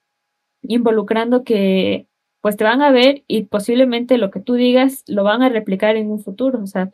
involucrando 0.61 1.43
que 1.43 2.07
pues 2.41 2.57
te 2.57 2.63
van 2.63 2.81
a 2.83 2.91
ver 2.91 3.23
y 3.27 3.45
posiblemente 3.45 4.17
lo 4.19 4.29
que 4.29 4.39
tú 4.41 4.53
digas 4.53 5.03
lo 5.07 5.23
van 5.23 5.41
a 5.41 5.49
replicar 5.49 5.95
en 5.95 6.11
un 6.11 6.19
futuro, 6.19 6.61
o 6.61 6.67
sea, 6.67 6.91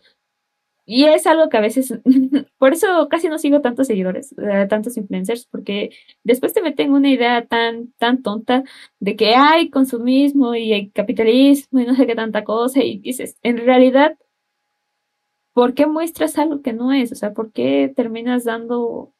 y 0.91 1.05
es 1.05 1.27
algo 1.27 1.49
que 1.49 1.57
a 1.57 1.61
veces, 1.61 1.93
por 2.57 2.73
eso 2.73 3.07
casi 3.09 3.29
no 3.29 3.37
sigo 3.37 3.61
tantos 3.61 3.85
seguidores, 3.85 4.33
eh, 4.39 4.65
tantos 4.67 4.97
influencers, 4.97 5.45
porque 5.45 5.91
después 6.23 6.51
te 6.51 6.63
meten 6.63 6.93
una 6.93 7.11
idea 7.11 7.45
tan, 7.45 7.91
tan 7.99 8.23
tonta 8.23 8.63
de 8.99 9.15
que 9.15 9.35
hay 9.35 9.69
consumismo 9.69 10.55
y 10.55 10.73
hay 10.73 10.89
capitalismo 10.89 11.79
y 11.79 11.85
no 11.85 11.93
sé 11.95 12.07
qué 12.07 12.15
tanta 12.15 12.43
cosa, 12.43 12.81
y 12.83 12.97
dices, 12.97 13.37
en 13.43 13.57
realidad, 13.57 14.17
¿por 15.53 15.75
qué 15.75 15.85
muestras 15.85 16.39
algo 16.39 16.63
que 16.63 16.73
no 16.73 16.91
es? 16.91 17.11
O 17.11 17.15
sea, 17.15 17.33
¿por 17.33 17.51
qué 17.51 17.93
terminas 17.95 18.45
dando 18.45 19.13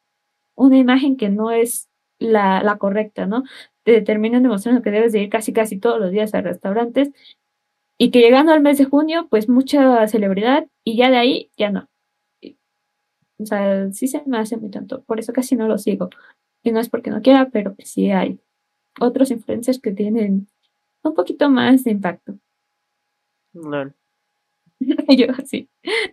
una 0.56 0.76
imagen 0.78 1.16
que 1.16 1.28
no 1.28 1.52
es 1.52 1.88
la, 2.18 2.64
la 2.64 2.78
correcta, 2.78 3.26
¿no? 3.26 3.44
Te 3.84 4.02
terminan 4.02 4.42
demostrando 4.42 4.82
que 4.82 4.90
debes 4.90 5.12
de 5.12 5.22
ir 5.22 5.30
casi, 5.30 5.52
casi 5.52 5.78
todos 5.78 6.00
los 6.00 6.10
días 6.10 6.34
a 6.34 6.40
restaurantes 6.42 7.10
y 8.02 8.10
que 8.10 8.20
llegando 8.20 8.52
al 8.52 8.62
mes 8.62 8.78
de 8.78 8.86
junio, 8.86 9.26
pues 9.28 9.50
mucha 9.50 10.08
celebridad 10.08 10.66
y 10.84 10.96
ya 10.96 11.10
de 11.10 11.18
ahí 11.18 11.50
ya 11.58 11.68
no. 11.68 11.90
O 13.38 13.44
sea, 13.44 13.92
sí 13.92 14.08
se 14.08 14.22
me 14.24 14.38
hace 14.38 14.56
muy 14.56 14.70
tanto, 14.70 15.02
por 15.02 15.20
eso 15.20 15.34
casi 15.34 15.54
no 15.54 15.68
lo 15.68 15.76
sigo. 15.76 16.08
Y 16.62 16.72
no 16.72 16.80
es 16.80 16.88
porque 16.88 17.10
no 17.10 17.20
quiera, 17.20 17.50
pero 17.52 17.74
pues 17.74 17.90
sí 17.90 18.10
hay 18.10 18.40
otros 18.98 19.30
influencers 19.30 19.80
que 19.80 19.92
tienen 19.92 20.48
un 21.02 21.14
poquito 21.14 21.50
más 21.50 21.84
de 21.84 21.90
impacto. 21.90 22.38
Yo 24.80 25.26
sí, 25.44 25.68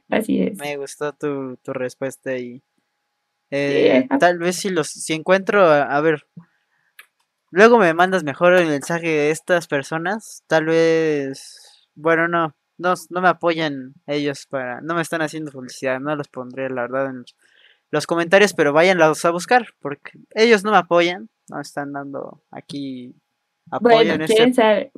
así 0.09 0.41
es. 0.41 0.57
Me 0.59 0.75
gustó 0.75 1.13
tu, 1.13 1.55
tu 1.63 1.71
respuesta 1.71 2.37
y 2.37 2.61
eh, 3.49 4.09
tal 4.19 4.39
vez 4.39 4.57
si 4.57 4.71
los 4.71 4.89
si 4.89 5.13
encuentro 5.13 5.65
a, 5.65 6.01
ver 6.01 6.27
luego 7.49 7.77
me 7.77 7.93
mandas 7.93 8.25
mejor 8.25 8.55
el 8.55 8.67
mensaje 8.67 9.07
de 9.07 9.31
estas 9.31 9.67
personas 9.67 10.43
tal 10.47 10.65
vez 10.65 11.66
bueno, 11.97 12.27
no, 12.27 12.55
no, 12.77 12.93
no 13.09 13.21
me 13.21 13.27
apoyan 13.27 13.93
ellos 14.05 14.45
para, 14.47 14.81
no 14.81 14.95
me 14.95 15.01
están 15.01 15.21
haciendo 15.21 15.51
publicidad, 15.51 15.99
no 15.99 16.15
los 16.15 16.27
pondré 16.27 16.69
la 16.69 16.83
verdad 16.83 17.07
en 17.07 17.25
los 17.91 18.05
comentarios, 18.05 18.53
pero 18.53 18.73
váyanlos 18.73 19.23
a 19.25 19.31
buscar, 19.31 19.67
porque 19.79 20.11
ellos 20.35 20.63
no 20.63 20.71
me 20.71 20.77
apoyan, 20.77 21.29
no 21.49 21.59
están 21.59 21.93
dando 21.93 22.43
aquí 22.51 23.15
apoyo 23.71 23.95
bueno, 23.95 24.13
en 24.13 24.21
este... 24.21 24.91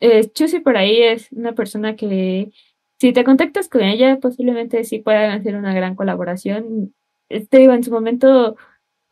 Eh, 0.00 0.30
Chusi 0.32 0.60
por 0.60 0.76
ahí 0.76 1.02
es 1.02 1.30
una 1.32 1.52
persona 1.52 1.96
que 1.96 2.50
si 2.98 3.12
te 3.12 3.24
contactas 3.24 3.68
con 3.68 3.82
ella, 3.82 4.18
posiblemente 4.20 4.84
sí 4.84 4.98
puedan 4.98 5.30
hacer 5.30 5.56
una 5.56 5.72
gran 5.72 5.94
colaboración. 5.94 6.94
Te 7.28 7.58
digo, 7.58 7.72
en 7.72 7.84
su 7.84 7.90
momento 7.90 8.56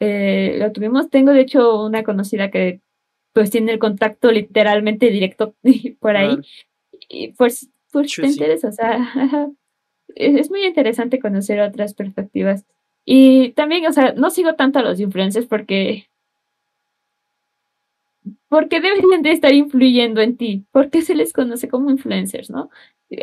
eh, 0.00 0.56
lo 0.58 0.72
tuvimos, 0.72 1.08
tengo 1.08 1.32
de 1.32 1.40
hecho 1.40 1.84
una 1.84 2.02
conocida 2.02 2.50
que 2.50 2.80
pues 3.32 3.50
tiene 3.50 3.72
el 3.72 3.78
contacto 3.78 4.32
literalmente 4.32 5.10
directo 5.10 5.54
por 6.00 6.16
ahí. 6.16 6.36
Y 7.08 7.28
pues, 7.32 7.68
pues 7.90 8.14
te 8.14 8.26
interesa, 8.26 8.68
o 8.68 8.72
sea, 8.72 9.48
es, 10.14 10.50
muy 10.50 10.64
interesante 10.64 11.18
conocer 11.18 11.60
otras 11.60 11.94
perspectivas. 11.94 12.66
Y 13.04 13.50
también, 13.52 13.86
o 13.86 13.92
sea, 13.92 14.12
no 14.12 14.30
sigo 14.30 14.54
tanto 14.54 14.78
a 14.78 14.82
los 14.82 15.00
influencers 15.00 15.46
porque 15.46 16.08
porque 18.48 18.80
deberían 18.80 19.22
de 19.22 19.32
estar 19.32 19.52
influyendo 19.52 20.20
en 20.20 20.36
ti, 20.36 20.64
porque 20.72 21.02
se 21.02 21.14
les 21.14 21.32
conoce 21.32 21.68
como 21.68 21.90
influencers, 21.90 22.50
¿no? 22.50 22.70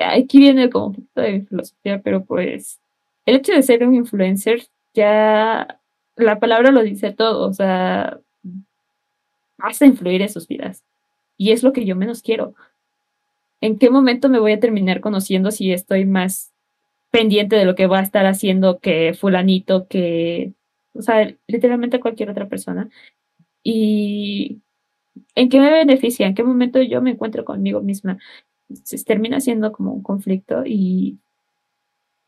Aquí 0.02 0.40
viene 0.40 0.66
un 0.66 0.72
poquito 0.72 1.22
de 1.22 1.42
filosofía, 1.42 2.02
pero 2.02 2.24
pues 2.26 2.80
el 3.26 3.36
hecho 3.36 3.54
de 3.54 3.64
ser 3.64 3.88
un 3.88 3.96
influencer 3.96 4.64
ya 4.94 5.80
la 6.16 6.40
palabra 6.40 6.72
lo 6.72 6.82
dice 6.82 7.12
todo, 7.12 7.48
o 7.48 7.54
sea, 7.54 8.20
vas 9.58 9.82
a 9.82 9.86
influir 9.86 10.22
en 10.22 10.30
sus 10.30 10.48
vidas. 10.48 10.84
Y 11.38 11.52
es 11.52 11.64
lo 11.64 11.74
que 11.74 11.86
yo 11.86 11.96
menos 11.96 12.22
quiero. 12.22 12.56
¿En 13.66 13.80
qué 13.80 13.90
momento 13.90 14.30
me 14.30 14.38
voy 14.38 14.52
a 14.52 14.60
terminar 14.60 15.02
conociendo 15.02 15.50
si 15.50 15.72
estoy 15.72 16.06
más 16.06 16.54
pendiente 17.10 17.56
de 17.56 17.66
lo 17.66 17.74
que 17.74 17.88
va 17.88 17.98
a 17.98 18.04
estar 18.04 18.28
haciendo 18.28 18.78
que 18.78 19.16
fulanito, 19.16 19.88
que, 19.88 20.54
o 20.94 21.02
sea, 21.02 21.36
literalmente 21.48 22.00
cualquier 22.00 22.30
otra 22.30 22.48
persona? 22.48 22.90
Y 23.64 24.60
¿en 25.34 25.50
qué 25.50 25.60
me 25.60 25.72
beneficia? 25.72 26.28
¿En 26.28 26.36
qué 26.36 26.44
momento 26.44 26.80
yo 26.80 27.02
me 27.02 27.10
encuentro 27.10 27.44
conmigo 27.44 27.82
misma? 27.82 28.20
Se 28.84 29.04
termina 29.04 29.40
siendo 29.40 29.72
como 29.72 29.94
un 29.94 30.04
conflicto 30.04 30.62
y 30.64 31.18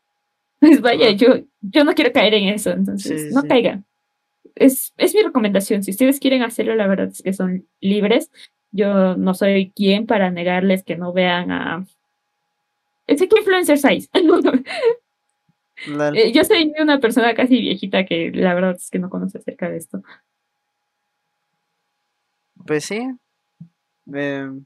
pues 0.58 0.80
vaya, 0.80 1.12
yo, 1.12 1.36
yo 1.60 1.84
no 1.84 1.94
quiero 1.94 2.10
caer 2.10 2.34
en 2.34 2.48
eso, 2.48 2.72
entonces 2.72 3.32
no 3.32 3.44
caigan. 3.44 3.84
Es, 4.56 4.92
es 4.96 5.14
mi 5.14 5.22
recomendación. 5.22 5.84
Si 5.84 5.92
ustedes 5.92 6.18
quieren 6.18 6.42
hacerlo, 6.42 6.74
la 6.74 6.88
verdad 6.88 7.10
es 7.12 7.22
que 7.22 7.32
son 7.32 7.68
libres. 7.80 8.32
Yo 8.70 9.16
no 9.16 9.34
soy 9.34 9.70
quien 9.74 10.06
para 10.06 10.30
negarles 10.30 10.82
que 10.84 10.96
no 10.96 11.12
vean 11.12 11.50
a. 11.50 11.86
Sé 13.06 13.28
que 13.28 13.38
influencers 13.38 13.84
hay. 13.84 14.08
Eh, 15.86 16.32
yo 16.32 16.42
soy 16.42 16.74
una 16.80 16.98
persona 16.98 17.34
casi 17.34 17.60
viejita 17.60 18.04
que 18.04 18.32
la 18.34 18.52
verdad 18.52 18.74
es 18.74 18.90
que 18.90 18.98
no 18.98 19.08
conoce 19.08 19.38
acerca 19.38 19.70
de 19.70 19.76
esto. 19.76 20.02
Pues 22.66 22.84
sí. 22.84 23.08
Em, 24.12 24.64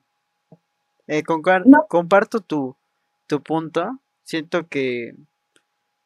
eh, 1.06 1.22
comparto 1.22 2.40
tu, 2.40 2.76
tu 3.26 3.42
punto. 3.42 3.98
Siento 4.24 4.68
que 4.68 5.14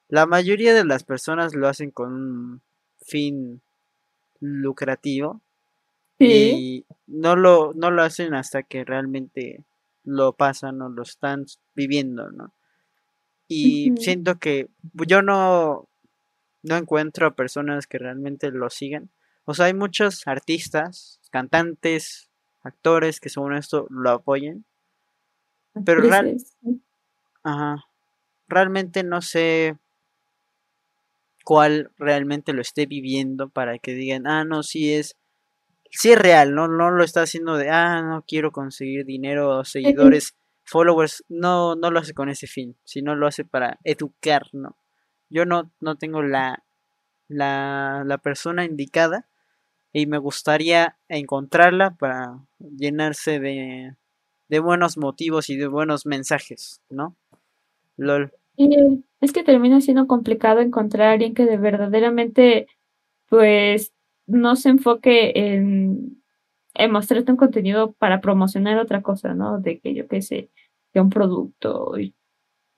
la 0.09 0.27
mayoría 0.27 0.75
de 0.75 0.85
las 0.85 1.05
personas 1.05 1.55
lo 1.55 1.69
hacen 1.69 1.93
con 1.93 2.13
un 2.13 2.63
fin 3.01 3.61
lucrativo 4.41 5.41
y 6.19 6.85
no 7.07 7.37
lo, 7.37 7.73
no 7.75 7.91
lo 7.91 8.03
hacen 8.03 8.35
hasta 8.35 8.63
que 8.63 8.85
realmente 8.85 9.65
lo 10.05 10.33
pasan 10.33 10.81
o 10.83 10.89
lo 10.89 11.03
están 11.03 11.45
viviendo, 11.75 12.31
¿no? 12.31 12.53
Y 13.49 13.93
siento 13.99 14.39
que 14.39 14.69
yo 15.07 15.23
no, 15.23 15.89
no 16.63 16.77
encuentro 16.77 17.27
a 17.27 17.37
personas 17.37 17.87
que 17.87 17.99
realmente 17.99 18.51
lo 18.51 18.71
sigan. 18.71 19.11
O 19.45 19.55
sea, 19.55 19.67
hay 19.67 19.75
muchos 19.75 20.27
artistas, 20.27 21.21
cantantes, 21.31 22.29
actores 22.63 23.21
que 23.21 23.29
según 23.29 23.55
esto 23.55 23.87
lo 23.91 24.11
apoyen. 24.11 24.65
Pero 25.85 26.01
real, 26.01 26.37
ajá, 27.45 27.85
realmente 28.49 29.05
no 29.05 29.23
sé 29.23 29.77
cuál 31.45 31.93
realmente 31.97 32.53
lo 32.53 32.63
esté 32.63 32.87
viviendo 32.87 33.49
para 33.49 33.79
que 33.79 33.95
digan, 33.95 34.27
ah, 34.27 34.45
no, 34.45 34.65
sí 34.65 34.93
es, 34.93 35.15
sí 35.91 36.13
es 36.13 36.19
real, 36.19 36.55
no, 36.55 36.69
no 36.69 36.91
lo 36.91 37.05
está 37.05 37.23
haciendo 37.23 37.57
de, 37.57 37.71
ah, 37.71 38.03
no 38.03 38.25
quiero 38.27 38.53
conseguir 38.53 39.05
dinero, 39.05 39.65
seguidores, 40.15 40.37
followers, 40.65 41.25
no, 41.29 41.77
no 41.77 41.91
lo 41.91 42.01
hace 42.01 42.15
con 42.15 42.29
ese 42.29 42.47
fin, 42.47 42.77
sino 42.85 43.15
lo 43.15 43.27
hace 43.27 43.45
para 43.45 43.79
educar, 43.85 44.47
¿no? 44.53 44.77
Yo 45.29 45.45
no, 45.45 45.73
no 45.81 45.97
tengo 45.97 46.23
la, 46.23 46.65
la, 47.29 48.05
la 48.07 48.19
persona 48.19 48.65
indicada 48.65 49.29
y 49.93 50.07
me 50.07 50.19
gustaría 50.19 50.99
encontrarla 51.09 51.97
para 51.97 52.47
llenarse 52.59 53.41
de, 53.41 53.97
de 54.49 54.59
buenos 54.61 54.99
motivos 54.99 55.51
y 55.51 55.57
de 55.57 55.67
buenos 55.67 56.07
mensajes, 56.07 56.83
¿no? 56.91 57.17
LOL. 57.97 58.33
Y 58.57 58.69
es 59.21 59.33
que 59.33 59.43
termina 59.43 59.81
siendo 59.81 60.07
complicado 60.07 60.61
encontrar 60.61 61.09
a 61.09 61.13
alguien 61.13 61.35
que 61.35 61.45
de 61.45 61.57
verdaderamente, 61.57 62.67
pues, 63.29 63.93
no 64.27 64.57
se 64.57 64.71
enfoque 64.71 65.33
en, 65.35 66.23
en 66.75 66.91
mostrarte 66.91 67.31
un 67.31 67.37
contenido 67.37 67.93
para 67.93 68.21
promocionar 68.21 68.79
otra 68.79 69.03
cosa, 69.03 69.35
¿no? 69.35 69.61
De 69.61 69.81
que 69.81 69.95
yo 69.95 70.09
qué 70.09 70.23
sé, 70.23 70.51
de 70.95 71.01
un 71.01 71.11
producto 71.11 71.99
y 71.99 72.15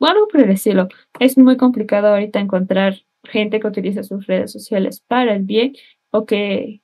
o 0.01 0.07
algo 0.07 0.28
por 0.28 0.40
el 0.40 0.51
estilo. 0.51 0.88
Es 1.18 1.36
muy 1.36 1.57
complicado 1.57 2.09
ahorita 2.09 2.38
encontrar 2.38 2.99
gente 3.24 3.59
que 3.59 3.66
utiliza 3.66 4.05
sus 4.05 4.26
redes 4.26 4.53
sociales 4.53 5.03
para 5.07 5.34
el 5.34 5.42
bien 5.42 5.74
o 6.11 6.24
que 6.24 6.82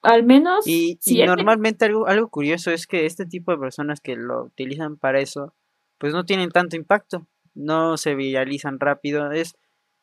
al 0.00 0.24
menos... 0.24 0.66
Y, 0.66 0.98
y 1.04 1.22
normalmente 1.24 1.84
algo, 1.84 2.06
algo 2.06 2.28
curioso 2.28 2.70
es 2.70 2.86
que 2.86 3.04
este 3.04 3.26
tipo 3.26 3.52
de 3.52 3.58
personas 3.58 4.00
que 4.00 4.16
lo 4.16 4.44
utilizan 4.44 4.96
para 4.96 5.20
eso, 5.20 5.54
pues 5.98 6.14
no 6.14 6.24
tienen 6.24 6.50
tanto 6.50 6.74
impacto 6.74 7.26
no 7.54 7.96
se 7.96 8.14
viralizan 8.14 8.80
rápido. 8.80 9.30
Es 9.32 9.54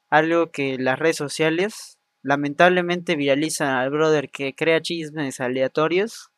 algo 0.10 0.52
que 0.52 0.78
las 0.78 1.00
redes 1.00 1.18
sociales 1.18 1.99
lamentablemente 2.22 3.16
viralizan 3.16 3.76
al 3.76 3.90
brother 3.90 4.30
que 4.30 4.54
crea 4.54 4.82
chismes 4.82 5.40
aleatorios, 5.40 6.30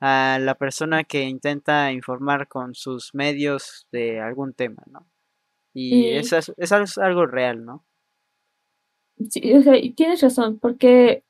a 0.00 0.38
la 0.40 0.54
persona 0.54 1.04
que 1.04 1.22
intenta 1.22 1.92
informar 1.92 2.48
con 2.48 2.74
sus 2.74 3.14
medios 3.14 3.86
de 3.92 4.20
algún 4.20 4.52
tema, 4.52 4.82
¿no? 4.86 5.06
Y 5.72 6.06
eso 6.10 6.38
es, 6.38 6.98
algo 6.98 7.26
real, 7.26 7.64
¿no? 7.64 7.84
Sí, 9.28 9.52
o 9.52 9.62
sea, 9.62 9.74
tienes 9.94 10.22
razón, 10.22 10.58
porque 10.58 11.22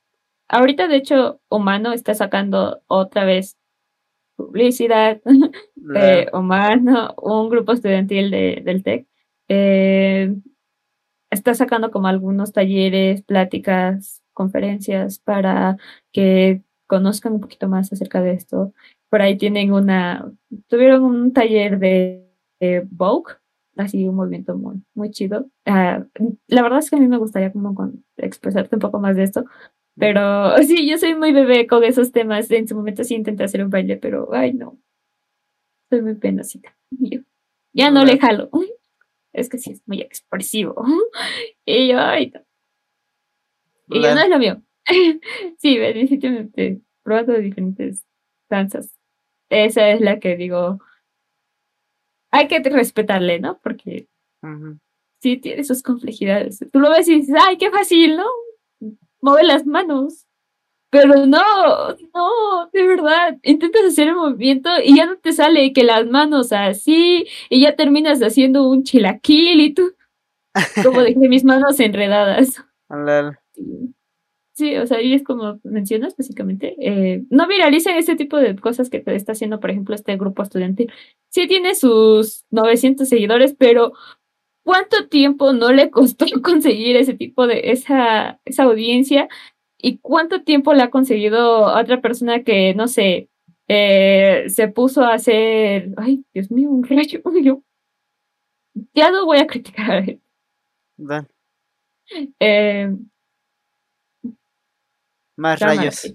ahorita 0.49 0.87
de 0.87 0.97
hecho 0.97 1.41
Humano 1.49 1.93
está 1.93 2.15
sacando 2.15 2.81
otra 2.87 3.25
vez 3.25 3.57
publicidad, 4.37 5.21
eh, 5.97 6.27
Humano, 6.33 7.15
un 7.21 7.49
grupo 7.49 7.73
estudiantil 7.73 8.31
de, 8.31 8.63
del 8.65 8.83
TEC, 8.85 9.07
eh, 9.49 10.33
está 11.31 11.55
sacando 11.55 11.91
como 11.91 12.09
algunos 12.09 12.53
talleres, 12.53 13.23
pláticas, 13.23 14.23
conferencias 14.33 15.19
para 15.19 15.77
que 16.13 16.63
conozcan 16.87 17.35
un 17.35 17.41
poquito 17.41 17.69
más 17.69 17.93
acerca 17.93 18.23
de 18.23 18.33
esto. 18.33 18.73
Por 19.11 19.23
ahí 19.23 19.37
tienen 19.37 19.73
una, 19.73 20.31
tuvieron 20.69 21.03
un 21.03 21.33
taller 21.33 21.79
de, 21.79 22.23
Vogue, 22.91 23.35
así 23.77 24.09
un 24.09 24.17
movimiento 24.17 24.57
muy, 24.57 24.83
muy 24.95 25.11
chido. 25.11 25.51
Ah, 25.67 26.07
la 26.47 26.63
verdad 26.63 26.79
es 26.79 26.89
que 26.89 26.97
a 26.97 27.01
mí 27.01 27.07
me 27.07 27.19
gustaría 27.19 27.53
como 27.53 27.93
expresarte 28.17 28.77
un 28.77 28.81
poco 28.81 28.99
más 28.99 29.17
de 29.17 29.25
esto, 29.25 29.45
pero 29.97 30.57
sí, 30.63 30.89
yo 30.89 30.97
soy 30.99 31.15
muy 31.15 31.33
bebé 31.33 31.67
con 31.67 31.85
esos 31.85 32.13
temas. 32.13 32.51
En 32.51 32.67
su 32.67 32.75
momento 32.75 33.05
sí 33.05 33.15
intenté 33.15 33.45
hacer 33.45 33.63
un 33.63 33.71
baile, 33.71 33.97
pero 33.97 34.33
ay 34.33 34.55
no, 34.55 34.79
soy 35.91 36.03
muy 36.03 36.15
penosita. 36.15 36.77
Ya 37.75 37.91
no 37.91 38.05
le 38.05 38.19
jalo 38.19 38.49
es 39.37 39.49
que 39.49 39.59
sí 39.59 39.73
es 39.73 39.83
muy 39.87 40.01
expresivo. 40.01 40.75
y 41.65 41.89
yo, 41.89 42.01
ay, 42.01 42.33
Y 43.89 44.03
yo 44.03 44.15
no 44.15 44.21
es 44.21 44.29
lo 44.29 44.39
mío. 44.39 44.63
sí, 45.59 45.79
definitivamente, 45.79 46.81
probando 47.03 47.35
diferentes 47.35 48.05
danzas. 48.49 48.99
Esa 49.49 49.91
es 49.91 50.01
la 50.01 50.19
que 50.19 50.37
digo, 50.37 50.81
hay 52.31 52.49
que 52.49 52.59
respetarle, 52.61 53.39
¿no? 53.39 53.61
Porque 53.61 54.09
sí 55.21 55.37
tiene 55.37 55.65
sus 55.65 55.83
complejidades. 55.83 56.65
Tú 56.73 56.81
lo 56.81 56.91
ves 56.91 57.09
y 57.09 57.17
dices, 57.17 57.37
ay, 57.41 57.59
qué 57.59 57.71
fácil, 57.71 58.17
¿no? 58.17 58.27
Mueve 59.21 59.45
las 59.45 59.67
manos. 59.67 60.26
Pero 60.91 61.27
no, 61.27 61.43
no, 62.15 62.71
de 62.73 62.87
verdad, 62.87 63.37
intentas 63.43 63.85
hacer 63.85 64.09
el 64.09 64.15
movimiento 64.15 64.71
y 64.83 64.97
ya 64.97 65.07
no 65.07 65.17
te 65.19 65.33
sale 65.33 65.73
que 65.73 65.83
las 65.83 66.07
manos 66.07 66.53
así 66.53 67.27
y 67.51 67.61
ya 67.61 67.75
terminas 67.75 68.21
haciendo 68.21 68.69
un 68.69 68.85
chilaquil 68.85 69.61
y 69.61 69.75
tú, 69.75 69.95
como 70.83 71.03
dejé 71.03 71.29
mis 71.29 71.45
manos 71.45 71.81
enredadas. 71.81 72.63
Sí, 74.57 74.75
o 74.77 74.87
sea, 74.87 75.03
y 75.03 75.13
es 75.13 75.23
como 75.23 75.61
mencionas 75.65 76.17
básicamente, 76.17 76.77
eh, 76.81 77.25
no 77.29 77.47
viralicen 77.47 77.97
ese 77.97 78.17
tipo 78.17 78.39
de 78.39 78.57
cosas 78.57 78.89
que 78.89 79.01
te 79.01 79.15
está 79.15 79.33
haciendo, 79.33 79.61
por 79.61 79.71
ejemplo, 79.71 79.95
este 79.95 80.17
grupo 80.17 80.43
estudiantil. 80.43 80.91
Sí 81.29 81.47
tiene 81.47 81.75
sus 81.75 82.47
900 82.51 83.07
seguidores, 83.07 83.55
pero 83.59 83.93
¿cuánto 84.65 85.09
tiempo 85.09 85.53
no 85.53 85.73
le 85.73 85.91
costó 85.91 86.25
conseguir 86.43 86.97
ese 86.97 87.13
tipo 87.13 87.47
de, 87.47 87.71
esa, 87.71 88.41
esa 88.47 88.63
audiencia? 88.63 89.29
¿Y 89.79 89.99
cuánto 89.99 90.43
tiempo 90.43 90.73
le 90.75 90.83
ha 90.83 90.91
conseguido 90.91 91.65
otra 91.75 92.01
persona 92.01 92.43
que, 92.43 92.75
no 92.75 92.89
sé, 92.89 93.29
eh, 93.69 94.45
se 94.49 94.69
puso 94.69 95.03
a 95.03 95.15
hacer, 95.15 95.91
ay, 95.97 96.25
Dios 96.33 96.51
mío, 96.51 96.71
un 96.71 96.85
rayo, 96.85 97.21
yo, 97.43 97.63
ya 98.95 99.11
no 99.11 99.27
voy 99.27 99.39
a 99.39 99.47
criticar. 99.47 100.19
Eh, 102.39 102.91
Más 105.37 105.61
rayos. 105.61 106.15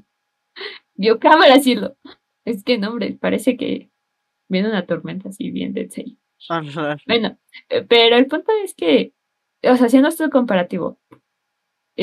Yo 0.95 1.19
cámara, 1.19 1.55
decirlo. 1.55 1.95
Es 2.45 2.63
que 2.63 2.77
no, 2.77 2.89
hombre, 2.89 3.17
parece 3.19 3.57
que 3.57 3.89
viene 4.47 4.69
una 4.69 4.85
tormenta 4.85 5.29
así 5.29 5.51
bien 5.51 5.73
de 5.73 5.89
serio. 5.89 6.17
Bueno, 7.07 7.37
eh, 7.69 7.83
pero 7.87 8.15
el 8.15 8.27
punto 8.27 8.51
es 8.63 8.73
que, 8.73 9.13
o 9.63 9.75
sea, 9.75 9.87
haciendo 9.87 10.09
esto 10.09 10.29
comparativo, 10.29 10.99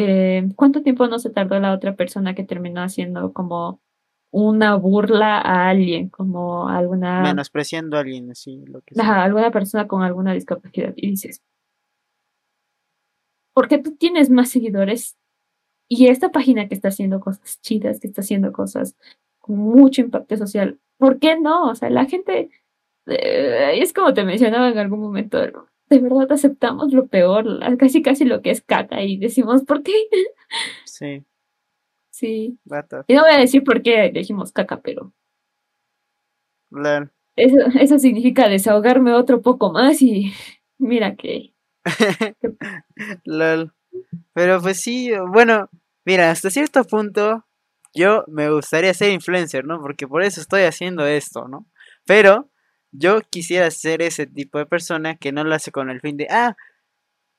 eh, 0.01 0.49
¿cuánto 0.55 0.83
tiempo 0.83 1.07
no 1.09 1.19
se 1.19 1.31
tardó 1.31 1.59
la 1.59 1.73
otra 1.73 1.97
persona 1.97 2.35
que 2.35 2.45
terminó 2.45 2.83
haciendo 2.83 3.33
como 3.33 3.81
una 4.31 4.77
burla 4.77 5.39
a 5.39 5.69
alguien, 5.69 6.09
como 6.09 6.69
alguna... 6.69 7.23
Menospreciando 7.23 7.97
a 7.97 8.01
alguien, 8.01 8.31
así, 8.31 8.65
lo 8.67 8.81
que 8.83 8.95
sea. 8.95 9.25
alguna 9.25 9.51
persona 9.51 9.89
con 9.89 10.03
alguna 10.03 10.35
discapacidad. 10.35 10.93
Y 10.97 11.11
dices, 11.11 11.43
¿por 13.55 13.69
qué 13.69 13.79
tú 13.79 13.97
tienes 13.97 14.31
más 14.31 14.51
seguidores? 14.51 15.17
Y 15.89 16.09
esta 16.09 16.31
página 16.31 16.69
que 16.69 16.75
está 16.75 16.89
haciendo 16.89 17.21
cosas 17.21 17.61
chidas, 17.63 17.99
que 17.99 18.07
está 18.07 18.21
haciendo 18.21 18.53
cosas 18.53 18.97
con 19.39 19.57
mucho 19.57 20.03
impacto 20.03 20.37
social, 20.37 20.79
¿por 20.99 21.19
qué 21.19 21.41
no? 21.41 21.71
O 21.71 21.75
sea, 21.75 21.89
la 21.89 22.05
gente, 22.05 22.51
eh, 23.07 23.81
es 23.81 23.95
como 23.95 24.13
te 24.13 24.25
mencionaba 24.25 24.69
en 24.69 24.79
algún 24.79 25.01
momento, 25.01 25.39
de 25.89 25.99
verdad 25.99 26.31
aceptamos 26.33 26.93
lo 26.93 27.07
peor, 27.07 27.61
casi 27.79 28.03
casi 28.03 28.25
lo 28.25 28.43
que 28.43 28.51
es 28.51 28.63
caca 28.63 29.03
y 29.03 29.17
decimos, 29.19 29.65
¿por 29.65 29.83
qué? 29.83 29.93
Sí. 30.85 31.25
Sí. 32.11 32.59
Y 33.07 33.15
no 33.15 33.23
voy 33.23 33.31
a 33.31 33.39
decir 33.39 33.63
por 33.63 33.81
qué 33.81 34.11
dijimos 34.13 34.51
caca, 34.51 34.81
pero. 34.81 35.13
Eso, 37.37 37.57
eso 37.81 37.99
significa 38.01 38.49
desahogarme 38.49 39.15
otro 39.15 39.41
poco 39.41 39.73
más 39.73 40.03
y 40.03 40.33
mira 40.79 41.15
que. 41.15 41.55
Lol. 43.25 43.73
Pero 44.33 44.61
pues 44.61 44.81
sí, 44.81 45.13
bueno, 45.29 45.69
mira, 46.05 46.33
hasta 46.33 46.51
cierto 46.51 46.83
punto 46.83 47.45
yo 47.95 48.25
me 48.27 48.51
gustaría 48.51 48.93
ser 48.95 49.13
influencer, 49.13 49.65
¿no? 49.65 49.81
Porque 49.81 50.09
por 50.09 50.23
eso 50.23 50.41
estoy 50.41 50.63
haciendo 50.63 51.07
esto, 51.07 51.47
¿no? 51.47 51.67
Pero 52.05 52.51
yo 52.93 53.21
quisiera 53.21 53.71
ser 53.71 54.03
ese 54.03 54.27
tipo 54.27 54.59
de 54.59 54.67
persona 54.67 55.17
que 55.17 55.33
no 55.33 55.45
lo 55.45 55.55
hace 55.55 55.71
con 55.73 55.91
el 55.91 56.01
fin 56.01 56.17
de, 56.17 56.27
ah, 56.31 56.57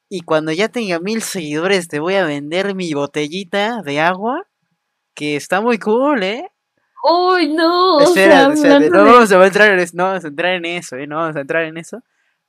y 0.10 0.22
cuando 0.22 0.52
ya 0.52 0.70
tenga 0.70 1.00
mil 1.00 1.22
seguidores 1.22 1.88
te 1.88 2.00
voy 2.00 2.16
a 2.16 2.26
vender 2.26 2.76
mi 2.76 2.94
botellita 2.94 3.82
de 3.84 4.00
agua 4.00 4.48
que 5.14 5.36
está 5.36 5.62
muy 5.62 5.78
cool, 5.78 6.24
¿eh? 6.24 6.50
Uy, 7.04 7.50
no. 7.54 8.00
Espera, 8.00 8.50
no 8.50 9.06
vamos 9.06 9.32
a 9.32 9.46
entrar 9.46 9.72
en 9.72 9.80
eso, 9.80 9.94
no 9.96 10.04
vamos 10.06 10.26
a 10.26 10.28
entrar 10.28 10.54
en 10.54 10.66
eso, 10.66 10.96
¿eh? 10.98 11.08
No 11.08 11.18
vamos 11.18 11.36
a 11.36 11.42
entrar 11.42 11.64
en 11.64 11.78
eso. 11.78 12.02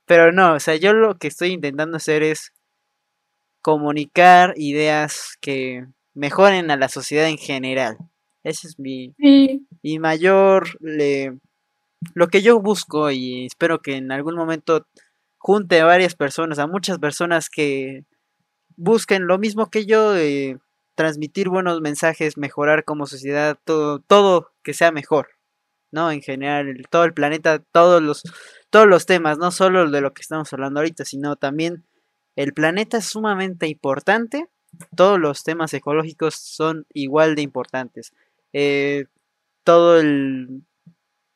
Pero 0.05 0.31
no, 0.31 0.55
o 0.55 0.59
sea, 0.59 0.75
yo 0.75 0.93
lo 0.93 1.17
que 1.17 1.27
estoy 1.27 1.51
intentando 1.51 1.97
hacer 1.97 2.23
es 2.23 2.51
comunicar 3.61 4.53
ideas 4.57 5.37
que 5.39 5.85
mejoren 6.13 6.71
a 6.71 6.77
la 6.77 6.89
sociedad 6.89 7.27
en 7.27 7.37
general. 7.37 7.97
Ese 8.43 8.67
es 8.67 8.79
mi, 8.79 9.13
mi 9.83 9.99
mayor, 9.99 10.67
le, 10.79 11.37
lo 12.13 12.27
que 12.27 12.41
yo 12.41 12.59
busco 12.59 13.11
y 13.11 13.45
espero 13.45 13.81
que 13.81 13.95
en 13.95 14.11
algún 14.11 14.35
momento 14.35 14.87
junte 15.37 15.79
a 15.79 15.85
varias 15.85 16.15
personas, 16.15 16.59
a 16.59 16.67
muchas 16.67 16.99
personas 16.99 17.49
que 17.49 18.05
busquen 18.75 19.27
lo 19.27 19.37
mismo 19.37 19.69
que 19.69 19.85
yo, 19.85 20.15
eh, 20.15 20.59
transmitir 20.95 21.49
buenos 21.49 21.81
mensajes, 21.81 22.37
mejorar 22.37 22.83
como 22.83 23.05
sociedad, 23.05 23.57
todo, 23.63 23.99
todo 23.99 24.51
que 24.63 24.73
sea 24.73 24.91
mejor, 24.91 25.29
¿no? 25.91 26.11
En 26.11 26.21
general, 26.21 26.85
todo 26.89 27.05
el 27.05 27.13
planeta, 27.13 27.59
todos 27.59 28.01
los, 28.01 28.23
todos 28.69 28.87
los 28.87 29.05
temas, 29.05 29.37
no 29.37 29.51
solo 29.51 29.89
de 29.89 30.01
lo 30.01 30.13
que 30.13 30.21
estamos 30.21 30.51
hablando 30.53 30.79
ahorita, 30.79 31.05
sino 31.05 31.35
también 31.35 31.85
el 32.35 32.53
planeta 32.53 32.97
es 32.97 33.05
sumamente 33.05 33.67
importante, 33.67 34.47
todos 34.95 35.19
los 35.19 35.43
temas 35.43 35.73
ecológicos 35.73 36.35
son 36.35 36.85
igual 36.93 37.35
de 37.35 37.41
importantes. 37.41 38.13
Eh, 38.53 39.05
todo 39.63 39.99
el, 39.99 40.63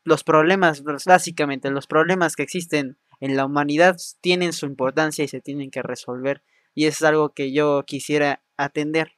los 0.06 0.24
problemas, 0.24 0.84
básicamente, 1.06 1.70
los 1.72 1.88
problemas 1.88 2.36
que 2.36 2.44
existen 2.44 2.98
en 3.20 3.36
la 3.36 3.46
humanidad 3.46 3.98
tienen 4.22 4.54
su 4.54 4.66
importancia 4.66 5.26
y 5.26 5.28
se 5.28 5.42
tienen 5.42 5.72
que 5.72 5.82
resolver. 5.82 6.44
Y 6.74 6.86
es 6.86 7.02
algo 7.02 7.34
que 7.34 7.52
yo 7.52 7.84
quisiera 7.86 8.44
atender 8.56 9.14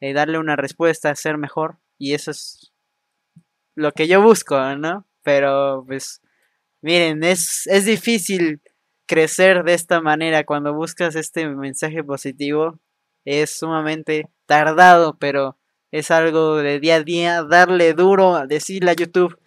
eh, 0.00 0.12
darle 0.12 0.38
una 0.38 0.56
respuesta, 0.56 1.14
ser 1.14 1.38
mejor. 1.38 1.78
Y 1.98 2.14
eso 2.14 2.30
es 2.30 2.72
lo 3.74 3.92
que 3.92 4.06
yo 4.06 4.22
busco, 4.22 4.58
¿no? 4.76 5.06
Pero 5.22 5.84
pues, 5.86 6.20
miren, 6.80 7.24
es, 7.24 7.66
es 7.66 7.84
difícil 7.84 8.62
crecer 9.06 9.64
de 9.64 9.74
esta 9.74 10.00
manera 10.00 10.44
cuando 10.44 10.74
buscas 10.74 11.16
este 11.16 11.48
mensaje 11.48 12.04
positivo. 12.04 12.78
Es 13.24 13.58
sumamente 13.58 14.30
tardado, 14.46 15.18
pero 15.18 15.58
es 15.90 16.10
algo 16.10 16.56
de 16.56 16.78
día 16.78 16.96
a 16.96 17.02
día. 17.02 17.42
Darle 17.42 17.94
duro, 17.94 18.46
decirle 18.46 18.92
a 18.92 18.94
YouTube, 18.94 19.38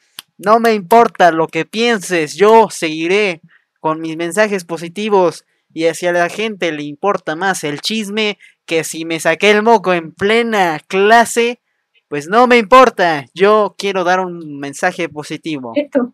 no 0.43 0.59
me 0.59 0.73
importa 0.73 1.31
lo 1.31 1.47
que 1.47 1.65
pienses, 1.65 2.35
yo 2.35 2.69
seguiré 2.69 3.41
con 3.79 3.99
mis 4.01 4.17
mensajes 4.17 4.65
positivos 4.65 5.45
y 5.73 5.85
hacia 5.85 6.11
la 6.11 6.29
gente 6.29 6.71
le 6.71 6.83
importa 6.83 7.35
más 7.35 7.63
el 7.63 7.79
chisme 7.81 8.37
que 8.65 8.83
si 8.83 9.05
me 9.05 9.19
saqué 9.19 9.51
el 9.51 9.63
moco 9.63 9.93
en 9.93 10.11
plena 10.13 10.79
clase, 10.87 11.61
pues 12.07 12.27
no 12.27 12.47
me 12.47 12.57
importa, 12.57 13.25
yo 13.33 13.75
quiero 13.77 14.03
dar 14.03 14.19
un 14.19 14.59
mensaje 14.59 15.09
positivo. 15.09 15.73
Esto. 15.75 16.13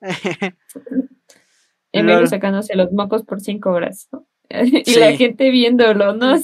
Emilio 1.92 2.26
sacándose 2.26 2.74
los 2.76 2.92
mocos 2.92 3.22
por 3.24 3.40
cinco 3.40 3.70
horas, 3.70 4.08
Y 4.86 4.94
la 4.96 5.16
gente 5.16 5.50
viéndolo, 5.50 6.14
¿no? 6.14 6.36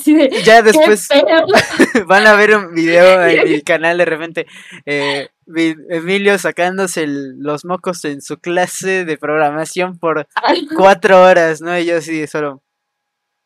ya 0.44 0.62
después 0.62 1.08
van 2.06 2.26
a 2.26 2.34
ver 2.34 2.56
un 2.56 2.74
video 2.74 3.22
en 3.26 3.48
el 3.48 3.62
canal 3.62 3.98
de 3.98 4.04
repente. 4.04 4.46
Eh, 4.86 5.28
Emilio 5.52 6.38
sacándose 6.38 7.06
los 7.08 7.64
mocos 7.64 8.04
en 8.04 8.22
su 8.22 8.38
clase 8.38 9.04
de 9.04 9.18
programación 9.18 9.98
por 9.98 10.28
cuatro 10.76 11.22
horas, 11.22 11.60
¿no? 11.60 11.76
Y 11.76 11.86
yo 11.86 11.96
así, 11.96 12.24
solo, 12.28 12.62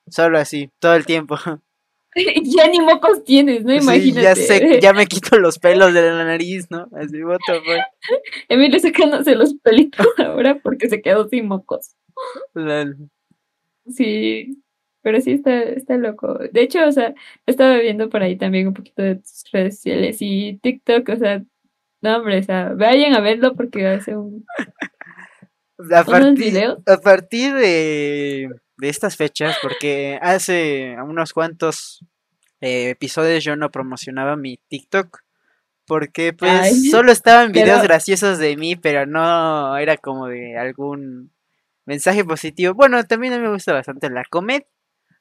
solo 0.09 0.39
así, 0.39 0.71
todo 0.81 0.97
el 0.97 1.07
tiempo. 1.07 1.39
ya 2.43 2.69
ni 2.69 2.81
mocos 2.81 3.25
tienes, 3.25 3.65
¿no? 3.65 3.73
Imagínate. 3.73 4.23
ya 4.23 4.35
sé, 4.35 4.81
ya 4.83 4.93
me 4.93 5.07
quito 5.07 5.39
los 5.39 5.59
pelos 5.59 5.95
de 5.95 6.03
la 6.03 6.25
nariz, 6.25 6.67
¿no? 6.71 6.89
Así, 6.95 7.23
voto, 7.23 7.41
pues. 7.65 7.81
Emilio 8.51 8.79
sacándose 8.81 9.35
los 9.35 9.55
pelitos 9.55 10.07
ahora 10.19 10.61
porque 10.63 10.91
se 10.91 11.01
quedó 11.01 11.27
sin 11.29 11.49
mocos. 11.49 11.95
Sí, 13.87 14.63
pero 15.03 15.21
sí 15.21 15.33
está, 15.33 15.63
está 15.63 15.97
loco. 15.97 16.39
De 16.53 16.63
hecho, 16.63 16.87
o 16.87 16.93
sea, 16.93 17.15
estaba 17.47 17.79
viendo 17.79 18.09
por 18.09 18.23
ahí 18.23 18.37
también 18.37 18.69
un 18.69 18.75
poquito 18.75 19.03
de 19.03 19.17
tus 19.17 19.45
redes 19.53 19.77
sociales 19.77 20.17
y 20.21 20.59
TikTok, 20.63 21.09
o 21.11 21.17
sea, 21.17 21.43
no, 22.01 22.17
hombre, 22.17 22.39
o 22.39 22.43
sea, 22.43 22.73
vayan 22.75 23.15
a 23.15 23.21
verlo 23.21 23.55
porque 23.55 23.87
hace 23.87 24.17
un. 24.17 24.45
A 25.91 26.05
partir, 26.05 26.57
a 26.87 26.97
partir 26.99 27.53
de, 27.53 28.49
de, 28.77 28.89
estas 28.89 29.17
fechas, 29.17 29.57
porque 29.61 30.21
hace 30.23 30.97
unos 31.05 31.33
cuantos 31.33 32.07
eh, 32.61 32.91
episodios 32.91 33.43
yo 33.43 33.57
no 33.57 33.71
promocionaba 33.71 34.37
mi 34.37 34.59
TikTok. 34.69 35.19
Porque 35.87 36.33
pues 36.33 36.91
solo 36.91 37.13
estaban 37.13 37.53
videos 37.53 37.83
graciosos 37.83 38.39
de 38.39 38.57
mí, 38.57 38.77
pero 38.77 39.05
no 39.05 39.77
era 39.77 39.97
como 39.97 40.29
de 40.29 40.57
algún 40.57 41.31
mensaje 41.87 42.25
positivo. 42.25 42.75
Bueno, 42.75 43.03
también 43.05 43.35
a 43.35 43.37
mí 43.39 43.43
me 43.43 43.53
gusta 43.53 43.73
bastante 43.73 44.11
la 44.11 44.25
comedia. 44.25 44.67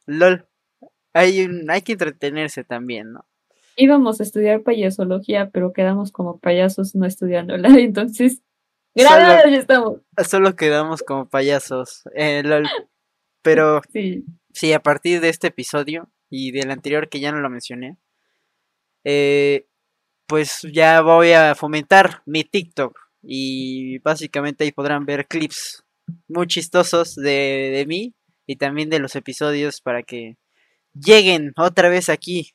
LOL. 0.06 0.48
Hay, 1.14 1.44
un, 1.44 1.70
hay 1.70 1.82
que 1.82 1.94
entretenerse 1.94 2.64
también, 2.64 3.14
¿no? 3.14 3.26
íbamos 3.76 4.20
a 4.20 4.24
estudiar 4.24 4.64
payasología, 4.64 5.50
pero 5.52 5.74
quedamos 5.74 6.12
como 6.12 6.40
payasos 6.40 6.96
no 6.96 7.06
estudiándola. 7.06 7.70
Entonces, 7.80 8.42
gracias, 8.96 9.52
ya 9.52 9.58
estamos. 9.58 10.02
Solo 10.26 10.56
quedamos 10.56 11.04
como 11.04 11.28
payasos. 11.30 12.04
Eh, 12.16 12.44
pero 13.42 13.82
sí. 13.94 14.26
sí, 14.54 14.74
a 14.74 14.82
partir 14.82 15.22
de 15.22 15.30
este 15.30 15.48
episodio 15.48 16.10
y 16.30 16.52
del 16.52 16.72
anterior 16.72 17.10
que 17.10 17.20
ya 17.20 17.32
no 17.32 17.40
lo 17.40 17.50
mencioné, 17.50 17.98
eh, 19.04 19.68
pues 20.28 20.62
ya 20.72 21.02
voy 21.02 21.32
a 21.32 21.56
fomentar 21.56 22.22
mi 22.26 22.44
TikTok. 22.44 23.00
Y 23.26 24.00
básicamente 24.00 24.66
ahí 24.66 24.74
podrán 24.74 25.06
ver 25.06 25.28
clips 25.28 25.86
muy 26.28 26.48
chistosos 26.48 27.16
de, 27.16 27.72
de 27.74 27.86
mí 27.88 28.14
y 28.46 28.58
también 28.58 28.90
de 28.90 29.00
los 29.00 29.16
episodios 29.16 29.82
para 29.82 30.04
que 30.04 30.38
lleguen 30.94 31.54
otra 31.58 31.90
vez 31.90 32.10
aquí 32.10 32.54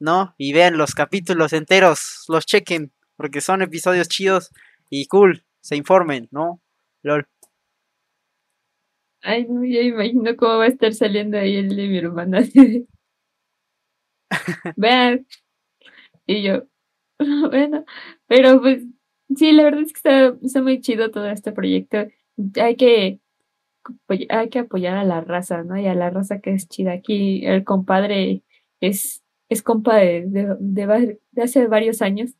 ¿no? 0.00 0.34
Y 0.38 0.52
vean 0.52 0.78
los 0.78 0.94
capítulos 0.94 1.52
enteros, 1.52 2.24
los 2.28 2.46
chequen, 2.46 2.92
porque 3.16 3.40
son 3.40 3.62
episodios 3.62 4.08
chidos 4.08 4.50
y 4.88 5.06
cool, 5.06 5.44
se 5.60 5.76
informen, 5.76 6.26
¿no? 6.32 6.60
LOL. 7.02 7.28
Ay, 9.22 9.46
no, 9.46 9.62
ya 9.64 9.80
imagino 9.82 10.34
cómo 10.36 10.56
va 10.58 10.64
a 10.64 10.68
estar 10.68 10.94
saliendo 10.94 11.36
ahí 11.38 11.56
el 11.56 11.76
de 11.76 11.88
mi 11.88 11.98
hermana. 11.98 12.40
Vean. 14.76 15.26
Y 16.26 16.42
yo, 16.42 16.62
bueno, 17.50 17.84
pero 18.26 18.60
pues 18.60 18.84
sí, 19.36 19.52
la 19.52 19.64
verdad 19.64 19.82
es 19.82 19.92
que 19.92 19.98
está, 19.98 20.38
está 20.42 20.62
muy 20.62 20.80
chido 20.80 21.10
todo 21.10 21.28
este 21.28 21.52
proyecto. 21.52 22.08
Hay 22.60 22.76
que 22.76 23.20
hay 24.28 24.50
que 24.50 24.60
apoyar 24.60 24.96
a 24.96 25.04
la 25.04 25.20
raza, 25.20 25.62
¿no? 25.64 25.78
Y 25.78 25.86
a 25.86 25.94
la 25.94 26.10
raza 26.10 26.40
que 26.40 26.52
es 26.52 26.68
chida. 26.68 26.92
Aquí 26.92 27.46
el 27.46 27.64
compadre 27.64 28.42
es 28.80 29.22
es 29.50 29.62
compa 29.62 29.96
de, 29.96 30.24
de, 30.26 30.56
de, 31.32 31.42
hace 31.42 31.66
varios 31.66 32.00
años, 32.02 32.30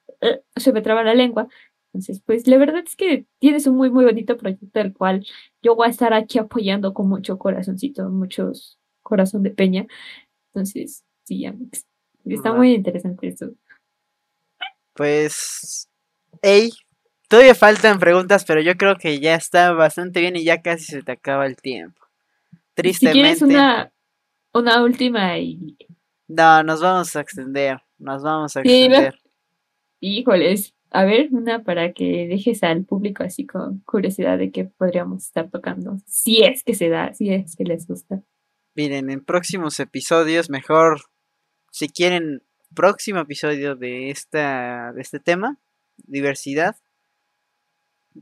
se 0.57 0.73
me 0.73 0.81
traba 0.81 1.03
la 1.03 1.15
lengua, 1.15 1.49
Entonces, 1.93 2.23
pues 2.25 2.47
la 2.47 2.57
verdad 2.57 2.85
es 2.87 2.95
que 2.95 3.27
tienes 3.41 3.67
un 3.67 3.77
muy, 3.77 3.91
muy 3.91 4.05
bonito 4.05 4.37
proyecto 4.37 4.79
del 4.79 4.95
cual 4.95 5.27
yo 5.61 5.75
voy 5.75 5.89
a 5.89 5.91
estar 5.91 6.15
aquí 6.15 6.39
apoyando 6.39 6.95
con 6.95 7.09
mucho 7.09 7.37
corazoncito, 7.37 8.09
muchos 8.11 8.79
corazón 9.03 9.43
de 9.43 9.51
peña. 9.51 9.87
Entonces, 10.53 11.05
sí, 11.25 11.45
Amix. 11.45 11.85
Está 12.25 12.53
muy 12.53 12.75
interesante 12.75 13.27
esto. 13.27 13.51
Pues, 14.95 15.89
hey, 16.43 16.71
todavía 17.31 17.55
faltan 17.55 18.01
preguntas, 18.01 18.45
pero 18.45 18.61
yo 18.61 18.77
creo 18.77 18.97
que 18.97 19.21
ya 19.21 19.37
está 19.37 19.73
bastante 19.73 20.21
bien 20.21 20.35
y 20.35 20.43
ya 20.43 20.63
casi 20.63 20.85
se 20.85 21.03
te 21.03 21.13
acaba 21.13 21.47
el 21.47 21.57
tiempo. 21.57 22.03
Tristemente. 22.75 23.19
Si 23.19 23.23
quieres 23.23 23.43
una, 23.43 23.93
una 24.53 24.83
última 24.83 25.39
y... 25.39 25.77
No, 26.27 26.63
nos 26.65 26.81
vamos 26.81 27.15
a 27.15 27.21
extender, 27.21 27.81
nos 27.99 28.23
vamos 28.23 28.57
a 28.57 28.61
extender. 28.61 29.21
híjoles, 30.01 30.75
a 30.91 31.05
ver, 31.05 31.29
una 31.31 31.63
para 31.63 31.93
que 31.93 32.27
dejes 32.29 32.65
al 32.65 32.85
público 32.85 33.23
así 33.23 33.47
con 33.47 33.79
curiosidad 33.81 34.37
de 34.37 34.51
qué 34.51 34.65
podríamos 34.65 35.25
estar 35.25 35.51
tocando. 35.51 35.99
Si 36.07 36.43
es 36.43 36.65
que 36.65 36.75
se 36.75 36.89
da, 36.89 37.15
si 37.15 37.33
es 37.33 37.55
que 37.55 37.65
les 37.65 37.87
gusta. 37.87 38.23
Miren, 38.75 39.09
en 39.09 39.25
próximos 39.25 39.79
episodios, 39.79 40.51
mejor, 40.51 41.01
si 41.71 41.89
quieren, 41.89 42.43
próximo 42.75 43.21
episodio 43.21 43.77
de, 43.77 44.11
esta, 44.11 44.93
de 44.93 45.01
este 45.01 45.21
tema, 45.21 45.59
diversidad, 45.97 46.77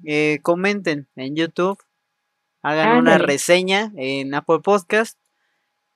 eh, 0.05 0.39
comenten 0.43 1.09
en 1.17 1.37
YouTube, 1.37 1.79
hagan 2.63 2.99
una 2.99 3.19
reseña 3.19 3.93
en 3.97 4.35
Apple 4.35 4.61
Podcast 4.61 5.19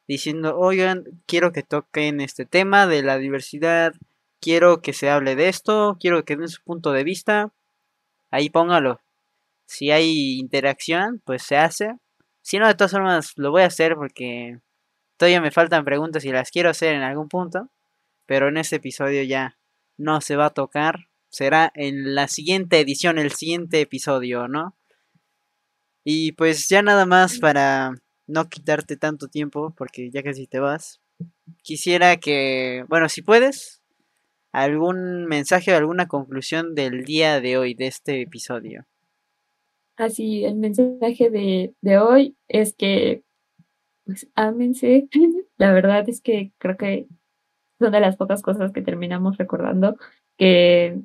diciendo, 0.09 0.59
oigan, 0.59 1.05
quiero 1.26 1.53
que 1.53 1.62
toquen 1.62 2.20
este 2.20 2.47
tema 2.47 2.86
de 2.86 3.03
la 3.03 3.18
diversidad 3.18 3.95
quiero 4.43 4.82
que 4.82 4.93
se 4.93 5.09
hable 5.09 5.36
de 5.36 5.49
esto, 5.49 5.97
quiero 6.01 6.24
que 6.24 6.36
den 6.36 6.49
su 6.49 6.62
punto 6.62 6.93
de 6.93 7.05
vista, 7.05 7.55
ahí 8.30 8.51
póngalo. 8.51 9.01
Si 9.66 9.90
hay 9.90 10.38
interacción, 10.38 11.22
pues 11.24 11.45
se 11.45 11.57
hace. 11.57 11.97
Si 12.43 12.59
no, 12.59 12.66
de 12.66 12.74
todas 12.74 12.90
formas, 12.90 13.32
lo 13.36 13.53
voy 13.53 13.62
a 13.62 13.66
hacer 13.66 13.95
porque 13.95 14.59
todavía 15.16 15.40
me 15.40 15.53
faltan 15.53 15.84
preguntas 15.84 16.24
y 16.24 16.32
las 16.32 16.51
quiero 16.51 16.68
hacer 16.70 16.95
en 16.95 17.03
algún 17.03 17.28
punto. 17.28 17.70
Pero 18.26 18.49
en 18.49 18.57
este 18.57 18.76
episodio 18.76 19.22
ya 19.22 19.59
no 19.97 20.20
se 20.20 20.36
va 20.36 20.47
a 20.47 20.51
tocar. 20.51 21.09
Será 21.32 21.72
en 21.74 22.14
la 22.14 22.28
siguiente 22.28 22.78
edición, 22.78 23.18
el 23.18 23.32
siguiente 23.32 23.80
episodio, 23.80 24.48
¿no? 24.48 24.76
Y 26.04 26.32
pues 26.32 26.68
ya 26.68 26.82
nada 26.82 27.06
más 27.06 27.38
para 27.38 27.94
no 28.26 28.50
quitarte 28.50 28.98
tanto 28.98 29.28
tiempo, 29.28 29.74
porque 29.74 30.10
ya 30.10 30.22
casi 30.22 30.46
te 30.46 30.60
vas. 30.60 31.00
Quisiera 31.62 32.18
que, 32.18 32.84
bueno, 32.90 33.08
si 33.08 33.22
puedes, 33.22 33.82
algún 34.52 35.24
mensaje 35.24 35.72
o 35.72 35.76
alguna 35.78 36.06
conclusión 36.06 36.74
del 36.74 37.02
día 37.04 37.40
de 37.40 37.56
hoy, 37.56 37.72
de 37.72 37.86
este 37.86 38.20
episodio. 38.20 38.84
Así, 39.96 40.44
el 40.44 40.56
mensaje 40.56 41.30
de, 41.30 41.72
de 41.80 41.96
hoy 41.96 42.36
es 42.48 42.74
que, 42.74 43.22
pues, 44.04 44.28
ámense. 44.34 45.08
La 45.56 45.72
verdad 45.72 46.06
es 46.10 46.20
que 46.20 46.52
creo 46.58 46.76
que 46.76 47.06
son 47.78 47.92
de 47.92 48.00
las 48.00 48.18
pocas 48.18 48.42
cosas 48.42 48.70
que 48.72 48.82
terminamos 48.82 49.38
recordando, 49.38 49.96
que 50.36 51.00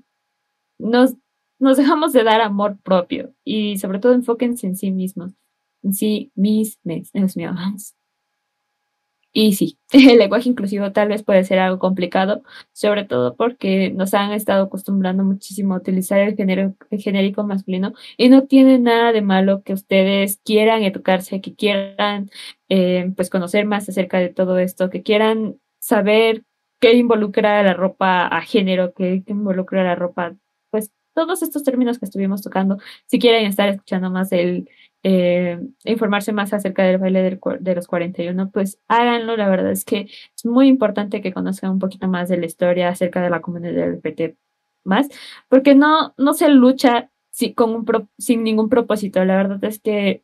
nos, 0.80 1.16
dejamos 1.60 2.14
de 2.14 2.24
dar 2.24 2.42
amor 2.42 2.78
propio 2.84 3.34
y 3.44 3.78
sobre 3.78 4.00
todo 4.00 4.14
enfóquense 4.14 4.68
en 4.68 4.76
sí 4.76 4.92
mismos, 4.92 5.34
en 5.84 5.94
sí 5.94 6.32
mismos, 6.36 7.12
Dios 7.14 7.38
mío, 7.38 7.54
y 9.40 9.54
sí, 9.54 9.78
el 9.94 10.18
lenguaje 10.18 10.50
inclusivo 10.50 10.92
tal 10.92 11.10
vez 11.10 11.22
puede 11.24 11.44
ser 11.44 11.60
algo 11.60 11.78
complicado, 11.78 12.42
sobre 12.74 13.06
todo 13.06 13.36
porque 13.36 13.92
nos 13.92 14.16
han 14.16 14.32
estado 14.32 14.64
acostumbrando 14.66 15.24
muchísimo 15.24 15.76
a 15.76 15.78
utilizar 15.78 16.20
el, 16.20 16.36
género, 16.36 16.76
genérico 16.92 17.44
masculino 17.44 17.94
y 18.18 18.30
no 18.30 18.48
tiene 18.48 18.80
nada 18.80 19.12
de 19.12 19.22
malo 19.22 19.62
que 19.64 19.74
ustedes 19.74 20.42
quieran 20.44 20.82
educarse, 20.84 21.40
que 21.40 21.54
quieran 21.56 22.32
eh, 22.70 23.14
pues 23.16 23.30
conocer 23.30 23.66
más 23.66 23.88
acerca 23.88 24.18
de 24.18 24.30
todo 24.30 24.58
esto, 24.58 24.90
que 24.90 25.04
quieran 25.04 25.60
saber 25.78 26.44
qué 26.80 26.94
involucra 26.94 27.62
la 27.62 27.74
ropa 27.76 28.26
a 28.26 28.42
género, 28.42 28.94
qué 28.96 29.24
involucra 29.28 29.84
la 29.84 29.94
ropa, 29.94 30.36
pues 30.70 30.92
todos 31.14 31.42
estos 31.42 31.64
términos 31.64 32.00
que 32.00 32.06
estuvimos 32.06 32.42
tocando, 32.44 32.78
si 33.08 33.20
quieren 33.20 33.46
estar 33.48 33.70
escuchando 33.70 34.12
más 34.12 34.30
del 34.30 34.70
eh, 35.04 35.60
informarse 35.86 36.34
más 36.34 36.54
acerca 36.54 36.84
del 36.84 36.98
baile 36.98 37.40
de 37.60 37.76
los 37.76 37.88
41, 37.88 38.52
pues 38.52 38.80
háganlo. 38.88 39.38
La 39.38 39.50
verdad 39.50 39.72
es 39.72 39.86
que 39.86 40.02
es 40.36 40.46
muy 40.46 40.68
importante 40.68 41.22
que 41.22 41.34
conozcan 41.34 41.72
un 41.72 41.80
poquito 41.80 42.08
más 42.08 42.30
de 42.30 42.38
la 42.38 42.46
historia 42.46 42.90
acerca 42.90 43.22
de 43.22 43.30
la 43.30 43.42
comunidad 43.42 43.90
LGBT 43.94 44.36
más, 44.84 45.08
porque 45.50 45.76
no, 45.76 46.14
no 46.18 46.34
se 46.34 46.50
lucha 46.50 47.12
sin 47.32 48.44
ningún 48.44 48.70
propósito. 48.70 49.24
La 49.26 49.38
verdad 49.38 49.64
es 49.64 49.80
que 49.80 50.24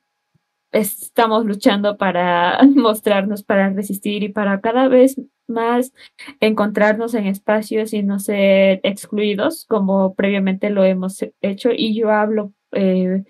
estamos 0.72 1.46
luchando 1.46 1.98
para 1.98 2.60
mostrarnos, 2.76 3.44
para 3.44 3.70
resistir 3.70 4.24
y 4.24 4.30
para 4.30 4.62
cada 4.62 4.88
vez 4.88 5.18
más 5.48 5.94
encontrarnos 6.40 7.14
en 7.14 7.28
espacios 7.28 7.94
y 7.94 8.04
no 8.04 8.20
ser 8.20 8.80
excluidos 8.84 9.66
como 9.66 10.16
previamente 10.16 10.70
lo 10.70 10.84
hemos 10.84 11.24
hecho. 11.42 11.70
Y 11.76 11.96
yo 11.96 12.12
hablo 12.12 12.54
eh, 12.72 13.24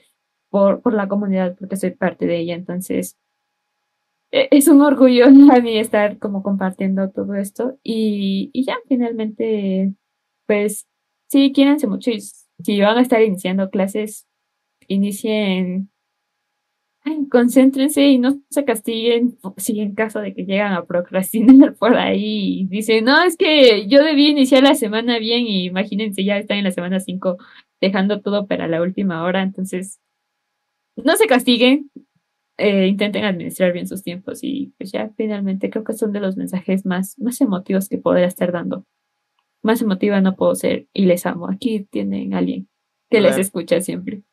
por, 0.50 0.82
por 0.82 0.94
la 0.94 1.08
comunidad 1.08 1.56
porque 1.60 1.78
soy 1.78 1.92
parte 1.92 2.26
de 2.28 2.38
ella. 2.40 2.56
Entonces, 2.56 3.18
e, 4.32 4.48
es 4.52 4.68
un 4.68 4.82
orgullo 4.82 5.26
a 5.54 5.60
mí 5.62 5.78
estar 5.78 6.20
como 6.20 6.44
compartiendo 6.44 7.12
todo 7.12 7.36
esto 7.36 7.80
y, 7.84 8.50
y 8.54 8.66
ya 8.66 8.76
finalmente, 8.88 9.94
pues 10.48 10.88
sí, 11.28 11.52
quírense 11.54 11.88
mucho 11.88 12.12
y 12.12 12.22
si 12.22 12.82
van 12.82 12.98
a 12.98 13.02
estar 13.02 13.22
iniciando 13.22 13.70
clases, 13.70 14.28
inicien, 14.88 15.92
concéntrense 17.30 18.08
y 18.08 18.18
no 18.20 18.42
se 18.50 18.64
castiguen 18.64 19.38
si 19.58 19.80
en 19.80 19.96
caso 19.96 20.20
de 20.20 20.34
que 20.34 20.46
llegan 20.46 20.74
a 20.74 20.86
procrastinar 20.86 21.76
por 21.80 21.98
ahí 21.98 22.62
y 22.62 22.66
dicen, 22.68 23.06
no, 23.06 23.24
es 23.24 23.38
que 23.38 23.88
yo 23.88 24.04
debí 24.04 24.28
iniciar 24.28 24.64
la 24.64 24.76
semana 24.76 25.20
bien 25.20 25.48
y 25.48 25.66
imagínense, 25.66 26.24
ya 26.24 26.38
están 26.38 26.60
en 26.60 26.66
la 26.66 26.72
semana 26.72 27.00
5 27.00 27.38
dejando 27.82 28.22
todo 28.22 28.48
para 28.48 28.68
la 28.68 28.82
última 28.82 29.24
hora, 29.24 29.42
entonces 29.42 30.00
no 30.96 31.16
se 31.16 31.28
castiguen, 31.28 31.92
eh, 32.58 32.88
intenten 32.88 33.26
administrar 33.26 33.74
bien 33.74 33.88
sus 33.88 34.04
tiempos 34.04 34.44
y 34.44 34.74
pues 34.78 34.92
ya 34.92 35.10
finalmente 35.18 35.70
creo 35.70 35.84
que 35.84 35.94
son 35.94 36.14
de 36.14 36.20
los 36.20 36.38
mensajes 36.38 36.86
más, 36.86 37.18
más 37.20 37.42
emotivos 37.42 37.90
que 37.90 37.98
podría 37.98 38.28
estar 38.28 38.52
dando. 38.52 38.86
Más 39.64 39.82
emotiva 39.82 40.22
no 40.22 40.36
puedo 40.36 40.56
ser 40.56 40.88
y 40.94 41.06
les 41.06 41.26
amo. 41.26 41.50
Aquí 41.50 41.88
tienen 41.90 42.34
a 42.34 42.40
alguien 42.40 42.68
que 43.10 43.22
les 43.22 43.38
escucha 43.38 43.80
siempre. 43.82 44.24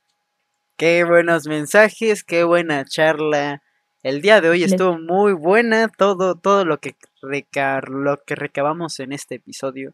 Qué 0.80 1.04
buenos 1.04 1.46
mensajes, 1.46 2.24
qué 2.24 2.42
buena 2.42 2.86
charla. 2.86 3.62
El 4.02 4.22
día 4.22 4.40
de 4.40 4.48
hoy 4.48 4.64
estuvo 4.64 4.98
muy 4.98 5.34
buena, 5.34 5.88
todo, 5.88 6.36
todo 6.36 6.64
lo 6.64 6.80
que, 6.80 6.96
lo 7.20 8.22
que 8.24 8.34
recabamos 8.34 8.98
en 8.98 9.12
este 9.12 9.34
episodio. 9.34 9.92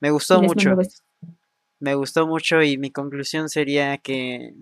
Me 0.00 0.08
gustó 0.08 0.40
mucho. 0.40 0.74
Me 1.80 1.94
gustó 1.96 2.26
mucho 2.26 2.62
y 2.62 2.78
mi 2.78 2.90
conclusión 2.90 3.50
sería 3.50 3.98
que 3.98 4.54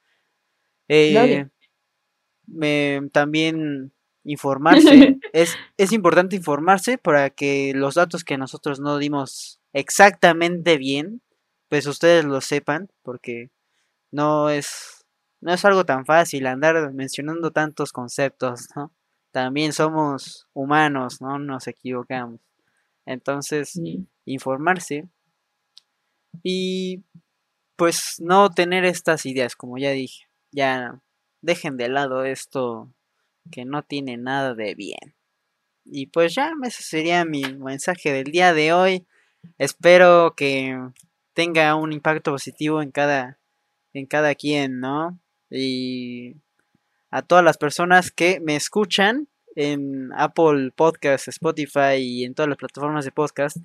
Eh, 0.88 1.46
me, 2.46 3.00
también 3.12 3.92
informarse. 4.24 5.18
es, 5.32 5.56
es 5.76 5.92
importante 5.92 6.36
informarse 6.36 6.98
para 6.98 7.30
que 7.30 7.72
los 7.74 7.94
datos 7.94 8.24
que 8.24 8.38
nosotros 8.38 8.80
no 8.80 8.98
dimos 8.98 9.60
exactamente 9.72 10.78
bien, 10.78 11.22
pues 11.68 11.86
ustedes 11.86 12.24
lo 12.24 12.40
sepan, 12.40 12.88
porque 13.02 13.50
no 14.10 14.48
es, 14.48 15.04
no 15.40 15.52
es 15.52 15.64
algo 15.64 15.84
tan 15.84 16.06
fácil 16.06 16.46
andar 16.46 16.92
mencionando 16.94 17.50
tantos 17.50 17.92
conceptos, 17.92 18.68
¿no? 18.74 18.92
También 19.38 19.72
somos 19.72 20.48
humanos, 20.52 21.20
¿no? 21.20 21.38
Nos 21.38 21.68
equivocamos. 21.68 22.40
Entonces, 23.06 23.80
informarse 24.24 25.06
y 26.42 27.04
pues 27.76 28.16
no 28.18 28.50
tener 28.50 28.84
estas 28.84 29.26
ideas, 29.26 29.54
como 29.54 29.78
ya 29.78 29.92
dije. 29.92 30.26
Ya 30.50 31.00
dejen 31.40 31.76
de 31.76 31.88
lado 31.88 32.24
esto 32.24 32.92
que 33.52 33.64
no 33.64 33.84
tiene 33.84 34.16
nada 34.16 34.56
de 34.56 34.74
bien. 34.74 35.14
Y 35.84 36.06
pues 36.06 36.34
ya, 36.34 36.50
ese 36.64 36.82
sería 36.82 37.24
mi 37.24 37.42
mensaje 37.42 38.12
del 38.12 38.32
día 38.32 38.52
de 38.52 38.72
hoy. 38.72 39.06
Espero 39.56 40.34
que 40.36 40.76
tenga 41.32 41.76
un 41.76 41.92
impacto 41.92 42.32
positivo 42.32 42.82
en 42.82 42.90
cada, 42.90 43.38
en 43.92 44.06
cada 44.06 44.34
quien, 44.34 44.80
¿no? 44.80 45.20
Y 45.48 46.34
a 47.10 47.22
todas 47.22 47.44
las 47.44 47.56
personas 47.58 48.10
que 48.10 48.40
me 48.40 48.56
escuchan 48.56 49.28
en 49.56 50.10
Apple 50.16 50.70
Podcast, 50.74 51.28
Spotify 51.28 51.96
y 51.98 52.24
en 52.24 52.34
todas 52.34 52.48
las 52.48 52.58
plataformas 52.58 53.04
de 53.04 53.10
podcast. 53.12 53.56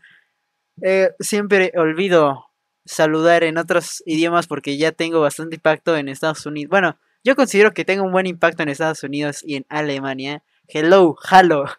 Eh, 0.81 1.11
siempre 1.19 1.71
olvido 1.75 2.45
saludar 2.85 3.43
en 3.43 3.57
otros 3.57 4.01
idiomas 4.05 4.47
porque 4.47 4.77
ya 4.77 4.91
tengo 4.91 5.21
bastante 5.21 5.55
impacto 5.55 5.95
en 5.95 6.09
Estados 6.09 6.45
Unidos. 6.45 6.69
Bueno, 6.69 6.97
yo 7.23 7.35
considero 7.35 7.73
que 7.73 7.85
tengo 7.85 8.03
un 8.03 8.11
buen 8.11 8.25
impacto 8.25 8.63
en 8.63 8.69
Estados 8.69 9.03
Unidos 9.03 9.41
y 9.43 9.55
en 9.55 9.65
Alemania. 9.69 10.43
Hello, 10.67 11.15
hello. 11.29 11.65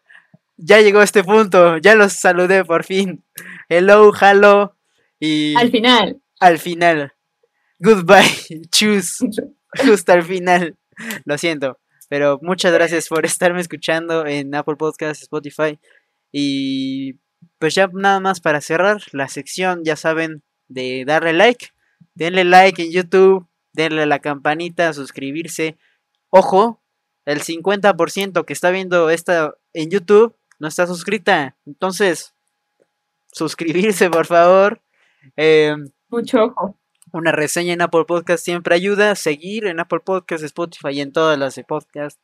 Ya 0.56 0.80
llegó 0.80 1.02
este 1.02 1.24
punto, 1.24 1.78
ya 1.78 1.96
los 1.96 2.12
saludé 2.12 2.64
por 2.64 2.84
fin. 2.84 3.24
Hello, 3.68 4.12
hello. 4.14 4.76
Y 5.18 5.52
Al 5.56 5.68
final. 5.72 6.20
al 6.38 6.58
final. 6.60 7.12
Goodbye, 7.80 8.30
choose. 8.70 9.26
Justo 9.84 10.12
al 10.12 10.22
final. 10.22 10.76
Lo 11.24 11.38
siento. 11.38 11.78
Pero 12.09 12.38
muchas 12.42 12.72
gracias 12.72 13.09
por 13.09 13.24
estarme 13.26 13.61
escuchando 13.61 14.26
en 14.26 14.55
Apple 14.55 14.76
Podcasts, 14.76 15.22
Spotify. 15.22 15.78
Y 16.32 17.14
pues 17.59 17.74
ya 17.74 17.88
nada 17.92 18.20
más 18.20 18.40
para 18.40 18.61
cerrar 18.61 19.03
la 19.12 19.28
sección, 19.28 19.84
ya 19.84 19.97
saben, 19.97 20.42
de 20.68 21.05
darle 21.07 21.32
like. 21.32 21.68
Denle 22.14 22.45
like 22.45 22.82
en 22.82 22.92
YouTube, 22.92 23.49
denle 23.72 24.03
a 24.03 24.07
la 24.07 24.20
campanita, 24.20 24.92
suscribirse. 24.92 25.76
Ojo, 26.30 26.82
el 27.24 27.40
50% 27.40 28.45
que 28.45 28.53
está 28.53 28.70
viendo 28.70 29.11
esta 29.11 29.55
en 29.72 29.90
YouTube 29.90 30.36
no 30.59 30.68
está 30.68 30.86
suscrita. 30.86 31.57
Entonces, 31.66 32.34
suscribirse, 33.32 34.11
por 34.11 34.26
favor. 34.26 34.82
Eh, 35.36 35.74
Mucho 36.09 36.45
ojo. 36.45 36.78
Una 37.14 37.30
reseña 37.32 37.72
en 37.72 37.80
Apple 37.80 38.04
Podcast 38.06 38.44
siempre 38.44 38.74
ayuda. 38.74 39.14
Seguir 39.14 39.66
en 39.66 39.78
Apple 39.78 40.00
Podcast, 40.04 40.42
Spotify 40.42 40.88
y 40.90 41.00
en 41.00 41.12
todas 41.12 41.38
las 41.38 41.54
de 41.54 41.62
podcast. 41.62 42.18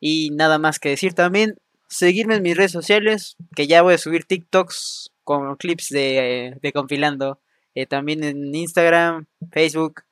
Y 0.00 0.30
nada 0.30 0.58
más 0.58 0.78
que 0.78 0.90
decir 0.90 1.14
también. 1.14 1.56
Seguirme 1.88 2.36
en 2.36 2.42
mis 2.42 2.56
redes 2.56 2.72
sociales. 2.72 3.36
Que 3.56 3.66
ya 3.66 3.82
voy 3.82 3.94
a 3.94 3.98
subir 3.98 4.24
TikToks 4.24 5.12
con 5.24 5.56
clips 5.56 5.88
de, 5.88 6.56
de 6.62 6.72
compilando. 6.72 7.40
eh, 7.74 7.86
también 7.86 8.22
en 8.22 8.54
Instagram, 8.54 9.26
Facebook. 9.50 10.02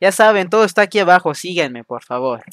Ya 0.00 0.12
saben, 0.12 0.48
todo 0.48 0.64
está 0.64 0.82
aquí 0.82 1.00
abajo. 1.00 1.34
Síganme, 1.34 1.82
por 1.82 2.04
favor. 2.04 2.44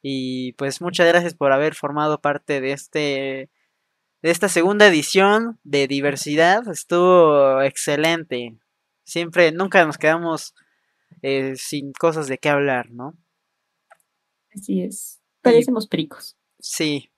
Y 0.00 0.52
pues 0.52 0.80
muchas 0.80 1.08
gracias 1.08 1.34
por 1.34 1.52
haber 1.52 1.74
formado 1.74 2.20
parte 2.20 2.60
de 2.60 2.72
este. 2.72 3.50
De 4.22 4.30
esta 4.30 4.48
segunda 4.48 4.86
edición 4.86 5.58
de 5.64 5.88
diversidad. 5.88 6.68
Estuvo 6.68 7.60
excelente 7.62 8.56
siempre, 9.04 9.52
nunca 9.52 9.84
nos 9.84 9.98
quedamos 9.98 10.54
eh, 11.22 11.54
sin 11.56 11.92
cosas 11.92 12.26
de 12.26 12.38
qué 12.38 12.48
hablar, 12.48 12.90
¿no? 12.90 13.16
Así 14.54 14.82
es. 14.82 15.20
Parecemos 15.42 15.86
pericos. 15.86 16.36
Sí. 16.58 17.10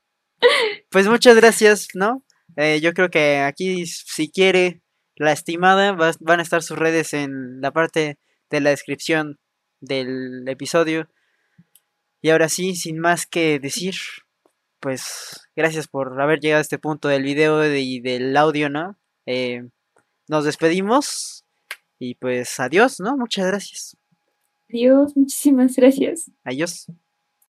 Pues 0.91 1.07
muchas 1.09 1.37
gracias, 1.37 1.89
¿no? 1.95 2.25
Eh, 2.57 2.81
yo 2.81 2.93
creo 2.93 3.11
que 3.11 3.39
aquí, 3.39 3.87
si 3.87 4.31
quiere, 4.31 4.83
la 5.17 5.33
estimada, 5.33 5.93
va- 5.93 6.13
van 6.21 6.41
a 6.41 6.43
estar 6.43 6.63
sus 6.63 6.79
redes 6.79 7.15
en 7.15 7.61
la 7.61 7.71
parte 7.73 8.19
de 8.51 8.61
la 8.61 8.71
descripción 8.71 9.39
del 9.81 10.47
episodio. 10.49 11.09
Y 12.23 12.31
ahora 12.31 12.49
sí, 12.49 12.75
sin 12.77 12.99
más 12.99 13.27
que 13.27 13.59
decir, 13.59 13.95
pues 14.81 15.49
gracias 15.55 15.89
por 15.89 16.21
haber 16.21 16.41
llegado 16.41 16.59
a 16.59 16.63
este 16.63 16.79
punto 16.79 17.09
del 17.09 17.23
video 17.23 17.59
de- 17.59 17.81
y 17.81 18.01
del 18.01 18.37
audio, 18.37 18.69
¿no? 18.69 18.99
Eh, 19.27 19.63
nos 20.29 20.45
despedimos 20.45 21.46
y 21.99 22.15
pues 22.15 22.59
adiós, 22.61 23.01
¿no? 23.01 23.17
Muchas 23.17 23.47
gracias. 23.47 23.97
Dios, 24.69 25.17
muchísimas 25.17 25.77
gracias. 25.77 26.31
Adiós. 26.45 26.87